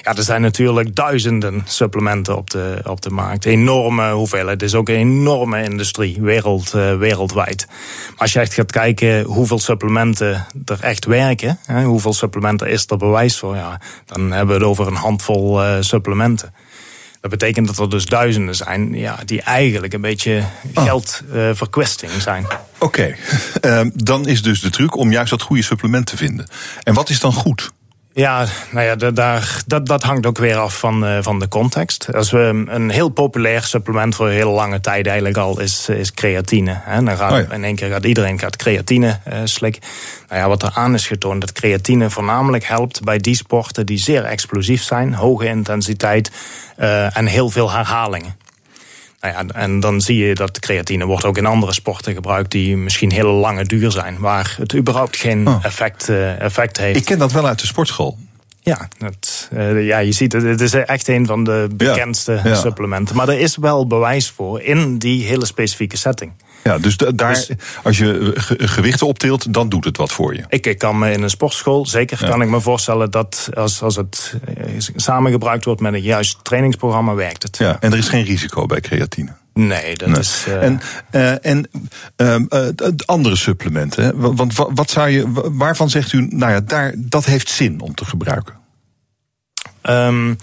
[0.01, 3.45] ja, er zijn natuurlijk duizenden supplementen op de, op de markt.
[3.45, 4.61] Enorme hoeveelheid.
[4.61, 7.65] Het is ook een enorme industrie, wereld, eh, wereldwijd.
[7.67, 12.85] Maar als je echt gaat kijken hoeveel supplementen er echt werken, hè, hoeveel supplementen is
[12.87, 16.53] er bewijs voor, ja, dan hebben we het over een handvol eh, supplementen.
[17.21, 20.43] Dat betekent dat er dus duizenden zijn ja, die eigenlijk een beetje
[20.73, 22.45] geldverkwisting zijn.
[22.77, 23.15] Oké,
[23.61, 26.47] Ehm, dan is dus de truc om juist dat goede supplement te vinden.
[26.83, 27.71] En wat is dan goed?
[28.17, 31.47] Ja, nou ja, da- daar, dat, dat hangt ook weer af van, eh, van de
[31.47, 32.13] context.
[32.13, 36.13] Als we een heel populair supplement voor een hele lange tijd eigenlijk al is, is
[36.13, 36.79] creatine.
[36.83, 37.03] Hè.
[37.03, 37.53] Dan gaat, Oh ja.
[37.53, 39.81] In één keer gaat iedereen gaat creatine eh, slikken.
[40.29, 43.97] Nou ja, wat er aan is getoond, dat creatine voornamelijk helpt bij die sporten die
[43.97, 46.31] zeer explosief zijn, hoge intensiteit
[46.75, 48.35] eh, en heel veel herhalingen.
[49.21, 52.77] Nou ja, en dan zie je dat creatine wordt ook in andere sporten gebruikt die
[52.77, 55.65] misschien heel lange duur zijn, waar het überhaupt geen Oh.
[55.65, 56.99] effect, eh, effect heeft.
[56.99, 58.17] Ik ken dat wel uit de sportschool.
[58.61, 58.87] Ja,
[59.49, 60.43] eh, ja, je ziet het.
[60.43, 62.55] Het is echt een van de bekendste ja.
[62.55, 63.15] supplementen.
[63.15, 66.31] Maar er is wel bewijs voor in die hele specifieke setting.
[66.67, 67.49] Ja, dus daar, dus-
[67.83, 70.43] als je gewichten optilt, dan doet het wat voor je.
[70.49, 73.95] Ik, ik kan me in een sportschool, zeker kan ik me voorstellen dat als, als
[73.95, 74.33] het
[74.95, 77.57] samengebruikt wordt met een juist trainingsprogramma, werkt het.
[77.57, 79.35] Ja, en er is geen risico bij creatine.
[79.53, 80.45] Nee, dat is.
[80.47, 80.63] Uh...
[80.63, 81.69] En, uh, en
[82.17, 82.35] uh,
[83.05, 84.35] andere supplementen.
[84.35, 88.05] Want wat zou je, waarvan zegt u, nou ja, daar, dat heeft zin om te
[88.05, 88.53] gebruiken?
[89.83, 90.37] Um,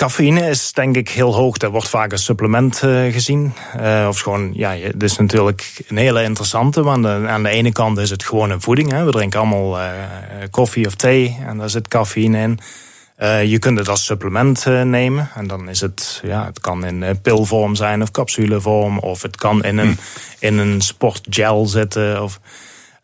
[0.00, 1.56] Cafeïne is denk ik heel hoog.
[1.56, 3.52] Dat wordt vaak als supplement uh, gezien.
[3.80, 6.82] Uh, of gewoon, ja, het is natuurlijk een hele interessante.
[6.82, 8.90] Want aan de ene kant is het gewoon een voeding.
[8.90, 9.04] Hè.
[9.04, 9.90] We drinken allemaal uh,
[10.50, 12.58] koffie of thee en daar zit cafeïne in.
[13.48, 15.30] je kunt het als supplement nemen.
[15.34, 18.98] En dan is het, ja, het kan in pilvorm zijn of capsulevorm.
[18.98, 19.98] Of het kan in een,
[20.38, 20.44] hm.
[20.44, 22.22] in een sportgel zitten.
[22.22, 22.40] Of,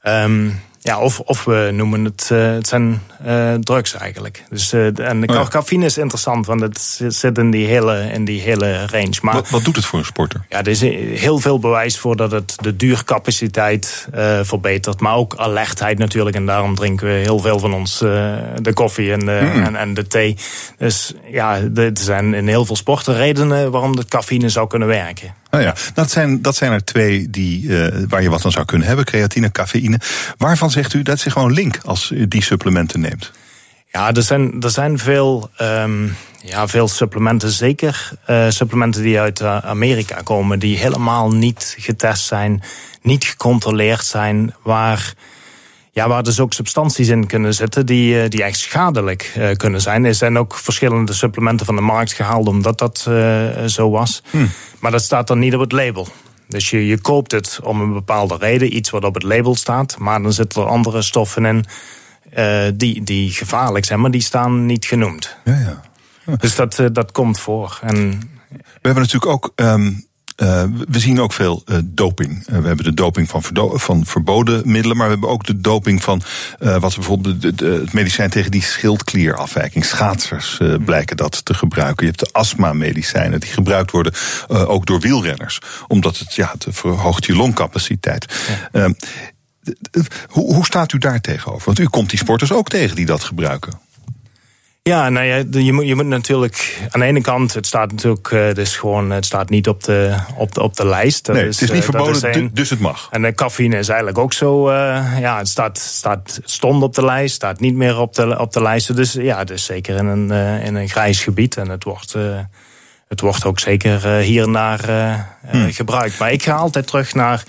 [0.02, 4.44] um, ja, of, of we noemen het, uh, het zijn uh, drugs eigenlijk.
[4.50, 8.24] Dus, uh, en de oh cafeïne is interessant, want het zit in die hele, in
[8.24, 9.18] die hele range.
[9.22, 10.44] Maar, wat, wat doet het voor een sporter?
[10.48, 10.80] Ja, er is
[11.20, 14.08] heel veel bewijs voor dat het de duurcapaciteit
[14.42, 15.00] verbetert.
[15.00, 16.36] Maar ook alertheid natuurlijk.
[16.36, 19.62] En daarom drinken we heel veel van ons de koffie en de, mm.
[19.62, 20.36] en, en, de thee.
[20.78, 25.34] Dus ja, er zijn in heel veel sporten redenen waarom de cafeïne zou kunnen werken.
[25.50, 28.64] Oh ja, dat zijn, dat zijn er twee die, uh, waar je wat aan zou
[28.64, 30.00] kunnen hebben: creatine, cafeïne.
[30.36, 33.32] Waarvan zegt u dat is gewoon link als u die supplementen neemt?
[33.92, 39.40] Ja, er zijn, er zijn veel, um, ja, veel supplementen, zeker uh, supplementen die uit
[39.40, 42.62] uh, Amerika komen, die helemaal niet getest zijn,
[43.02, 45.14] niet gecontroleerd zijn, waar
[45.96, 49.80] ja, waar dus ook substanties in kunnen zitten die, eh, die echt schadelijk uh, kunnen
[49.80, 50.04] zijn.
[50.04, 54.22] Er zijn ook verschillende supplementen van de markt gehaald omdat dat uh, zo was.
[54.30, 54.46] Hm.
[54.80, 56.08] Maar dat staat dan niet op het label.
[56.48, 59.98] Dus je, je koopt het om een bepaalde reden, iets wat op het label staat.
[59.98, 61.64] Maar dan zitten er andere stoffen in
[62.38, 65.36] uh, die, die gevaarlijk zijn, maar die staan niet genoemd.
[65.44, 65.82] Ja, ja.
[66.26, 66.36] ja.
[66.36, 67.78] Dus dat, dat komt voor.
[67.82, 70.05] En, we hebben natuurlijk ook um,
[70.36, 72.46] uh, we zien ook veel uh, doping.
[72.48, 73.42] Uh, we hebben de doping van,
[73.78, 76.22] van, verboden middelen, maar we hebben ook de doping van
[76.58, 79.84] wat bijvoorbeeld de, de, het medicijn tegen die schildklierafwijking.
[79.84, 82.06] Schaatsers blijken dat te gebruiken.
[82.06, 84.12] Je hebt de astma-medicijnen die gebruikt worden
[84.48, 85.58] ook door wielrenners,
[85.88, 88.34] omdat het, ja, het verhoogt je longcapaciteit.
[88.72, 88.82] Ja.
[88.82, 88.92] Ehm,
[90.28, 91.64] hoe, hoe staat u daar tegenover?
[91.64, 93.72] Want u komt die sporters ook tegen die dat gebruiken.
[94.88, 98.30] Ja, nou ja, je moet, je moet natuurlijk aan de ene kant, het staat natuurlijk,
[98.30, 101.28] uh, dus gewoon, het staat niet op de, op de, op de lijst.
[101.28, 103.08] nee, het is niet uh, verboden, dus het mag.
[103.10, 104.74] En de cafeïne is eigenlijk ook zo, uh,
[105.20, 108.62] ja, het staat, staat, stond op de lijst, staat niet meer op de, op de
[108.62, 108.96] lijst.
[108.96, 110.30] Dus ja, dus zeker in een,
[110.62, 111.56] in een grijs gebied.
[111.56, 112.14] En het wordt,
[113.08, 114.84] het wordt ook zeker hier en daar
[115.50, 115.72] hmm.
[115.72, 116.18] gebruikt.
[116.18, 117.42] Maar ik ga altijd terug naar,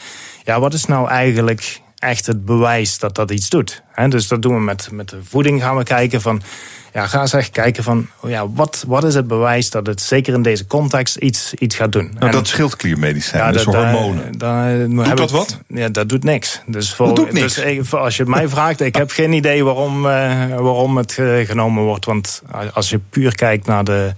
[0.44, 3.84] ja, wat is nou eigenlijk echt het bewijs dat dat iets doet?
[4.10, 6.42] dus dat doen we met, met de voeding, gaan we kijken van
[6.94, 10.02] ja, ga eens echt kijken van oh ja, wat, wat is het bewijs dat het
[10.02, 12.12] zeker in deze context iets, iets gaat doen.
[12.20, 14.38] Nou, dat schildkliermedicijn, ja, dus dat, hormonen.
[14.38, 15.60] Da, doet dat wat?
[15.68, 16.62] Ja, dat doet niks.
[16.66, 17.56] Dus, voor, doet niks.
[17.56, 21.48] dus als je het mij vraagt, ik heb geen idee waarom, uh, waarom het uh,
[21.48, 22.06] genomen wordt.
[22.06, 22.42] Want
[22.74, 24.14] als je puur kijkt naar de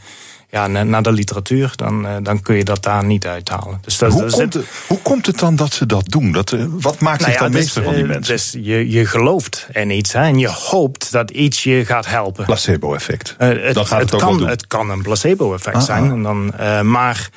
[0.51, 3.79] ja, naar de literatuur, dan, eh, dan kun je dat daar niet uithalen.
[3.81, 6.31] Dus dat, hoe, komt het, hoe komt het dan dat ze dat doen?
[6.31, 8.33] Dat, eh, wat maakt nou zich dan meester van die eh, mensen?
[8.33, 12.45] Dus je, je gelooft in iets hè, en je hoopt dat iets je gaat helpen.
[12.45, 13.35] Placebo-effect.
[13.39, 16.03] Uh, het, dan gaat het, het kan, het kan een placebo-effect ah, zijn.
[16.03, 16.11] Ah.
[16.11, 17.29] En dan, uh, maar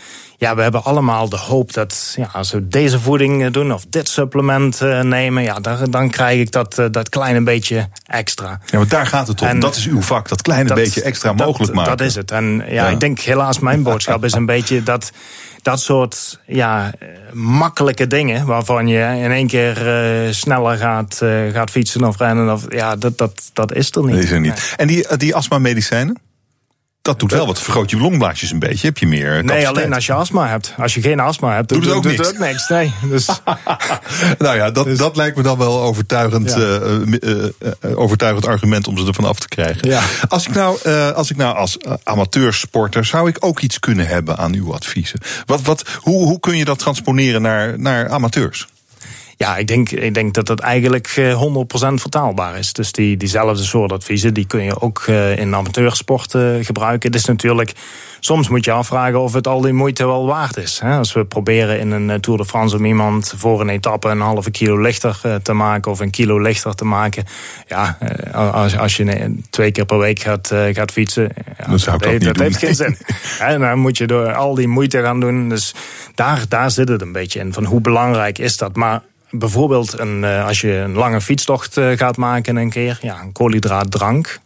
[0.43, 3.85] ja, we hebben allemaal de hoop dat ja, als we deze voeding eh, doen of
[3.89, 8.61] dit supplement uh, nemen, ja, dan, dan krijg ik dat, uh, dat kleine beetje extra.
[8.67, 9.49] Ja, maar daar gaat het om.
[9.49, 11.97] En dat is uw vak, dat kleine beetje extra mogelijk maken.
[11.97, 12.31] Dat is het.
[12.31, 15.13] En ja, ik denk helaas mijn boodschap is een beetje dat
[15.63, 16.93] dat soort ja,
[17.33, 19.87] makkelijke dingen waarvan je in één keer
[20.27, 24.15] uh, sneller gaat, gaat fietsen of rennen, of, ja, dat, dat, dat is er niet.
[24.15, 24.75] Dat is er niet.
[24.77, 26.21] En die, die astma-medicijnen?
[27.03, 27.61] Dat doet wel wat.
[27.61, 28.87] Vergroot je longblaasjes een beetje.
[28.87, 29.59] Heb je meer capaciteit.
[29.59, 30.75] Nee, alleen als je astma hebt.
[30.79, 32.27] Als je geen astma hebt, doet, het ook, doet niks.
[32.27, 32.69] Het ook niks.
[32.69, 32.93] Nee.
[33.09, 33.27] Dus.
[34.39, 36.59] nou ja, dat, dus- dat lijkt me dan wel overtuigend, ja.
[36.59, 37.45] uh, uh,
[37.85, 39.89] uh, overtuigend argument om ze ervan af te krijgen.
[39.89, 40.03] Ja.
[40.29, 44.55] Als, ik nou, als ik nou als amateursporter, zou ik ook iets kunnen hebben aan
[44.55, 45.21] uw adviezen?
[45.47, 48.67] Wat, wat, hoe, hoe kun je dat transponeren naar, naar amateurs?
[49.43, 52.73] Ja, ik denk, ik denk dat dat eigenlijk 100% eh, vertaalbaar is.
[52.73, 57.11] Dus die, diezelfde soort adviezen die kun je ook eh, in amateursport eh, gebruiken.
[57.11, 57.73] Het is natuurlijk,
[58.21, 60.83] soms moet je afvragen of het al die moeite wel waard is.
[60.83, 64.51] Als we proberen in een Tour de France om iemand voor een etappe een halve
[64.51, 67.25] kilo lichter te maken of een kilo lichter te maken.
[67.67, 67.99] Ja,
[68.33, 71.29] als, als je twee keer per week gaat, gaat fietsen,
[71.59, 72.97] ja, dat, dat, heeft, dat heeft geen zin.
[73.39, 75.49] En dan moet je door al die moeite gaan doen.
[75.49, 75.75] Dus
[76.15, 77.53] daar, daar zit het een beetje in.
[77.53, 78.77] Van hoe belangrijk is dat?
[78.77, 79.03] Maar
[79.33, 83.33] bijvoorbeeld een, uh, als je een lange fietstocht uh, gaat maken een keer, ja, een
[83.33, 84.41] koolhydraatdrank.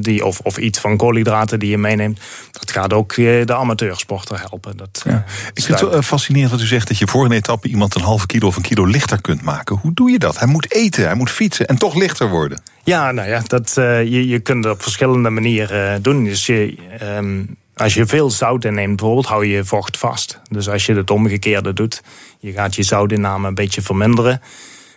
[0.00, 2.20] die, of, of iets van koolhydraten die je meeneemt.
[2.50, 4.76] Dat gaat ook de amateursporter helpen.
[4.76, 5.24] Dat, ja.
[5.54, 8.02] Ik vind het wel fascinerend wat u zegt dat je voor een etappe iemand een
[8.02, 9.76] halve kilo of een kilo lichter kunt maken.
[9.76, 10.38] Hoe doe je dat?
[10.38, 12.62] Hij moet eten, hij moet fietsen en toch lichter worden.
[12.84, 16.24] Ja, nou ja, dat, je, je kunt het op verschillende manieren doen.
[16.24, 17.44] Dus je, ehm,
[17.76, 20.40] als je veel zout inneemt, bijvoorbeeld, hou je vocht vast.
[20.50, 22.02] Dus als je het omgekeerde doet,
[22.38, 24.40] je gaat je zoutinname een beetje verminderen,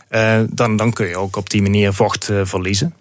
[0.10, 2.94] uh, dan, dan kun je ook op die manier vocht uh, verliezen.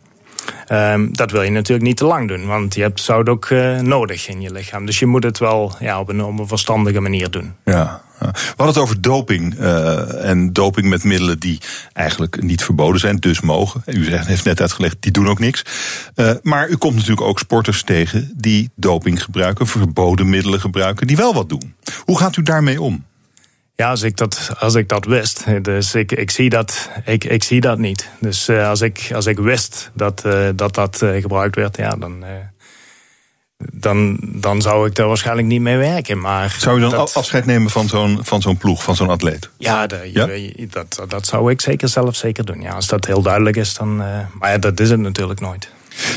[0.72, 3.80] Um, dat wil je natuurlijk niet te lang doen, want je hebt zout ook uh,
[3.80, 4.86] nodig in je lichaam.
[4.86, 7.54] Dus je moet het wel ja, op, een, verstandige manier doen.
[7.64, 8.02] Ja.
[8.18, 11.60] We hadden het over doping uh, en doping met middelen die
[11.92, 13.82] eigenlijk niet verboden zijn, dus mogen.
[13.86, 15.64] U heeft net uitgelegd, die doen ook niks.
[16.16, 21.16] Uh, maar u komt natuurlijk ook sporters tegen die doping gebruiken, verboden middelen gebruiken, die
[21.16, 21.74] wel wat doen.
[22.04, 23.04] Hoe gaat u daarmee om?
[23.76, 25.44] Ja, als ik dat, als ik dat wist.
[25.62, 28.08] Dus ik, ik, zie, dat, ik, ik zie dat niet.
[28.20, 31.90] Dus uh, als, ik, als ik wist dat uh, dat, dat uh, gebruikt werd, ja,
[31.90, 32.24] dan,
[33.72, 36.20] dan, dan zou ik er waarschijnlijk niet mee werken.
[36.20, 37.14] Maar zou je dan dat...
[37.14, 39.50] afscheid nemen van zo'n van zo'n ploeg, van zo'n atleet?
[39.58, 40.26] Ja, de, ja?
[40.26, 42.60] Je, dat, dat zou ik zeker zelf zeker doen.
[42.60, 43.96] Ja, als dat heel duidelijk is, dan.
[43.96, 45.68] maar ja, dat is het natuurlijk nooit.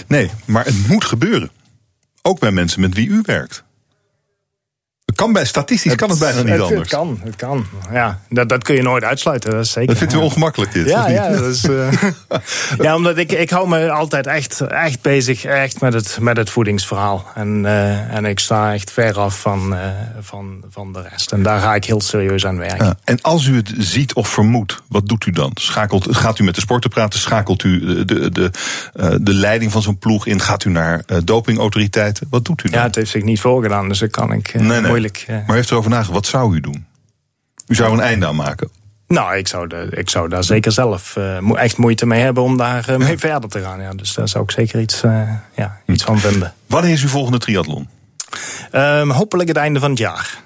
[0.07, 1.49] Nee, maar het moet gebeuren.
[2.21, 3.63] Ook bij mensen met wie u werkt.
[5.17, 6.79] Kan bij, statistisch kan het bijna niet het, anders.
[6.79, 7.65] Het kan, het kan.
[7.91, 9.87] Ja, dat, dat kun je nooit uitsluiten, dat is zeker.
[9.87, 10.23] Dat vindt u ja.
[10.23, 11.91] ongemakkelijk dit, Ja, ja, dat is, uh,
[12.85, 16.49] ja omdat ik, ik hou me altijd echt, echt bezig echt met, het, met het
[16.49, 17.25] voedingsverhaal.
[17.35, 19.79] En, uh, en ik sta echt ver af van, uh,
[20.19, 21.31] van, van de rest.
[21.31, 22.85] En daar ga ik heel serieus aan werken.
[22.85, 25.51] Ja, en als u het ziet of vermoedt, wat doet u dan?
[25.53, 27.19] Schakelt, gaat u met de sporter praten?
[27.19, 28.51] Schakelt u de, de, de,
[29.21, 30.41] de leiding van zo'n ploeg in?
[30.41, 32.27] Gaat u naar dopingautoriteiten?
[32.29, 32.79] Wat doet u dan?
[32.79, 34.81] Ja, het heeft zich niet voorgedaan, dus dat kan ik nee, nee.
[34.81, 35.06] moeilijk...
[35.27, 36.85] Maar heeft erover nagedacht, wat zou u doen?
[37.67, 38.69] U zou een einde aan maken.
[39.07, 42.57] Nou, ik zou, de, ik zou daar zeker zelf uh, echt moeite mee hebben om
[42.57, 43.17] daar uh, mee ja.
[43.17, 43.81] verder te gaan.
[43.81, 43.91] Ja.
[43.91, 46.53] Dus daar zou ik zeker iets, uh, ja, iets van vinden.
[46.65, 47.89] Wanneer is uw volgende triathlon?
[48.71, 50.37] Um, hopelijk het einde van het jaar.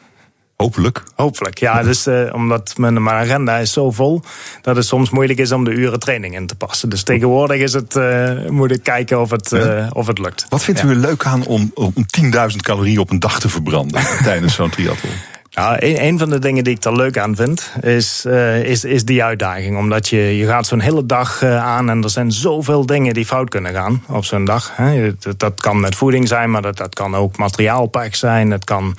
[0.61, 1.03] Hopelijk?
[1.15, 1.83] Hopelijk, ja.
[1.83, 4.21] Dus, uh, omdat mijn, agenda is zo vol
[4.61, 6.89] dat het soms moeilijk is om de uren training in te passen.
[6.89, 10.45] Dus tegenwoordig is het, uh, moet ik kijken of het, uh, of het lukt.
[10.49, 10.85] Wat vindt ja.
[10.85, 14.69] u er leuk aan om, om 10.000 calorieën op een dag te verbranden tijdens zo'n
[14.69, 15.11] triathlon?
[15.53, 18.83] Nou, een, een, van de dingen die ik er leuk aan vind, is, uh, is,
[18.83, 19.77] is die uitdaging.
[19.77, 23.25] Omdat je, je gaat zo'n hele dag uh, aan en er zijn zoveel dingen die
[23.25, 24.71] fout kunnen gaan op zo'n dag.
[24.75, 25.15] Hè.
[25.19, 28.51] Dat, dat, kan met voeding zijn, maar dat, dat kan ook materiaalpak zijn.
[28.51, 28.95] Het kan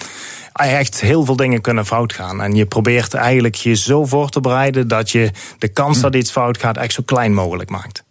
[0.71, 2.43] echt heel veel dingen kunnen fout gaan.
[2.43, 6.31] En je probeert eigenlijk je zo voor te bereiden dat je de kans dat iets
[6.31, 8.05] fout gaat echt zo klein mogelijk maakt.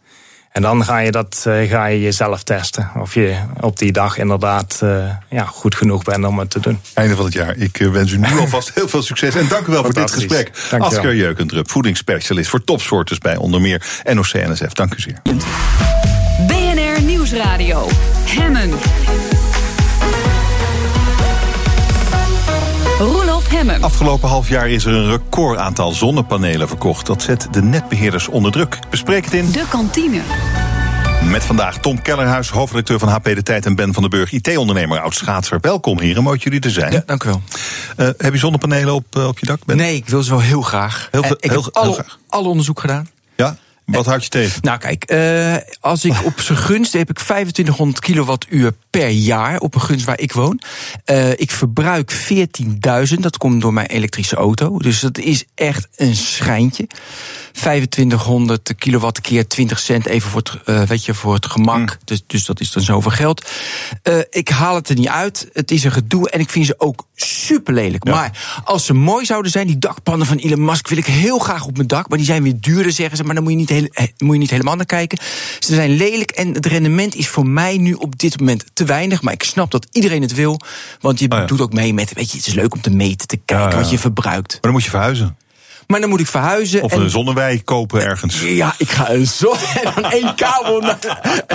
[0.52, 2.92] En dan ga je, dat, uh, ga je jezelf testen.
[3.00, 6.80] Of je op die dag inderdaad uh, ja, goed genoeg bent om het te doen.
[6.94, 7.58] Einde van het jaar.
[7.58, 9.36] Ik uh, wens u nu alvast heel veel succes.
[9.36, 10.52] En dank u wel voor dit gesprek.
[10.78, 14.74] Asker Jeukendrup, voedingsspecialist voor topsoorters bij onder meer NOC-NSF.
[14.74, 15.22] Dank u zeer.
[16.48, 17.88] BNR Nieuwsradio.
[18.26, 19.31] Hemmen.
[23.62, 23.84] Hemmen.
[23.84, 27.06] Afgelopen half jaar is er een record aantal zonnepanelen verkocht.
[27.06, 28.80] Dat zet de netbeheerders onder druk.
[28.90, 29.52] Bespreek het in...
[29.52, 30.22] De kantine.
[31.30, 33.66] Met vandaag Tom Kellerhuis, hoofdredacteur van HP De Tijd...
[33.66, 35.58] en Ben van den Burg, IT-ondernemer, oud-schaatser.
[35.62, 36.92] Welkom heren, mooi jullie er zijn.
[36.92, 37.42] Ja, dank u wel.
[37.98, 39.66] Uh, heb je zonnepanelen op, uh, op je dak?
[39.66, 39.78] Ben?
[39.78, 41.08] Nee, ik wil ze wel heel graag.
[41.12, 43.08] Heel, veel, ik heel, heb alle, heel alle onderzoek gedaan.
[43.92, 44.60] Wat houd je tegen?
[44.62, 49.76] Nou kijk, uh, als ik op zijn gunst heb ik 2500 kilowattuur per jaar op
[49.76, 50.62] een gunst waar ik woon.
[51.06, 54.78] Uh, ik verbruik 14.000, dat komt door mijn elektrische auto.
[54.78, 56.88] Dus dat is echt een schrijntje.
[57.52, 61.78] 2500 kilowatt keer 20 cent, even voor het, uh, weet je, voor het gemak.
[61.78, 61.88] Mm.
[62.04, 63.50] Dus, dus dat is dan zoveel geld.
[64.30, 65.50] Ik haal het er niet uit.
[65.54, 68.08] Het is een gedoe en ik vind ze ook super lelijk.
[68.08, 68.12] Ja.
[68.14, 71.66] Maar als ze mooi zouden zijn, die dakpannen van Elon Musk wil ik heel graag
[71.66, 72.10] op mijn dak.
[72.10, 73.24] Maar die zijn weer duurder, zeggen ze.
[73.24, 73.88] Maar dan moet je niet, heel,
[74.18, 75.18] moet je niet helemaal naar kijken.
[75.60, 79.22] Ze zijn lelijk en het rendement is voor mij nu op dit moment te weinig.
[79.22, 80.60] Maar ik snap dat iedereen het wil.
[81.00, 81.46] Want je oh ja.
[81.46, 83.82] doet ook mee met, weet je, het is leuk om te meten, te kijken ja,
[83.82, 84.52] wat je verbruikt.
[84.52, 85.38] Maar dan moet je verhuizen.
[85.92, 86.82] Maar dan moet ik verhuizen.
[86.82, 87.10] Of een en...
[87.10, 88.42] zonnewei kopen ergens.
[88.42, 89.56] Ja, ik ga een zon.
[89.96, 90.98] En één kabel, naar,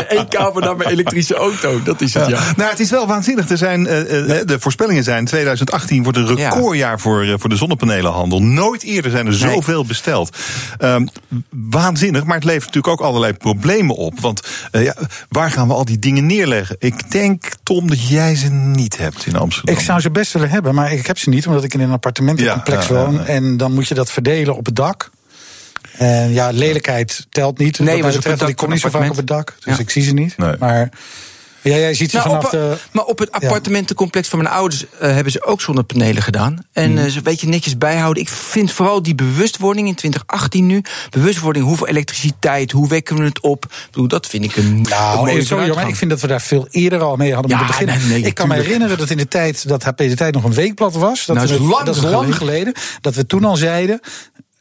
[0.09, 1.83] één kabel naar mijn elektrische auto.
[1.83, 2.39] Dat is het, ja.
[2.39, 2.53] ja.
[2.57, 3.51] Nou, het is wel waanzinnig.
[3.51, 6.99] Er zijn, uh, de voorspellingen zijn: 2018 wordt een recordjaar ja.
[6.99, 8.43] voor, uh, voor de zonnepanelenhandel.
[8.43, 9.87] Nooit eerder zijn er zoveel nee.
[9.87, 10.37] besteld.
[10.79, 11.09] Um,
[11.51, 14.21] waanzinnig, maar het levert natuurlijk ook allerlei problemen op.
[14.21, 14.43] Want
[14.73, 14.95] uh, ja,
[15.29, 16.77] waar gaan we al die dingen neerleggen?
[16.79, 19.75] Ik denk, Tom, dat jij ze niet hebt in Amsterdam.
[19.75, 21.91] Ik zou ze best willen hebben, maar ik heb ze niet, omdat ik in een
[21.91, 23.25] appartementencomplex woon.
[23.25, 25.11] En dan moet je dat verdelen op het dak.
[25.93, 27.79] En ja, lelijkheid telt niet.
[27.79, 29.55] Nee, maar betreft, ik kom niet zo vaak op het dak.
[29.65, 29.81] Dus ja.
[29.81, 30.37] ik zie ze niet.
[30.39, 30.55] Nee.
[30.59, 30.89] Maar
[31.67, 32.77] Ja, jij ziet ze Nou, vanaf op, de...
[32.93, 36.59] Maar op het appartementencomplex van mijn ouders eh, hebben ze ook zonnepanelen gedaan.
[36.73, 37.05] En Mhm.
[37.05, 38.23] eh, ze een beetje netjes bijhouden.
[38.23, 40.83] Ik vind vooral die bewustwording in 2018 nu.
[41.11, 43.65] Bewustwording, hoeveel elektriciteit, hoe wekken we het op?
[43.65, 46.27] Ik bedoel, dat vind ik een, een Nou, mooie sorry, maar ik vind dat we
[46.27, 48.09] daar veel eerder al mee hadden Ja, moeten beginnen.
[48.09, 50.45] nee, nee, ik kan me herinneren dat in de tijd dat HP de Tijd nog
[50.45, 51.27] een weekblad was.
[51.27, 52.35] Dat, Nou, dat is lang dat is lang geleden.
[52.37, 52.75] geleden.
[53.01, 54.01] Dat we toen al zeiden.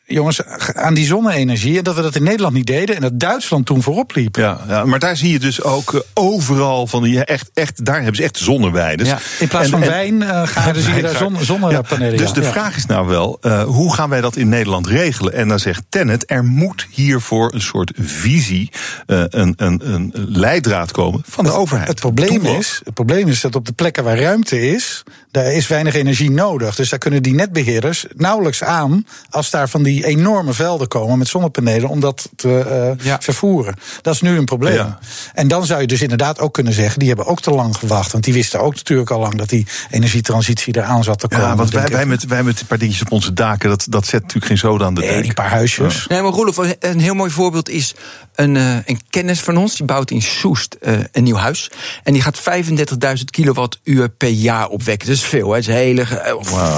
[0.07, 1.77] Jongens, aan die zonne-energie.
[1.77, 2.95] En dat we dat in Nederland niet deden.
[2.95, 4.35] En dat Duitsland toen voorop liep.
[4.35, 7.95] Ja, ja, maar daar zie je dus ook eh, overal van die echt, echt, daar
[7.95, 9.05] hebben ze echt zonneweiden.
[9.05, 12.33] Ja, in plaats van wijn, eh, gaan- je daar zon- zonnepanelen, Dus ja.
[12.33, 12.51] de Ja.
[12.51, 15.33] vraag is nou wel, eh, hoe gaan wij dat in Nederland regelen?
[15.33, 18.71] En dan zegt Tennet, er moet hiervoor een soort visie,
[19.05, 21.87] eh, een, een, een leidraad komen van de overheid.
[21.87, 25.53] Het probleem, Doe is, het probleem is dat op de plekken waar ruimte is, daar
[25.53, 26.75] is weinig energie nodig.
[26.75, 31.27] Dus daar kunnen die netbeheerders nauwelijks aan als daar van die enorme velden komen met
[31.27, 32.59] zonnepanelen om dat te
[33.03, 33.75] eh, vervoeren.
[34.01, 34.73] Dat is nu een probleem.
[34.73, 34.99] Ja.
[35.33, 38.11] En dan zou je dus inderdaad ook kunnen zeggen, die hebben ook te lang gewacht.
[38.11, 41.47] Want die wisten ook natuurlijk al lang dat die energietransitie eraan zat te komen.
[41.47, 44.05] Ja, want wij, wij, met, wij met een paar dingetjes op onze daken, dat, dat
[44.05, 45.23] zet natuurlijk geen zoden aan de dijk.
[45.23, 46.07] die paar huisjes.
[46.07, 47.95] Nee, maar Roelof, een heel mooi voorbeeld is
[48.35, 49.75] een, eh, een kennis van ons.
[49.75, 51.71] Die bouwt in Soest eh, een nieuw huis.
[52.03, 55.07] En die gaat 35.000 kilowattuur per jaar opwekken.
[55.07, 55.59] Dat is veel, hè?
[55.59, 56.05] Dat is hele,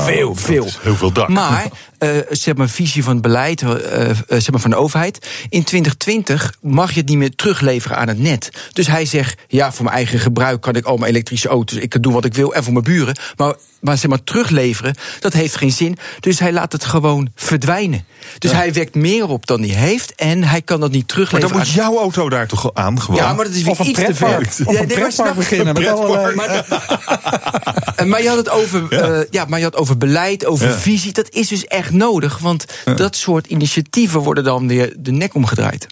[0.06, 0.68] veel, veel.
[0.82, 1.28] heel veel dak.
[1.28, 1.68] Maar,
[1.98, 5.28] eh, zeg maar, visie van het beleid eh, eh, zeg maar van de overheid.
[5.50, 8.50] In 2020 mag je het niet meer terugleveren aan het net.
[8.74, 11.78] Dus hij zegt, ja, voor mijn eigen gebruik kan ik al mijn elektrische auto's...
[11.80, 13.16] ik kan doen wat ik wil en voor mijn buren.
[13.36, 15.98] Maar, maar zeg maar, terugleveren, dat heeft geen zin.
[16.20, 18.06] Dus hij laat het gewoon verdwijnen.
[18.38, 21.50] Dus hij wekt meer op dan hij heeft en hij kan dat niet Maar terugleveren.
[21.50, 23.20] dan moet aan- jouw auto daar toch aan gewoon?
[23.20, 24.38] Ja, maar dat is weer Of iets te ver.
[24.40, 26.36] Of Ja, een nee, maar pretpark snap- beginnen met Pretpark.
[26.36, 30.74] Maar, maar je had het over, eh, ja, maar je had over beleid, over Ja.
[30.78, 31.12] visie.
[31.12, 32.66] Dat is dus echt nodig, want
[32.96, 35.88] dat soort initiatieven worden dan weer de nek omgedraaid.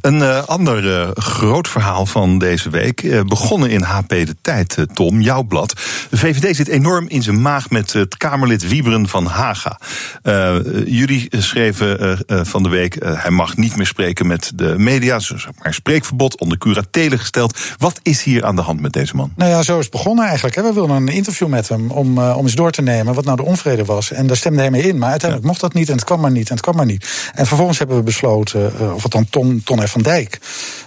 [0.00, 3.02] Een eh, ander eh, groot verhaal van deze week.
[3.02, 5.72] eh, begonnen in HP De Tijd, Tom, jouw blad.
[6.10, 9.78] De VVD zit enorm in zijn maag met het Kamerlid Wieberen van Haga.
[10.86, 12.96] Jullie schreven van de week...
[13.04, 15.18] hij mag niet meer spreken met de media.
[15.18, 17.58] Zeg maar spreekverbod onder curatele gesteld.
[17.78, 19.32] Wat is hier aan de hand met deze man?
[19.36, 20.54] Nou ja, zo is het begonnen eigenlijk.
[20.54, 20.62] hè.
[20.62, 23.44] We wilden een interview met hem om, om eens door te nemen wat nou de
[23.44, 24.12] onvrede was.
[24.12, 24.98] En daar stemde hij mee in.
[24.98, 27.30] Maar uiteindelijk mocht dat niet en het kwam maar niet en het kwam maar niet.
[27.34, 30.38] En vervolgens hebben we besloten, of het dan Ton, Ton Van Dijk,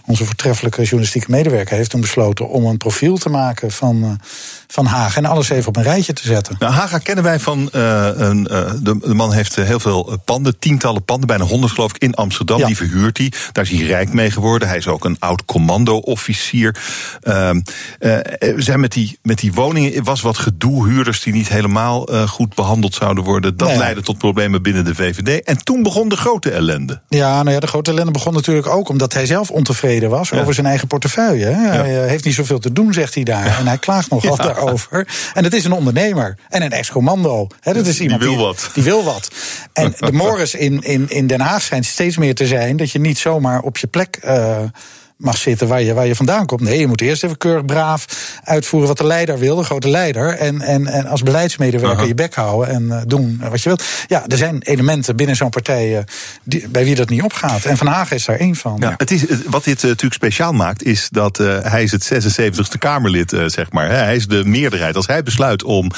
[0.05, 4.27] onze voortreffelijke journalistieke medewerker, heeft toen besloten om een profiel te maken van, eh,
[4.67, 5.17] van Haag.
[5.17, 6.55] En alles even op een rijtje te zetten.
[6.59, 7.69] Nou, Haga kennen wij van.
[7.71, 11.73] eh, een, eh, de, de man heeft eh, heel veel panden, tientallen panden, bijna honderd
[11.73, 12.59] geloof ik, in Amsterdam.
[12.59, 12.65] Ja.
[12.65, 13.31] Die verhuurt hij.
[13.51, 14.67] Daar is hij rijk mee geworden.
[14.67, 16.75] Hij is ook een oud commando-officier.
[17.21, 17.61] Ehm,
[17.99, 18.17] eh,
[18.57, 22.93] zijn met die, met die woningen was wat gedoe, huurders die niet helemaal goed behandeld
[22.93, 23.57] zouden worden.
[23.57, 23.77] Dat Nee.
[23.77, 25.43] leidde tot problemen binnen de VVD.
[25.43, 27.01] En toen begon de grote ellende.
[27.09, 30.53] Ja, nou ja, de grote ellende begon natuurlijk ook omdat hij zelf ontevreden was over
[30.53, 31.45] zijn eigen portefeuille.
[31.45, 33.57] Hij heeft niet zoveel te doen, zegt hij daar.
[33.59, 34.43] En hij klaagt nogal Ja.
[34.55, 35.07] Daarover.
[35.33, 37.47] En het is een ondernemer en een ex-commando.
[37.61, 38.69] Dat is iemand wil wat.
[38.73, 39.31] Die wil wat.
[39.73, 42.99] En de mores in, in, in Den Haag schijnt steeds meer te zijn dat je
[42.99, 44.15] niet zomaar op je plek.
[44.15, 44.63] eh,
[45.17, 46.61] mag zitten waar je, waar je vandaan komt.
[46.61, 48.05] Nee, je moet eerst even keurig braaf
[48.43, 50.37] uitvoeren wat de leider wil, de grote leider.
[50.37, 53.83] En, en, en als beleidsmedewerker je bek houden en eh, doen wat je wilt.
[54.07, 56.03] Ja, er zijn elementen binnen zo'n partij eh,
[56.43, 57.65] die, bij wie dat niet opgaat.
[57.65, 58.77] En Van Hagen is daar één van.
[58.79, 62.77] Ja, het is, wat dit eh, natuurlijk speciaal maakt, is dat hij is het 76ste
[62.79, 63.89] Kamerlid, zeg maar.
[63.89, 64.95] Hij is de meerderheid.
[64.95, 65.91] Als hij besluit om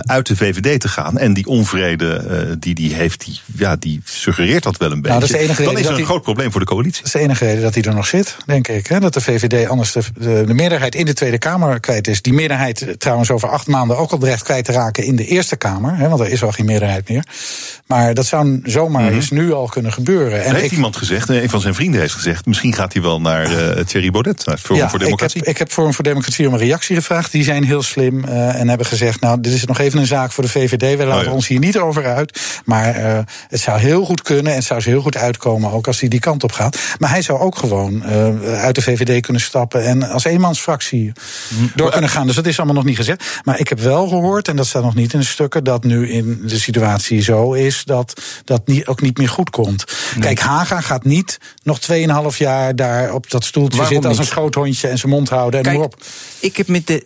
[0.00, 4.62] uit de VVD te gaan en die onvrede die die heeft, die, ja, die suggereert
[4.62, 5.08] dat wel een beetje.
[5.08, 6.66] Nou, dat is de enige dan is er dat een hij- groot probleem voor de
[6.66, 6.96] coalitie.
[6.96, 8.86] Dat is de enige reden dat hij er nog zit, denk ik.
[8.86, 9.00] Hè?
[9.00, 12.22] Dat de VVD anders de, de, de meerderheid in de Tweede Kamer kwijt is.
[12.22, 15.24] Die meerderheid eh, trouwens over acht maanden ook al dreigt kwijt te raken in de
[15.26, 15.96] Eerste Kamer.
[15.96, 16.08] Hè?
[16.08, 17.24] Want er is al geen meerderheid meer.
[17.86, 20.44] Maar dat zou zomaar eens nu al kunnen gebeuren.
[20.44, 23.02] En heeft ik- iemand gezegd, eh, een van zijn vrienden heeft gezegd, misschien gaat hij
[23.02, 23.42] wel naar
[23.76, 25.40] eh Thierry Baudet, naar Forum voor ik Democratie.
[25.40, 27.32] heb, ik heb Forum voor Democratie om een reactie gevraagd.
[27.32, 29.20] Die zijn heel slim en hebben gezegd...
[29.20, 30.80] nou, dit is nog even een zaak voor de VVD.
[30.96, 31.30] Wij laten Oh ja.
[31.32, 32.40] ons hier niet over uit.
[32.64, 32.94] Maar
[33.48, 35.70] het zou heel goed kunnen en het zou ze heel goed uitkomen...
[35.72, 36.78] ook als hij die kant op gaat.
[36.98, 38.02] Maar hij zou ook gewoon
[38.44, 39.84] uit de VVD kunnen stappen...
[39.84, 41.12] en als eenmansfractie
[41.74, 42.26] door kunnen gaan.
[42.26, 43.40] Dus dat is allemaal nog niet gezegd.
[43.44, 45.64] Maar ik heb wel gehoord, en dat staat nog niet in de stukken...
[45.64, 49.84] dat nu in de situatie zo is dat dat niet, ook niet meer goed komt.
[50.20, 51.78] Kijk, Haga gaat niet nog
[52.32, 54.10] 2,5 jaar daar op dat stoeltje Waarom zitten...
[54.10, 55.96] als een schoothondje en zijn mond houden en Kijk, noem op.
[56.40, 57.02] Ik heb met de.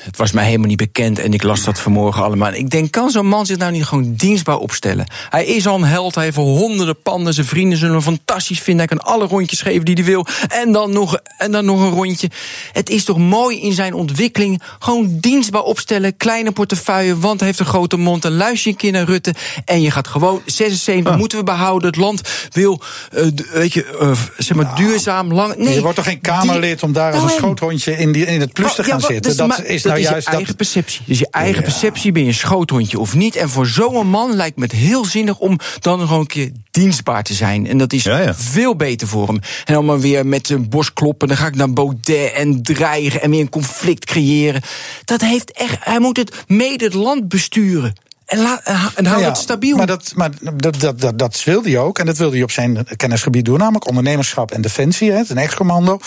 [0.00, 2.52] Het was mij helemaal niet bekend en ik las dat vanmorgen allemaal.
[2.52, 5.06] Ik denk, kan zo'n man zich nou niet gewoon dienstbaar opstellen?
[5.30, 7.34] Hij is al een held, hij heeft honderden panden.
[7.34, 8.86] Zijn vrienden zullen hem fantastisch vinden.
[8.88, 10.26] Hij kan alle rondjes geven die hij wil.
[10.48, 12.30] En dan nog, en dan nog een rondje.
[12.72, 14.62] Het is toch mooi in zijn ontwikkeling.
[14.78, 18.22] Gewoon dienstbaar opstellen, kleine portefeuille, want hij heeft een grote mond.
[18.22, 19.34] Dan luister je een keer naar Rutte.
[19.64, 21.18] En je gaat gewoon 76 Ah.
[21.18, 21.88] moeten we behouden.
[21.88, 22.80] Het land wil,
[23.12, 25.56] eh, weet je, eh, zeg maar, duurzaam, lang.
[25.56, 28.26] Nee, je wordt toch geen Kamerlid om daar als een Nou, en- schoothondje in, die,
[28.26, 29.28] in het plus te Ja, gaan wat- zitten?
[29.30, 30.56] dus dat maar- is nou je juist eigen dat.
[30.56, 31.00] perceptie.
[31.06, 31.62] Dus je eigen Ja.
[31.62, 33.36] perceptie, ben je een schoothondje of niet?
[33.36, 37.22] En voor zo'n man lijkt me het heel zinnig om dan gewoon een keer dienstbaar
[37.22, 37.66] te zijn.
[37.66, 39.38] En dat is Ja, veel beter voor hem.
[39.64, 41.28] En dan maar weer met zijn borst kloppen.
[41.28, 44.62] Dan ga ik naar Baudet en dreigen en weer een conflict creëren.
[45.04, 45.76] Dat heeft echt.
[45.80, 47.92] Hij moet het mede het land besturen.
[48.24, 48.62] En, laat,
[48.94, 49.76] en hou ja, het stabiel.
[49.76, 51.98] Maar, dat, maar dat, dat, dat, dat wilde hij ook.
[51.98, 55.10] En dat wilde hij op zijn kennisgebied doen, namelijk ondernemerschap en defensie.
[55.10, 55.98] Hè, het een ex-commando.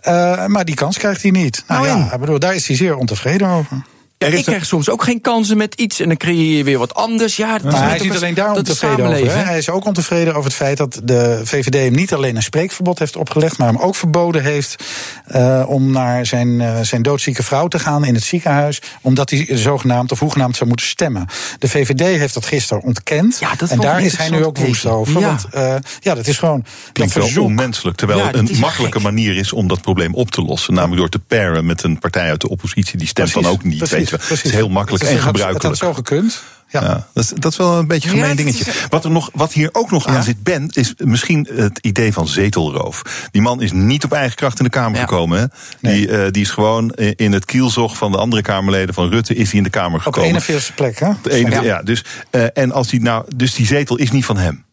[0.00, 1.64] Eh, maar die kans krijgt hij niet.
[1.66, 3.82] Nou, Nou, ja, bedoel, daar is hij zeer ontevreden over.
[4.30, 6.00] Ja, ik krijg soms ook geen kansen met iets.
[6.00, 7.36] En dan creëer je weer wat anders.
[7.36, 9.36] Ja, dat Maar is hij is ook niet alleen daar ontevreden over.
[9.36, 9.42] Hè?
[9.42, 12.98] Hij is ook ontevreden over het feit dat de VVD hem niet alleen een spreekverbod
[12.98, 14.84] heeft opgelegd, maar hem ook verboden heeft
[15.26, 19.46] eh, om naar zijn, eh, zijn doodzieke vrouw te gaan in het ziekenhuis, omdat hij
[19.50, 21.26] zogenaamd of hoegenaamd zou moeten stemmen.
[21.58, 23.36] De VVD heeft dat gisteren ontkend.
[23.40, 25.20] Ja, dat en daar is hij nu ook woest over.
[25.20, 25.26] Ja.
[25.26, 26.60] Want eh, ja, dat is gewoon.
[26.64, 27.44] Dat Klinkt wel verzoek.
[27.44, 27.96] onmenselijk.
[27.96, 29.06] Terwijl Ja, een makkelijke gek.
[29.06, 30.74] manier is om dat probleem op te lossen.
[30.74, 32.98] Namelijk door te paren met een partij uit de oppositie.
[32.98, 33.78] Die stemt dan ook niet.
[34.18, 34.36] Precies.
[34.36, 35.52] Het is heel makkelijk en gebruikelijk.
[35.54, 36.42] Het had zo gekund.
[36.68, 36.82] Ja.
[36.82, 38.72] Ja, dat, is, dat is wel een beetje een gemeen dat dingetje.
[38.88, 42.28] Wat, er nog, wat hier ook nog aan zit, Ben, is misschien het idee van
[42.28, 43.02] zetelroof.
[43.30, 45.00] Die man is niet op eigen kracht in de Kamer Ja.
[45.00, 45.38] gekomen.
[45.38, 45.46] Hè?
[45.92, 49.34] Die, eh, die is gewoon in het kielzog van de andere Kamerleden van Rutte...
[49.34, 50.28] is hij in de Kamer Op gekomen.
[50.28, 51.10] 41 plek, hè?
[51.22, 51.62] De ene, Ja.
[51.62, 51.82] ja.
[51.82, 54.64] dus, eh, en als die, nou, dus die zetel is niet van hem.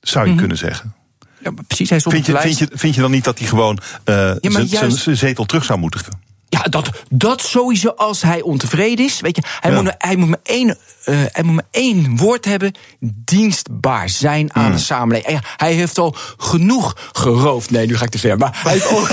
[0.00, 0.32] Zou Mhm.
[0.34, 0.94] je kunnen zeggen.
[1.42, 3.24] Ja, maar precies, hij is op Vind de je, vind, je, vind je dan niet
[3.24, 4.32] dat hij gewoon eh,
[4.66, 6.00] zijn zetel terug zou moeten?
[6.48, 9.20] Ja, dat, dat sowieso als hij ontevreden is.
[9.20, 9.76] Weet je, hij, Ja.
[9.76, 10.68] moet, maar- hij, moet maar één,
[11.04, 12.72] eh, hij moet maar één woord hebben:
[13.24, 14.72] dienstbaar zijn aan Hmm.
[14.72, 15.32] de samenleving.
[15.32, 17.70] Ja, hij heeft al genoeg geroofd.
[17.70, 18.38] Nee, nu ga ik te ver.
[18.38, 19.00] Maar hij heeft al,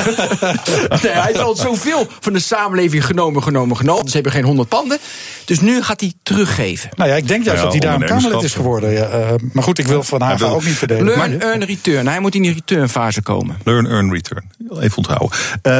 [1.03, 4.07] nee, hij heeft al zoveel van de samenleving genomen, genomen, genomen.
[4.07, 4.98] Ze hebben geen honderd panden.
[5.45, 6.90] Dus nu gaat hij teruggeven.
[6.95, 8.91] Nou ja, ik denk juist Ja, dat hij daarom Kamerlid is geworden.
[8.91, 11.06] Ja, eh, maar goed, ik wil Van wil- ook niet verdelen.
[11.06, 12.07] Learn, earn, return.
[12.07, 13.57] Hij moet in die returnfase komen.
[13.64, 14.52] Learn, earn, return.
[14.80, 15.38] Even onthouden.
[15.62, 15.80] Eh,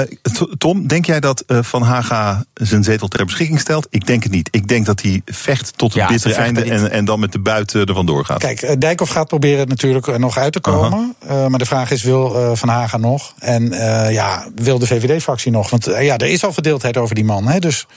[0.58, 3.88] Tom, denk jij dat Van Haga zijn zetel ter beschikking stelt?
[3.90, 4.48] Ik denk het niet.
[4.52, 6.64] Ik denk dat hij vecht tot het Ja, bittere einde...
[6.64, 8.40] En, en dan met de buiten ervan doorgaat.
[8.40, 11.16] Kijk, eh, Dijkhoff gaat proberen natuurlijk nog uit te komen.
[11.28, 13.34] Eh, maar de vraag is, wil eh, Van Haga nog?
[13.40, 15.70] En eh, ja, wil de VVD-fractie nog?
[15.70, 17.48] Want eh, ja, er is al verdeeldheid over die man.
[17.48, 17.88] Hè, dus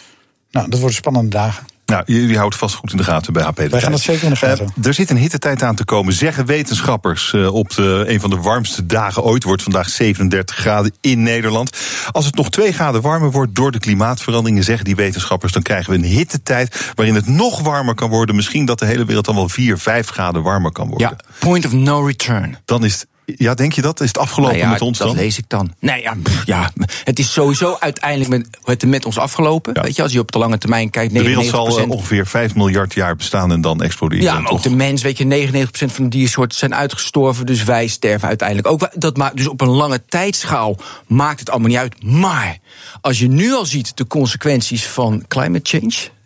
[0.51, 1.67] nou, dat worden spannende dagen.
[1.89, 3.57] Nou, jullie houden vast goed in de gaten bij HP.
[3.57, 4.73] de Wij gaan dat zeker in de gaten.
[4.81, 7.33] Eh, er zit een hittetijd aan te komen, zeggen wetenschappers.
[7.33, 11.77] eh, op de, een van de warmste dagen ooit wordt vandaag 37 graden in Nederland.
[12.11, 15.91] Als het nog 2 graden warmer wordt door de klimaatveranderingen, zeggen die wetenschappers, dan krijgen
[15.93, 18.35] we een hittetijd waarin het nog warmer kan worden.
[18.35, 21.09] Misschien dat de hele wereld dan wel 4, 5 graden warmer kan worden.
[21.09, 22.59] Ja, point of no return.
[22.65, 23.07] Dan is het,
[23.37, 24.01] ja, denk je dat?
[24.01, 25.17] Is het afgelopen Nou ja, met ons dat dan?
[25.17, 25.75] lees ik dan.
[25.79, 26.71] Nee, ja, pff, ja,
[27.05, 29.73] het is sowieso uiteindelijk met, het met ons afgelopen.
[29.75, 29.83] Ja.
[29.83, 31.17] Weet je, als je op de lange termijn kijkt, 99%.
[31.17, 34.25] De wereld zal eh, ongeveer 5 miljard jaar bestaan en dan exploderen.
[34.25, 37.47] ja, maar ook de mens, weet je, 99% van de diersoorten zijn uitgestorven.
[37.47, 38.91] Dus wij sterven uiteindelijk ook.
[38.95, 40.77] Dat maakt, dus op een lange tijdschaal
[41.07, 42.03] maakt het allemaal niet uit.
[42.03, 42.59] Maar
[43.01, 46.17] als je nu al ziet de consequenties van climate change.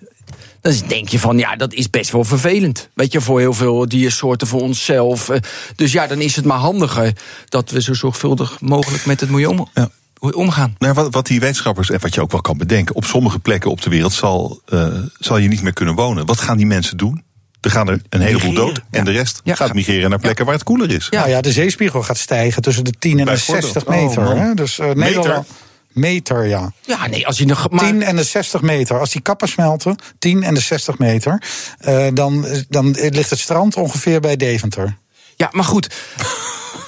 [0.63, 2.89] Dan denk je van, ja, dat is best wel vervelend.
[2.95, 5.29] Weet je, voor heel veel diersoorten, voor onszelf.
[5.29, 5.39] Eh,
[5.77, 7.13] Dus ja, dan is het maar handiger
[7.49, 9.89] dat we zo zorgvuldig mogelijk met het milieu om- Ja.
[10.21, 10.75] omgaan.
[10.79, 13.71] Nou, wat, wat die wetenschappers, en wat je ook wel kan bedenken, op sommige plekken
[13.71, 14.87] op de wereld zal, eh,
[15.19, 16.27] zal je niet meer kunnen wonen.
[16.27, 17.23] Wat gaan die mensen doen?
[17.61, 19.03] Er gaan er een heleboel dood en ja.
[19.05, 21.07] de rest Ja, gaat ga- migreren naar plekken waar het koeler is.
[21.11, 21.19] Ja.
[21.19, 23.73] Nou ja, de zeespiegel gaat stijgen tussen de 10 en de Bijvoorbeeld.
[23.73, 24.23] 60 Oh, meter.
[24.23, 24.37] man.
[24.39, 24.55] hè?
[24.55, 25.47] Dus, eh, Nederland,
[25.93, 26.73] meter, ja.
[26.81, 27.71] Ja, nee, als je nog.
[27.71, 28.99] Maar, 10 en de 60 meter.
[28.99, 31.43] Als die kappen smelten, 10 en de 60 meter,
[31.79, 34.97] eh, dan, dan ligt het strand ongeveer bij Deventer.
[35.37, 35.89] ja, maar goed.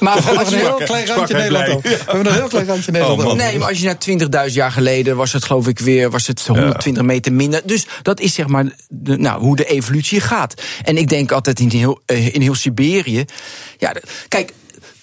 [0.01, 1.83] Maar We als hebben een je, heel klein randje hij Nederland.
[1.83, 3.37] We hebben een heel klein randje Nederland.
[3.37, 6.47] Nee, maar als je naar 20.000 jaar geleden was het geloof ik weer was het
[6.47, 7.61] 120 meter minder.
[7.65, 10.63] Dus dat is zeg maar de, nou, hoe de evolutie gaat.
[10.83, 13.25] En ik denk altijd in heel, eh, in heel Siberië.
[13.79, 13.95] Ja,
[14.29, 14.53] kijk.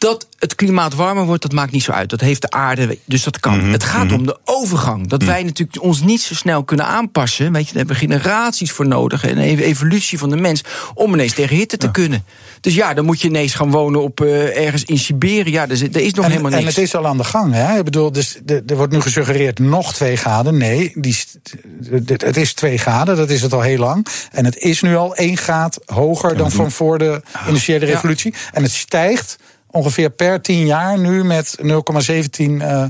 [0.02, 2.10] Dat het klimaat warmer wordt, dat maakt niet zo uit.
[2.10, 3.58] Dat heeft de aarde, dus dat kan.
[3.58, 5.08] Mhm, Het gaat om de overgang.
[5.08, 7.52] Dat wij natuurlijk ons niet zo snel kunnen aanpassen.
[7.52, 9.24] Weet je, daar hebben we generaties voor nodig.
[9.26, 10.64] En een evolutie van de mens.
[10.94, 12.26] om ineens tegen hitte te kunnen.
[12.62, 15.52] Dus ja, dan moet je ineens gaan wonen op eh, ergens in Siberië.
[15.52, 16.76] Ja, er, is- er is nog En, helemaal en niks.
[16.76, 17.54] het is al aan de gang.
[17.54, 17.78] Hè?
[17.78, 20.58] Ik bedoel, dus er wordt nu gesuggereerd nog 2 graden.
[20.58, 21.18] Nee, die,
[22.18, 24.08] het is 2 graden, dat is het al heel lang.
[24.32, 27.92] En het is nu al 1 graad hoger dan van voor de industriële Ja.
[27.94, 28.34] revolutie.
[28.54, 29.38] En het stijgt
[29.72, 32.86] ongeveer per 10 jaar nu met 0,17 eh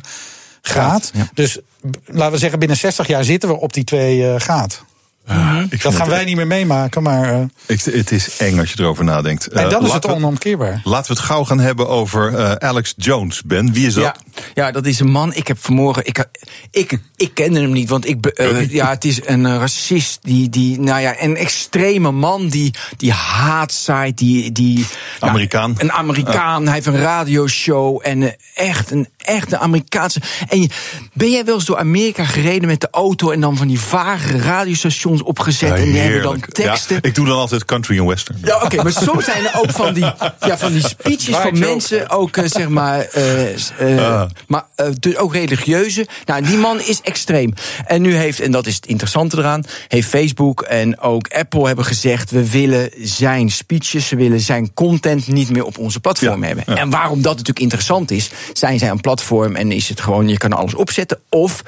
[0.62, 1.12] graad.
[1.14, 1.30] ja.
[1.34, 1.60] Dus
[2.06, 4.84] laten we zeggen, binnen 60 jaar zitten we op die 2 eh, graad.
[5.26, 5.34] Ik
[5.70, 7.34] vind Dat gaan het- wij niet meer meemaken, maar.
[7.34, 9.48] eh, Ik, het is eng als je erover nadenkt.
[9.48, 10.82] en Eh, dan is het onomkeerbaar.
[10.84, 13.74] Laten we het gauw gaan hebben over eh, Alex Jones, Ben.
[13.74, 14.04] Wie is dat?
[14.04, 14.16] Ja,
[14.54, 15.34] Ja, dat is een man.
[15.34, 16.06] Ik heb vanmorgen.
[16.06, 16.26] Ik,
[16.72, 20.20] ik, ik kende hem niet, want ik, uh, ja, het is een racist.
[20.22, 24.18] Die, die, nou ja, een extreme man die, die haat zaait.
[24.18, 24.86] Die, die,
[25.20, 25.70] Amerikaan.
[25.72, 26.64] Nou, een Amerikaan.
[26.66, 28.00] Hij heeft een radioshow.
[28.04, 30.22] En uh, echt een echte Amerikaanse.
[30.50, 30.70] En je,
[31.14, 33.32] ben jij wel eens door Amerika gereden met de auto.
[33.32, 35.70] en dan van die vage radiostations opgezet.
[35.70, 36.96] Ja, en die hebben dan teksten.
[36.96, 38.38] Ja, ik doe dan altijd country en western.
[38.44, 40.04] Ja, oké, maar soms zijn er ook van die,
[40.40, 44.30] ja, van die speeches van mensen, ook eh, zeg maar, eh, eh, Ah.
[44.48, 46.08] maar eh, dus ook religieuze.
[46.26, 47.54] Nou, die man is extreem.
[47.86, 51.86] En nu heeft, en dat is het interessante eraan, heeft Facebook en ook Apple hebben
[51.86, 56.48] gezegd: we willen zijn speeches, we willen zijn content niet meer op onze platform Ja,
[56.48, 56.64] hebben.
[56.68, 56.76] ja.
[56.76, 60.38] En waarom dat natuurlijk interessant is, zijn zij een platform en is het gewoon, je
[60.38, 61.64] kan alles opzetten, of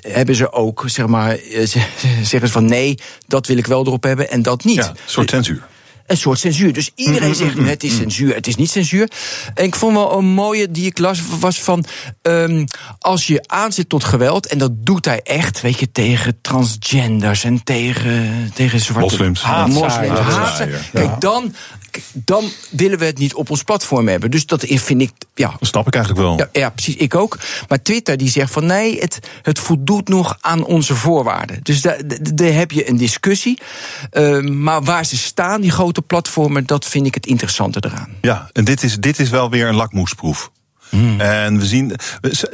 [0.00, 1.86] hebben ze ook, zeg maar, eh, ze-
[2.22, 4.74] zeggen ze van nee, dat wil ik wel erop hebben en dat niet.
[4.76, 5.66] Ja, een soort censuur.
[6.06, 6.72] Een soort censuur.
[6.72, 9.10] Dus iedereen zegt nu, het is censuur, het is niet censuur.
[9.54, 11.84] En ik vond wel een mooie die ik las, was van...
[12.22, 12.66] ehm,
[12.98, 15.60] als je aanzet tot geweld, en dat doet hij echt...
[15.60, 19.00] weet je, tegen transgenders en tegen, tegen zwarte...
[19.68, 20.86] Moslims.
[20.92, 21.54] Kijk, dan,
[22.12, 24.30] dan willen we het niet op ons platform hebben.
[24.30, 25.10] Dus dat vind ik...
[25.34, 26.38] Ja, Dat snap ik eigenlijk wel.
[26.38, 27.38] ja, ja, precies, ik ook.
[27.68, 31.58] Maar Twitter die zegt van nee, het, het voldoet nog aan onze voorwaarden.
[31.62, 31.98] Dus daar,
[32.52, 33.58] heb je een discussie.
[34.10, 38.10] Eh, maar waar ze staan, die grote platformen, dat vind ik het interessante eraan.
[38.20, 40.50] Ja, en dit is, dit is wel weer een lakmoesproef.
[40.88, 41.20] Hmm.
[41.20, 41.92] En we zien.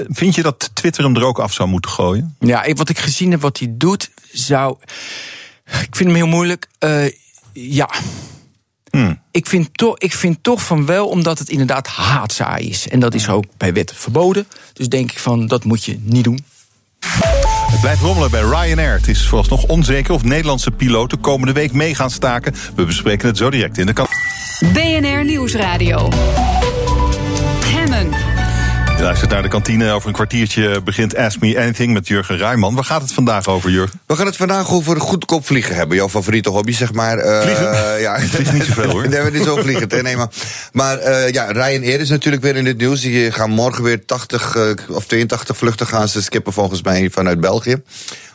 [0.08, 2.36] Vind je dat Twitter hem er ook af zou moeten gooien?
[2.40, 4.76] Ja, wat ik gezien heb, wat hij doet, zou.
[5.64, 6.68] Ik vind hem heel moeilijk.
[6.78, 7.04] Eh,
[7.52, 7.90] ja.
[8.90, 9.22] Hmm.
[9.34, 12.88] Ik, vind toch, ik vind toch van wel, omdat het inderdaad haatzaai is.
[12.88, 14.46] En dat is ook bij wet verboden.
[14.72, 16.44] Dus denk ik van, dat moet je niet doen.
[17.70, 18.92] Het blijft rommelen bij Ryanair.
[18.92, 22.54] Het is vooralsnog onzeker of Nederlandse piloten komende week mee gaan staken.
[22.74, 24.08] We bespreken het zo direct in de kant.
[24.72, 26.08] BNR Nieuwsradio.
[29.04, 29.92] Luistert naar de kantine.
[29.92, 32.74] Over een kwartiertje begint Ask Me Anything met Jurgen Rijman.
[32.74, 34.00] Waar gaat het vandaag over, Jurgen?
[34.06, 35.96] We gaan het vandaag over goedkoop vliegen hebben.
[35.96, 37.18] Jouw favoriete hobby, zeg maar.
[37.18, 38.00] Eh, Vliegen?
[38.00, 38.16] ja.
[38.24, 39.08] Ik vlieg niet zoveel, hoor.
[39.08, 40.02] nee, maar niet zo vliegen.
[40.02, 40.28] Nee, maar
[40.72, 43.00] maar eh, ja, Ryanair is natuurlijk weer in het nieuws.
[43.00, 47.40] Die gaan morgen weer 80 eh, of 82 vluchten gaan ze skippen volgens mij vanuit
[47.40, 47.82] België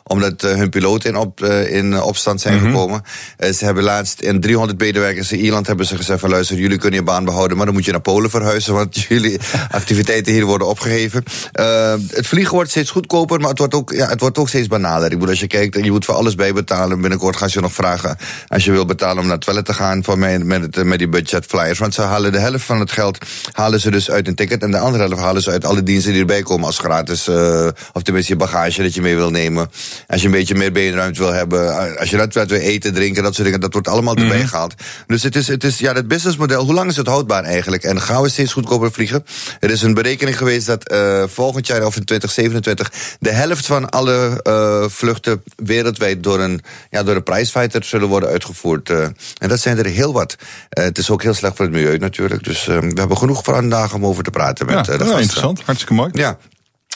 [0.10, 3.04] omdat eh, hun piloten in, op, eh, in opstand zijn gekomen.
[3.38, 6.78] Eh, ze hebben laatst in 300 medewerkers in Ierland hebben ze gezegd van luister, jullie
[6.78, 9.40] kunnen je baan behouden, maar dan moet je naar Polen verhuizen, want jullie
[9.72, 11.24] activiteiten hier worden opgegeven.
[11.52, 14.68] Eh, het vliegen wordt steeds goedkoper, maar het wordt, ook, ja, het wordt ook steeds
[14.68, 15.06] banaler.
[15.06, 17.02] Ik bedoel, als je kijkt, je moet voor alles bijbetalen.
[17.02, 18.18] Binnenkort gaan ze je nog vragen
[18.48, 20.98] als je wil betalen om naar het toilet te gaan voor mij, met, het, met
[21.00, 21.80] die budget flyers.
[21.80, 23.18] Want ze halen de helft van het geld
[23.52, 26.12] halen ze dus uit een ticket en de andere helft halen ze uit alle diensten
[26.12, 29.70] die erbij komen als gratis, eh, of tenminste je bagage dat je mee wil nemen.
[30.08, 33.34] Als je een beetje meer beenruimte wil hebben, als je dat wil eten, drinken, dat
[33.34, 34.74] soort dingen, dat wordt allemaal erbij gehaald.
[35.08, 37.84] Dus het is, het is ja, het businessmodel, hoe lang is het houdbaar eigenlijk?
[37.84, 39.26] En gaan we steeds goedkoper vliegen?
[39.60, 43.90] Er is een berekening geweest dat eh, volgend jaar of in 2027 de helft van
[43.90, 48.90] alle eh, vluchten wereldwijd door een, ja, door een prijsfighter zullen worden uitgevoerd.
[48.90, 49.04] eh.
[49.38, 50.36] en dat zijn er heel wat.
[50.70, 52.44] Eh, het is ook heel slecht voor het milieu natuurlijk.
[52.44, 55.20] Dus eh, we hebben genoeg vandaag om over te praten met Ja, eh, de gasten.
[55.22, 55.62] interessant.
[55.66, 56.10] Hartstikke mooi.
[56.14, 56.38] Ja.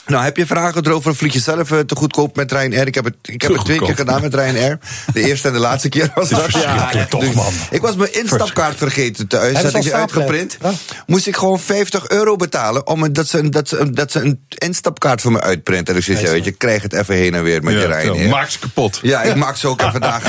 [0.06, 1.16] Nou, heb je vragen erover?
[1.16, 2.86] Vlieg je zelf eh, te goedkoop met Ryanair?
[2.86, 4.78] Ik heb het, ik heb het twee keer gedaan met Ryanair.
[5.12, 6.42] De eerste en de laatste keer was dat.
[6.42, 7.52] verschrikkelijk toch, Dus man.
[7.70, 9.44] Ik was mijn instapkaart vergeten thuis.
[9.44, 10.58] Hebben Had ze ik die al uitgeprint.
[11.06, 12.86] Moest ik gewoon 50 euro betalen.
[12.86, 15.92] Om, dat, ze, een- dat, ze, een- dat ze een instapkaart voor me uitprinten.
[15.94, 17.86] En ik zei, ja, weet je, krijg het even heen en weer met je Ja,
[18.00, 18.28] Ryanair.
[18.28, 18.98] maak ze kapot.
[19.02, 20.22] Ja, ik maak ze ook en vandaag.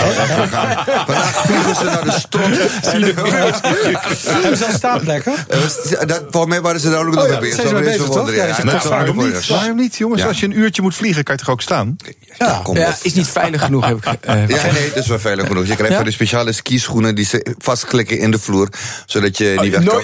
[1.05, 2.43] Vandaag vliegen ze naar de strot.
[4.41, 5.33] Hebben ze al staapplekken?
[5.49, 5.59] Eh,
[6.07, 7.55] dat, voor mij waren ze daar ook nog mee bezig.
[7.55, 9.64] zijn ze mee bezig, Ja, dat is niet?
[9.65, 10.21] Waarom niet, jongens?
[10.21, 10.27] Ja.
[10.27, 11.95] Als je een uurtje moet vliegen, kan je toch ook staan?
[12.37, 14.03] Ja, is niet veilig genoeg, heb ik.
[14.21, 15.65] eh, Ja, nee, het is wel veilig genoeg.
[15.65, 15.95] Je krijgt Ja?
[15.95, 18.69] van die speciale skischoenen die ze vastklikken in de vloer,
[19.05, 20.03] zodat je niet weg kan.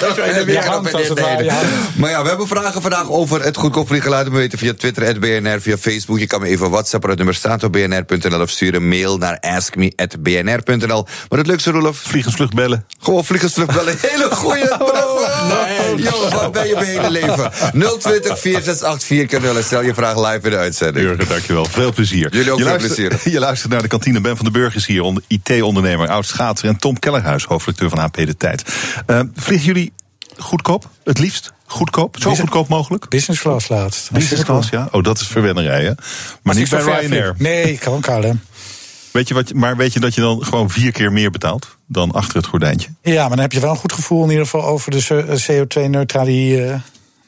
[0.00, 1.52] Dat.
[1.96, 4.10] Maar ja, we hebben vragen vandaag over het goedkoop vliegen.
[4.10, 6.18] Laat me weten via Twitter, at BNR, via Facebook.
[6.18, 9.38] Je kan me even WhatsApp, het nummer staat op bnr.nl of sturen een mail naar
[9.40, 11.06] askme.bnr.nl.
[11.28, 12.86] Maar het leukste, Rolof, Vliegensvlucht bellen.
[13.00, 13.96] gewoon vliegensvlucht bellen.
[14.00, 14.64] Hele goeie
[15.48, 15.75] nee.
[15.96, 17.50] Yo, wat ben je bij hele leven?
[17.98, 21.06] 020 468 4 Stel je vraag live in de uitzending.
[21.06, 21.64] Jurgen, dankjewel.
[21.64, 22.28] Veel plezier.
[22.32, 23.20] Jullie ook je veel plezier.
[23.32, 24.20] Je luistert naar de kantine.
[24.20, 26.68] Ben van den Burg is hier, onder- IT-ondernemer, oud-schaatser...
[26.68, 28.62] en Tom Kellerhuis, hoofdredacteur van HP De Tijd.
[29.06, 29.92] Eh, vliegen jullie
[30.38, 30.88] goedkoop?
[31.04, 32.16] Het liefst goedkoop?
[32.20, 33.08] Zo goedkoop mogelijk?
[33.08, 34.10] Business class laatst.
[34.12, 34.88] Business class, ja.
[34.90, 35.92] Oh, dat is verwennerij, hè?
[36.42, 37.34] Maar niet bij Ryanair.
[37.38, 38.40] Nee, ik kan ook KLM.
[39.16, 42.10] Weet je wat, maar weet je dat je dan gewoon vier keer meer betaalt dan
[42.12, 42.88] achter het gordijntje?
[43.02, 45.04] Ja, maar dan heb je wel een goed gevoel in ieder geval over de
[45.50, 46.80] CO2-neutraliteit.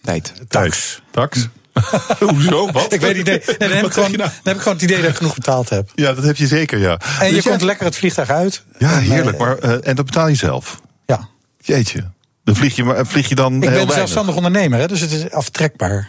[0.03, 0.33] Tijd.
[0.49, 1.03] Tax.
[1.11, 1.49] Tax?
[2.21, 2.71] Hoezo?
[2.73, 2.93] Wat?
[2.93, 3.25] Ik weet niet.
[3.27, 4.31] Nee, nee, dan, heb ik gewoon, dan nou?
[4.43, 5.91] heb ik gewoon het idee dat ik genoeg betaald heb.
[5.95, 6.99] Ja, dat heb je zeker, ja.
[7.21, 8.65] En je komt lekker het vliegtuig uit.
[8.79, 9.39] Ja, En, heerlijk.
[9.39, 10.81] eh, Maar, eh, en dat betaal je zelf?
[11.07, 11.29] Ja.
[11.61, 12.11] Jeetje.
[12.45, 13.95] Dan vlieg je, maar- vlieg je dan Ik heel ben weinig.
[13.97, 16.09] zelfstandig ondernemer, hè, dus het is aftrekbaar.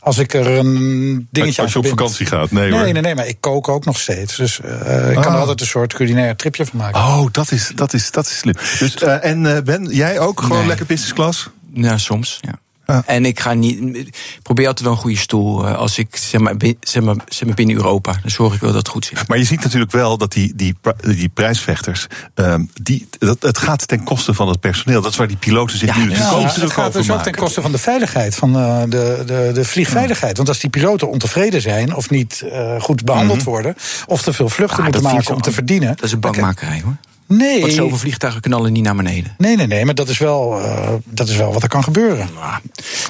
[0.00, 2.50] Als ik er een dingetje Als je aan op vakantie gaat.
[2.50, 2.92] Nee, Nee, hoor.
[2.92, 4.36] nee, nee, maar ik kook ook nog steeds.
[4.36, 5.32] Dus eh, ik kan Ah.
[5.32, 7.00] er altijd een soort culinair tripje van maken.
[7.00, 8.54] Oh, dat is, dat is, dat is slim.
[8.78, 10.66] Dus, eh, en eh, Ben, jij ook gewoon Nee.
[10.66, 11.48] lekker business class?
[11.72, 12.38] Ja, soms.
[12.40, 12.58] Ja.
[13.06, 13.96] En ik ga niet.
[13.96, 15.66] Ik probeer altijd wel een goede stoel.
[15.66, 18.12] eh, Als ik zeg maar, zeg maar, zeg maar binnen Europa.
[18.22, 19.28] Dan zorg ik wel dat het goed zit.
[19.28, 22.06] Maar je ziet natuurlijk wel dat die, die, die prijsvechters.
[22.34, 25.00] ehm, die, dat, het gaat ten koste van het personeel.
[25.02, 27.22] Dat is waar die piloten zich nu Ja, ook het druk gaat over dus ook
[27.22, 30.36] ten koste van de veiligheid, van eh, de, de, de vliegveiligheid.
[30.36, 33.48] Want als die piloten ontevreden zijn of niet eh, goed behandeld Mhm.
[33.48, 33.74] worden,
[34.06, 35.88] of te veel vluchten Ah, moeten maken om te verdienen.
[35.88, 36.96] Dat is een bangmakerij hoor.
[37.28, 37.60] Nee.
[37.60, 39.34] Want zoveel vliegtuigen knallen niet naar beneden.
[39.38, 42.28] Nee, nee, nee, maar dat is wel, eh, dat is wel wat er kan gebeuren.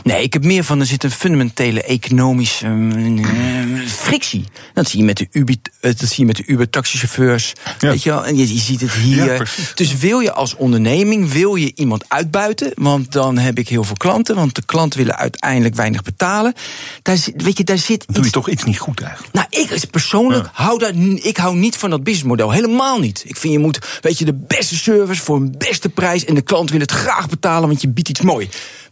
[0.04, 4.44] Nee, ik heb meer van er zit een fundamentele economische eh, frictie.
[4.74, 7.52] Dat zie je met de Uber, eh, dat zie je met de Uber taxichauffeurs.
[7.78, 8.26] Weet je wel?
[8.26, 9.36] En je, je ziet het Ja, hier.
[9.36, 9.72] precies.
[9.74, 12.72] dus wil je als onderneming wil je iemand uitbuiten?
[12.74, 14.34] Want dan heb ik heel veel klanten.
[14.34, 16.54] Want de klanten willen uiteindelijk weinig betalen.
[17.02, 19.32] Daar, weet je, daar zit doe je toch iets niet goed eigenlijk.
[19.34, 22.50] nou, ik persoonlijk hou daar, ik hou niet van dat businessmodel.
[22.50, 23.22] Helemaal niet.
[23.26, 23.78] Ik vind je moet,
[24.08, 26.24] weet je, de beste service voor een beste prijs.
[26.24, 28.48] En de klant wil het graag betalen, want je biedt iets mooi.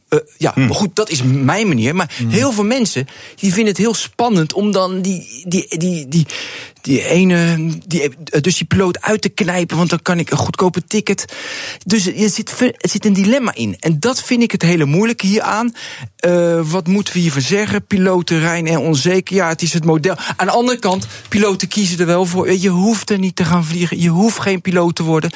[0.08, 0.66] Eh, ja, Hmm.
[0.66, 1.94] maar goed, dat is mijn manier.
[1.94, 6.26] Maar heel veel mensen die vinden het heel spannend om dan die, die, die, die,
[6.82, 10.36] die ene, die, eh, dus die piloot uit te knijpen, want dan kan ik een
[10.36, 11.24] goedkope ticket.
[11.84, 13.76] Dus je zit, er zit een dilemma in.
[13.80, 15.74] En dat vind ik het hele moeilijke hieraan.
[16.16, 17.86] Eh wat moeten we hiervan zeggen?
[17.86, 19.34] Piloten rein en onzeker.
[19.36, 20.16] Ja, het is het model.
[20.36, 22.52] Aan de andere kant, piloten kiezen er wel voor.
[22.52, 24.00] Je hoeft er niet te gaan vliegen.
[24.00, 25.30] Je hoeft geen piloot te worden.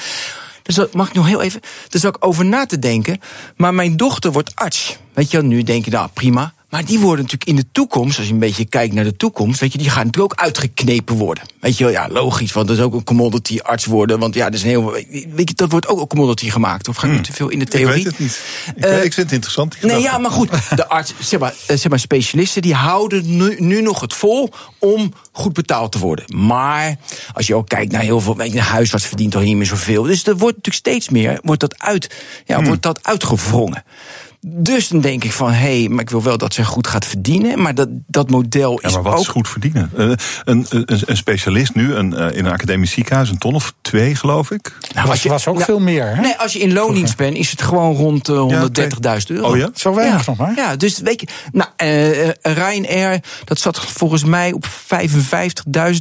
[0.74, 1.60] Dus mag ik nog heel even.
[1.88, 3.20] Daar zou ik over na te denken.
[3.56, 4.98] Maar mijn dochter wordt arts.
[5.12, 6.52] Weet je, nu denk je, nou prima.
[6.70, 9.60] Maar die worden natuurlijk in de toekomst, als je een beetje kijkt naar de toekomst,
[9.60, 11.44] weet je, die gaan natuurlijk ook uitgeknepen worden.
[11.60, 14.18] Weet je wel, ja, logisch, want dat is ook een commodity arts worden.
[14.18, 14.90] Want ja, dat is een heel.
[15.34, 16.88] Weet je, dat wordt ook een commodity gemaakt.
[16.88, 18.02] Of ga ik nu te veel in de theorie?
[18.02, 18.10] Hmm.
[18.10, 18.40] Ik weet het niet.
[18.76, 19.72] Ik, Eh, ik vind het interessant.
[19.72, 20.02] Nee, gedachte.
[20.02, 20.50] ja, maar goed.
[20.76, 24.50] De arts, zeg maar, eh, zeg maar specialisten, die houden nu, nu nog het vol
[24.78, 26.24] om goed betaald te worden.
[26.36, 26.96] Maar
[27.32, 29.66] als je ook kijkt naar heel veel, weet je, een huisarts verdient toch niet meer
[29.66, 30.02] zoveel.
[30.02, 32.14] Dus er wordt natuurlijk steeds meer, wordt dat, uit,
[32.46, 32.66] ja, Hmm.
[32.66, 33.84] wordt dat uitgewrongen.
[34.40, 37.04] Dus dan denk ik van, hé, hey, maar ik wil wel dat zij goed gaat
[37.04, 37.62] verdienen.
[37.62, 39.20] Maar dat, dat model Ja, is maar wat ook...
[39.20, 39.90] is goed verdienen?
[39.96, 40.10] Eh,
[40.44, 44.14] een, een, een specialist nu een, eh, in een academisch ziekenhuis, een ton of twee,
[44.14, 44.76] geloof ik.
[44.94, 46.16] Nou, was, was ook nou, veel meer.
[46.16, 46.20] Hè?
[46.20, 49.50] Nee, als je in loondienst bent, is het gewoon rond eh, 130.000 euro.
[49.50, 49.70] Oh ja?
[49.74, 50.30] Zo weinig ja.
[50.30, 50.52] nog maar.
[50.56, 51.68] Ja, dus weet je, nou,
[52.42, 54.72] Ryanair, dat zat volgens mij op 55.000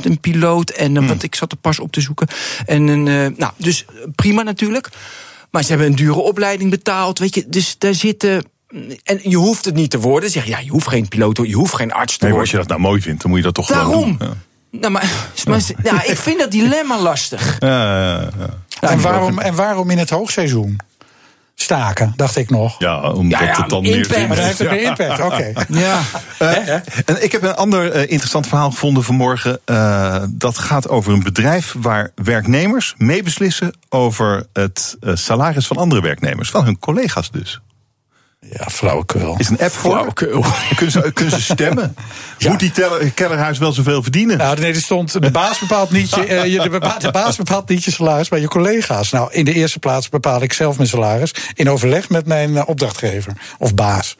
[0.03, 0.69] een piloot.
[0.69, 1.07] En Hmm.
[1.07, 2.27] want ik zat er pas op te zoeken.
[2.65, 3.85] En een, eh, nou, dus
[4.15, 4.89] prima natuurlijk.
[5.51, 7.43] Maar ze hebben een dure opleiding betaald, weet je.
[7.47, 8.43] Dus daar zitten.
[9.03, 10.29] En je hoeft het niet te worden.
[10.29, 12.67] Zeg, ja, je hoeft geen piloot, je hoeft geen arts te Nee, maar als worden.
[12.67, 14.17] je dat nou mooi vindt, dan moet je dat toch gewoon Daarom.
[14.17, 14.81] doen.
[14.81, 15.11] Nou, maar,
[15.47, 17.55] maar ja, ik vind dat dilemma lastig.
[17.59, 18.29] Ja, ja, ja,
[18.81, 18.89] ja.
[18.89, 20.77] en, waarom, en waarom in het hoogseizoen?
[21.61, 22.75] Staken, dacht ik nog.
[22.79, 24.13] Ja, omdat Ja, ja, het dan meer impact.
[24.13, 24.59] zin Maar dan heeft.
[24.59, 25.53] het meer impact, oké.
[25.79, 26.01] Ja.
[26.37, 26.69] Eh,
[27.05, 29.59] en ik heb een ander eh, interessant verhaal gevonden vanmorgen.
[29.65, 36.49] Eh, dat gaat over een bedrijf waar werknemers meebeslissen over het salaris van andere werknemers.
[36.49, 37.59] Van hun collega's dus.
[38.39, 39.35] Ja, flauwekul.
[39.37, 39.91] Is een app voor.
[39.91, 40.45] Flauwekul.
[40.75, 41.95] Kunnen ze, kunnen ze stemmen.
[42.47, 44.37] Moet die teller- kellerhuis wel zoveel verdienen?
[44.37, 46.59] Nou, nee, er stond, de baas bepaalt niet je, eh, je,
[46.99, 49.11] de, baas bepaalt niet je salaris, maar je collega's.
[49.11, 52.63] Nou, in de eerste plaats bepaal ik zelf mijn salaris in overleg met mijn eh,
[52.65, 54.15] opdrachtgever of baas.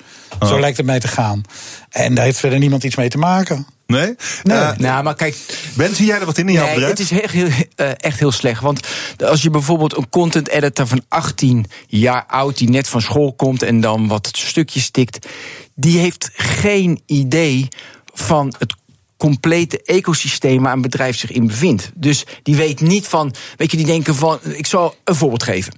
[0.46, 1.42] Zo lijkt het mij te gaan.
[1.90, 3.68] En daar heeft verder niemand iets mee te maken.
[3.90, 4.16] Nee?
[4.44, 4.58] Nee.
[4.58, 5.36] Eh, Nou, maar kijk,
[5.76, 6.98] ben, zie jij er wat in in jouw Nee, bedrijf?
[6.98, 8.62] het is echt heel, eh, echt heel slecht.
[8.62, 8.88] Want
[9.18, 12.58] als je bijvoorbeeld een content editor van 18 jaar oud...
[12.58, 15.28] die net van school komt en dan wat stukjes stikt...
[15.76, 17.68] die heeft geen idee
[18.14, 18.76] van het
[19.18, 21.92] complete ecosysteem waar een bedrijf zich in bevindt.
[21.96, 25.74] Dus die weet niet van, weet je, die denken van, ik zal een voorbeeld geven.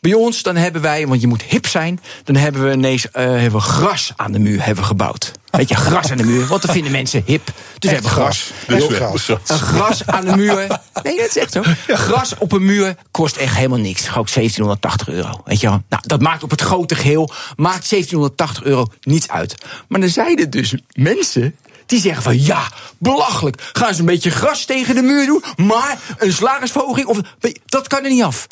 [0.00, 3.24] Bij ons dan hebben wij, want je moet hip zijn, dan hebben we ineens eh,
[3.24, 5.32] hebben we gras aan de muur hebben gebouwd.
[5.50, 7.52] Weet je, gras aan de muur, want dan vinden mensen hip.
[7.78, 8.50] Dus hebben we gras.
[8.66, 9.24] Dus Heel we- gras.
[9.24, 10.66] zo- Een gras aan de muur.
[11.02, 11.62] Nee, dat is echt zo.
[11.86, 14.08] Gras op een muur kost echt helemaal niks.
[14.08, 15.40] Gewoon 1780 euro.
[15.44, 15.82] Weet je wel?
[15.88, 19.54] Nou, dat maakt op het grote geheel maakt 1780 euro niets uit.
[19.88, 21.56] Maar zijn er dus mensen.
[21.86, 22.62] Die zeggen van ja,
[22.98, 23.70] belachelijk.
[23.72, 27.18] Gaan ze een beetje gras tegen de muur doen, maar een salarisverhoging, of,
[27.66, 28.46] dat kan er niet af.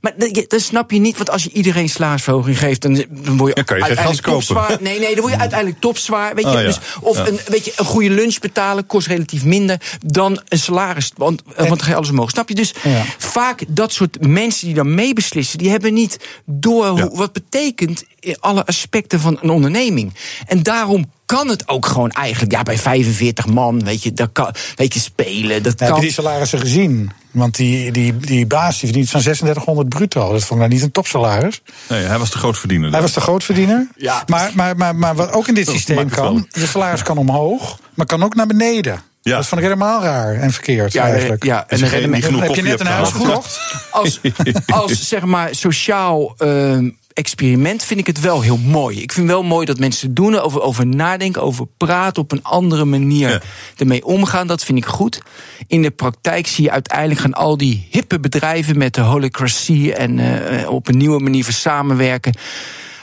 [0.00, 3.48] Maar dat, dat snap je niet, want als je iedereen salarisverhoging geeft, dan, dan word
[3.48, 4.46] je, Dan kan je geen uiteindelijk gas kopen.
[4.46, 4.78] topzwaar.
[4.82, 6.34] Nee, nee, dan word je uiteindelijk topzwaar.
[6.34, 6.62] Weet je, Oh, ja.
[6.66, 7.26] dus, of Ja.
[7.26, 11.12] een, weet je, een goede lunch betalen kost relatief minder dan een salaris.
[11.16, 12.30] Want, eh, want dan ga je alles omhoog.
[12.30, 12.54] Snap je?
[12.54, 12.74] Dus
[13.18, 18.04] vaak dat soort mensen die dan meebeslissen, die hebben niet door hoe, wat betekent
[18.40, 20.14] alle aspecten van een onderneming.
[20.46, 22.52] En daarom kan het ook gewoon eigenlijk.
[22.52, 25.62] Ja, bij 45 man, weet je, dat kan, weet je spelen.
[25.62, 25.96] Dat Heb kan.
[25.96, 27.10] je die salarissen gezien?
[27.30, 30.32] Want die, die, die baas die verdient van 3600 bruto.
[30.32, 31.62] Dat vond ik nou niet een topsalaris.
[31.88, 32.90] Nee, hij was de grootverdiener.
[32.90, 33.88] Hij was de grootverdiener.
[33.96, 34.22] Ja.
[34.26, 37.78] Maar, maar, maar, maar wat ook in dit Dat systeem kan, je salaris kan omhoog,
[37.94, 39.02] maar kan ook naar beneden.
[39.22, 39.36] Ja.
[39.36, 41.44] Dat vond ik helemaal raar en verkeerd Ja, eigenlijk.
[41.44, 43.60] ja, en genoeg heb je net een huis gekocht?
[43.90, 44.20] als,
[44.66, 46.90] als zeg maar sociaal ehm,
[47.20, 49.02] experiment vind ik het wel heel mooi.
[49.02, 52.84] Ik vind wel mooi dat mensen doen, over, over nadenken, over praten, op een andere
[52.84, 53.40] manier Ja.
[53.76, 54.46] ermee omgaan.
[54.46, 55.22] Dat vind ik goed.
[55.66, 60.18] In de praktijk zie je uiteindelijk gaan al die hippe bedrijven met de holacracy en
[60.18, 62.34] eh, op een nieuwe manier samenwerken.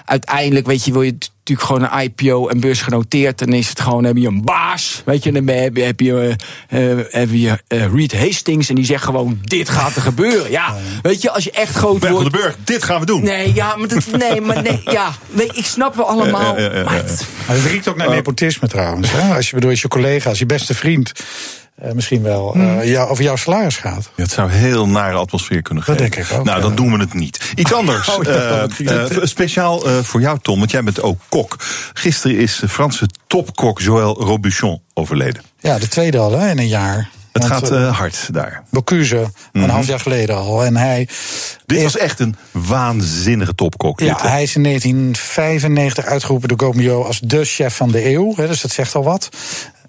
[0.07, 3.37] Uiteindelijk, weet je, wil je natuurlijk gewoon een IPO en beursgenoteerd.
[3.37, 5.01] Dan is het gewoon, heb je een baas.
[5.05, 6.35] Weet je, dan heb je, heb je,
[6.69, 10.51] eh, eh, heb je eh, Reed Hastings en die zegt gewoon: Dit gaat er gebeuren.
[10.51, 13.23] Ja, weet je, als je echt groot Ben van den Burg, dit gaan we doen.
[13.23, 16.57] Nee, ja, maar dat, nee, maar nee, ja, weet, ik snap wel allemaal.
[16.57, 19.11] Ja, ja, ja, ja, maar het- Maar het riekt ook naar nepotisme trouwens.
[19.11, 19.35] Hè?
[19.35, 21.11] Als je bedoel, als je collega, als je beste vriend
[21.81, 24.09] eh, misschien wel eh, jou- over jouw salaris gaat.
[24.15, 26.11] Het zou heel nare atmosfeer kunnen Dat geven.
[26.11, 26.63] denk ik ook, Nou, ja.
[26.63, 27.51] dan doen we het niet.
[27.55, 28.07] Iets anders.
[28.09, 31.55] Oh, dat eh, speciaal eh, voor jou, Tom, want jij bent ook kok.
[31.93, 35.41] Gisteren is de Franse topkok Joël Robuchon overleden.
[35.59, 37.09] Ja, de tweede al hè, in een jaar.
[37.31, 38.63] Het Want, gaat hard daar.
[38.71, 40.63] Bocuse, een half jaar geleden al.
[40.65, 41.07] En hij,
[41.65, 43.99] Dit was echt een waanzinnige topkok.
[43.99, 48.33] ja, dit, hij is in 1995 uitgeroepen door Gomio als de chef van de eeuw.
[48.35, 49.29] Hè, dus dat zegt al wat.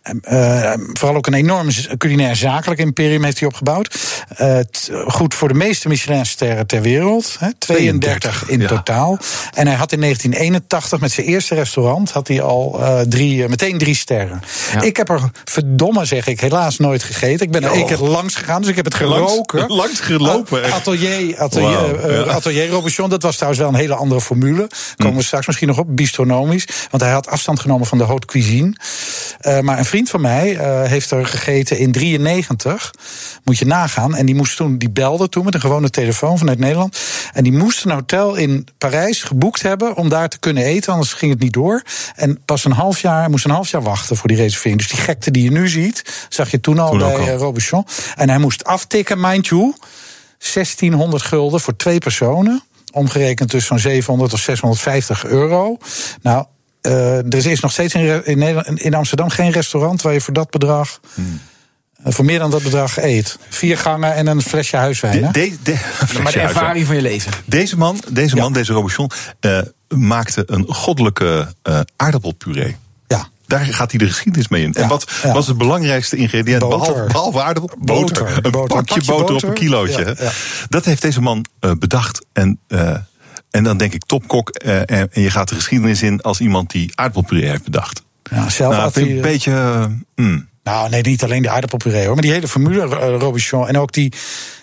[0.03, 1.69] Eh, vooral ook een enorm
[1.99, 3.99] culinair zakelijk imperium heeft hij opgebouwd.
[4.37, 4.59] Eh,
[5.07, 7.37] goed voor de meeste Michelin-sterren ter wereld.
[7.39, 8.69] Hè, 32 in ja.
[8.69, 9.19] totaal.
[9.55, 13.49] En hij had in 1981 met zijn eerste restaurant had hij al eh, drie, eh,
[13.49, 14.43] meteen drie sterren.
[14.73, 14.83] Ja.
[14.83, 17.47] Ik heb er verdomme zeg ik helaas nooit gegeten.
[17.47, 19.59] Ik ben er één keer langs gegaan, dus ik heb het geroken.
[19.59, 20.73] Langs- langs gelopen, echt.
[20.73, 22.23] Atelier, atelier, ja.
[22.23, 24.71] atelier Robuchon, dat was trouwens wel een hele andere formule.
[24.97, 26.67] Komen we straks misschien nog op, bistronomisch.
[26.91, 28.77] Want hij had afstand genomen van de haute cuisine.
[29.63, 32.91] Maar een vriend van mij eh, heeft er gegeten in 93.
[33.45, 34.15] Moet je nagaan.
[34.15, 36.99] En die moest toen, die belde toen met een gewone telefoon vanuit Nederland.
[37.33, 41.13] En die moest een hotel in Parijs geboekt hebben om daar te kunnen eten, anders
[41.13, 41.83] ging het niet door.
[42.15, 44.81] En pas een half jaar, moest een half jaar wachten voor die reservering.
[44.81, 47.27] Dus die gekte die je nu ziet, zag je toen al Toen bij al.
[47.27, 47.87] eh, Robuchon.
[48.17, 49.75] En hij moest aftikken, mind you.
[50.39, 52.63] 1600 gulden voor twee personen.
[52.93, 55.77] Omgerekend dus zo'n 700 of 650 euro.
[56.23, 56.45] Nou,
[56.81, 58.43] er is nog steeds in,
[58.77, 61.01] in, Amsterdam geen restaurant waar je voor dat bedrag.
[61.15, 63.39] eh, voor meer dan dat bedrag eet.
[63.49, 65.33] Vier gangen en een flesje huiswijn.
[65.33, 66.49] De- de- maar de huiswijn.
[66.49, 67.33] ervaring van je leven.
[67.45, 68.43] Deze man, deze, Ja.
[68.43, 69.11] man, deze Robuchon,
[69.41, 72.77] eh, maakte een goddelijke eh, aardappelpuree.
[73.07, 73.29] Ja.
[73.47, 74.75] Daar gaat hij de geschiedenis mee in.
[74.75, 75.33] en wat ja.
[75.33, 76.59] was het belangrijkste ingrediënt?
[76.61, 76.79] Boter.
[76.79, 77.77] Behalve, behalve aardappel?
[77.79, 78.25] Boter.
[78.25, 78.45] Boter.
[78.45, 78.77] Een Boter.
[78.77, 79.99] pakje Pakje boter, op een kilootje.
[80.05, 80.25] Ja, hè?
[80.25, 80.31] ja.
[80.69, 82.25] Dat heeft deze man eh, bedacht.
[82.33, 82.95] En, eh,
[83.51, 84.49] en dan denk ik topkok.
[84.51, 88.03] eh, en, en je gaat de geschiedenis in als iemand die aardappelpuree heeft bedacht.
[88.31, 89.53] Ja, zelf nou, vind ik een beetje...
[89.53, 89.85] eh,
[90.15, 90.49] hmm.
[90.63, 92.15] Nou, nee, niet alleen de aardappelpuree hoor.
[92.15, 93.69] Maar die hele formule, eh, Robichon.
[93.69, 94.13] En ook die.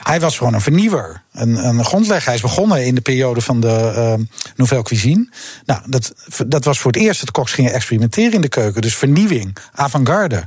[0.04, 1.24] Hij was gewoon een vernieuwer.
[1.32, 2.26] Een, een grondlegger.
[2.26, 4.14] Hij is begonnen in de periode van de eh,
[4.56, 5.30] Nouvelle Cuisine.
[5.66, 6.14] Nou, dat,
[6.48, 8.82] dat was voor het eerst dat koks gingen experimenteren in de keuken.
[8.82, 10.44] Dus vernieuwing, avant-garde.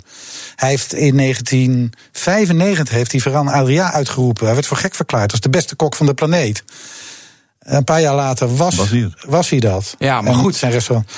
[0.57, 4.45] Hij heeft in 1995 heeft hij Ferran Adria uitgeroepen.
[4.47, 6.65] Hij werd voor gek verklaard als de beste kok van de planeet.
[7.69, 9.15] Een paar jaar later was, Was hij het?
[9.27, 9.95] was hij dat.
[9.99, 10.57] Ja, maar En goed.
[10.57, 11.11] Zijn restaurant.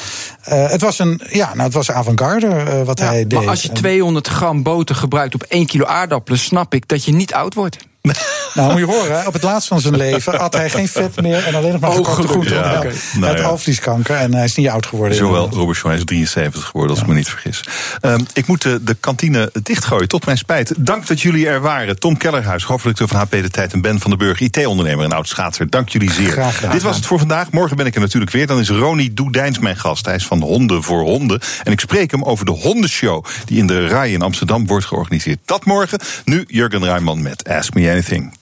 [0.43, 3.39] Eh, het was een, ja, nou, het was avant-garde eh, wat hij deed.
[3.39, 7.05] Maar als je En- 200 gram boter gebruikt op 1 kilo aardappelen, snap ik dat
[7.05, 7.77] je niet oud wordt.
[8.55, 11.47] Nou, moet je horen, op het laatst van zijn leven had hij geen vet meer
[11.47, 12.55] en alleen nog maar Oh, gekookte groenten.
[12.55, 12.81] Ja.
[12.81, 13.43] Hij Nou ja.
[13.43, 15.18] alvleeskanker en hij is niet oud geworden.
[15.18, 17.64] Robuchon, hij is 73 geworden, als ik me niet vergis.
[18.01, 20.74] Ehm, ik moet de, de kantine dichtgooien, tot mijn spijt.
[20.78, 21.98] Dank dat jullie er waren.
[21.98, 23.72] Tom Kellerhuis, hoofdredacteur van HP De Tijd...
[23.72, 25.70] en Ben van den Burg, IT-ondernemer en oud-schaatser.
[25.70, 26.31] Dank jullie zeer.
[26.31, 26.72] Graag gedaan.
[26.72, 27.51] Dit was het voor vandaag.
[27.51, 28.47] Morgen ben ik er natuurlijk weer.
[28.47, 30.06] Dan is Ronnie Doedijns mijn gast.
[30.06, 31.40] Hij is van Honden voor Honden.
[31.62, 33.24] En ik spreek hem over de hondenshow...
[33.44, 35.39] die in de RAI in Amsterdam wordt georganiseerd.
[35.44, 35.98] Dat morgen.
[36.24, 38.30] Nu Jurgen Ruijman met Ask Me Anything.
[38.38, 38.40] Dag.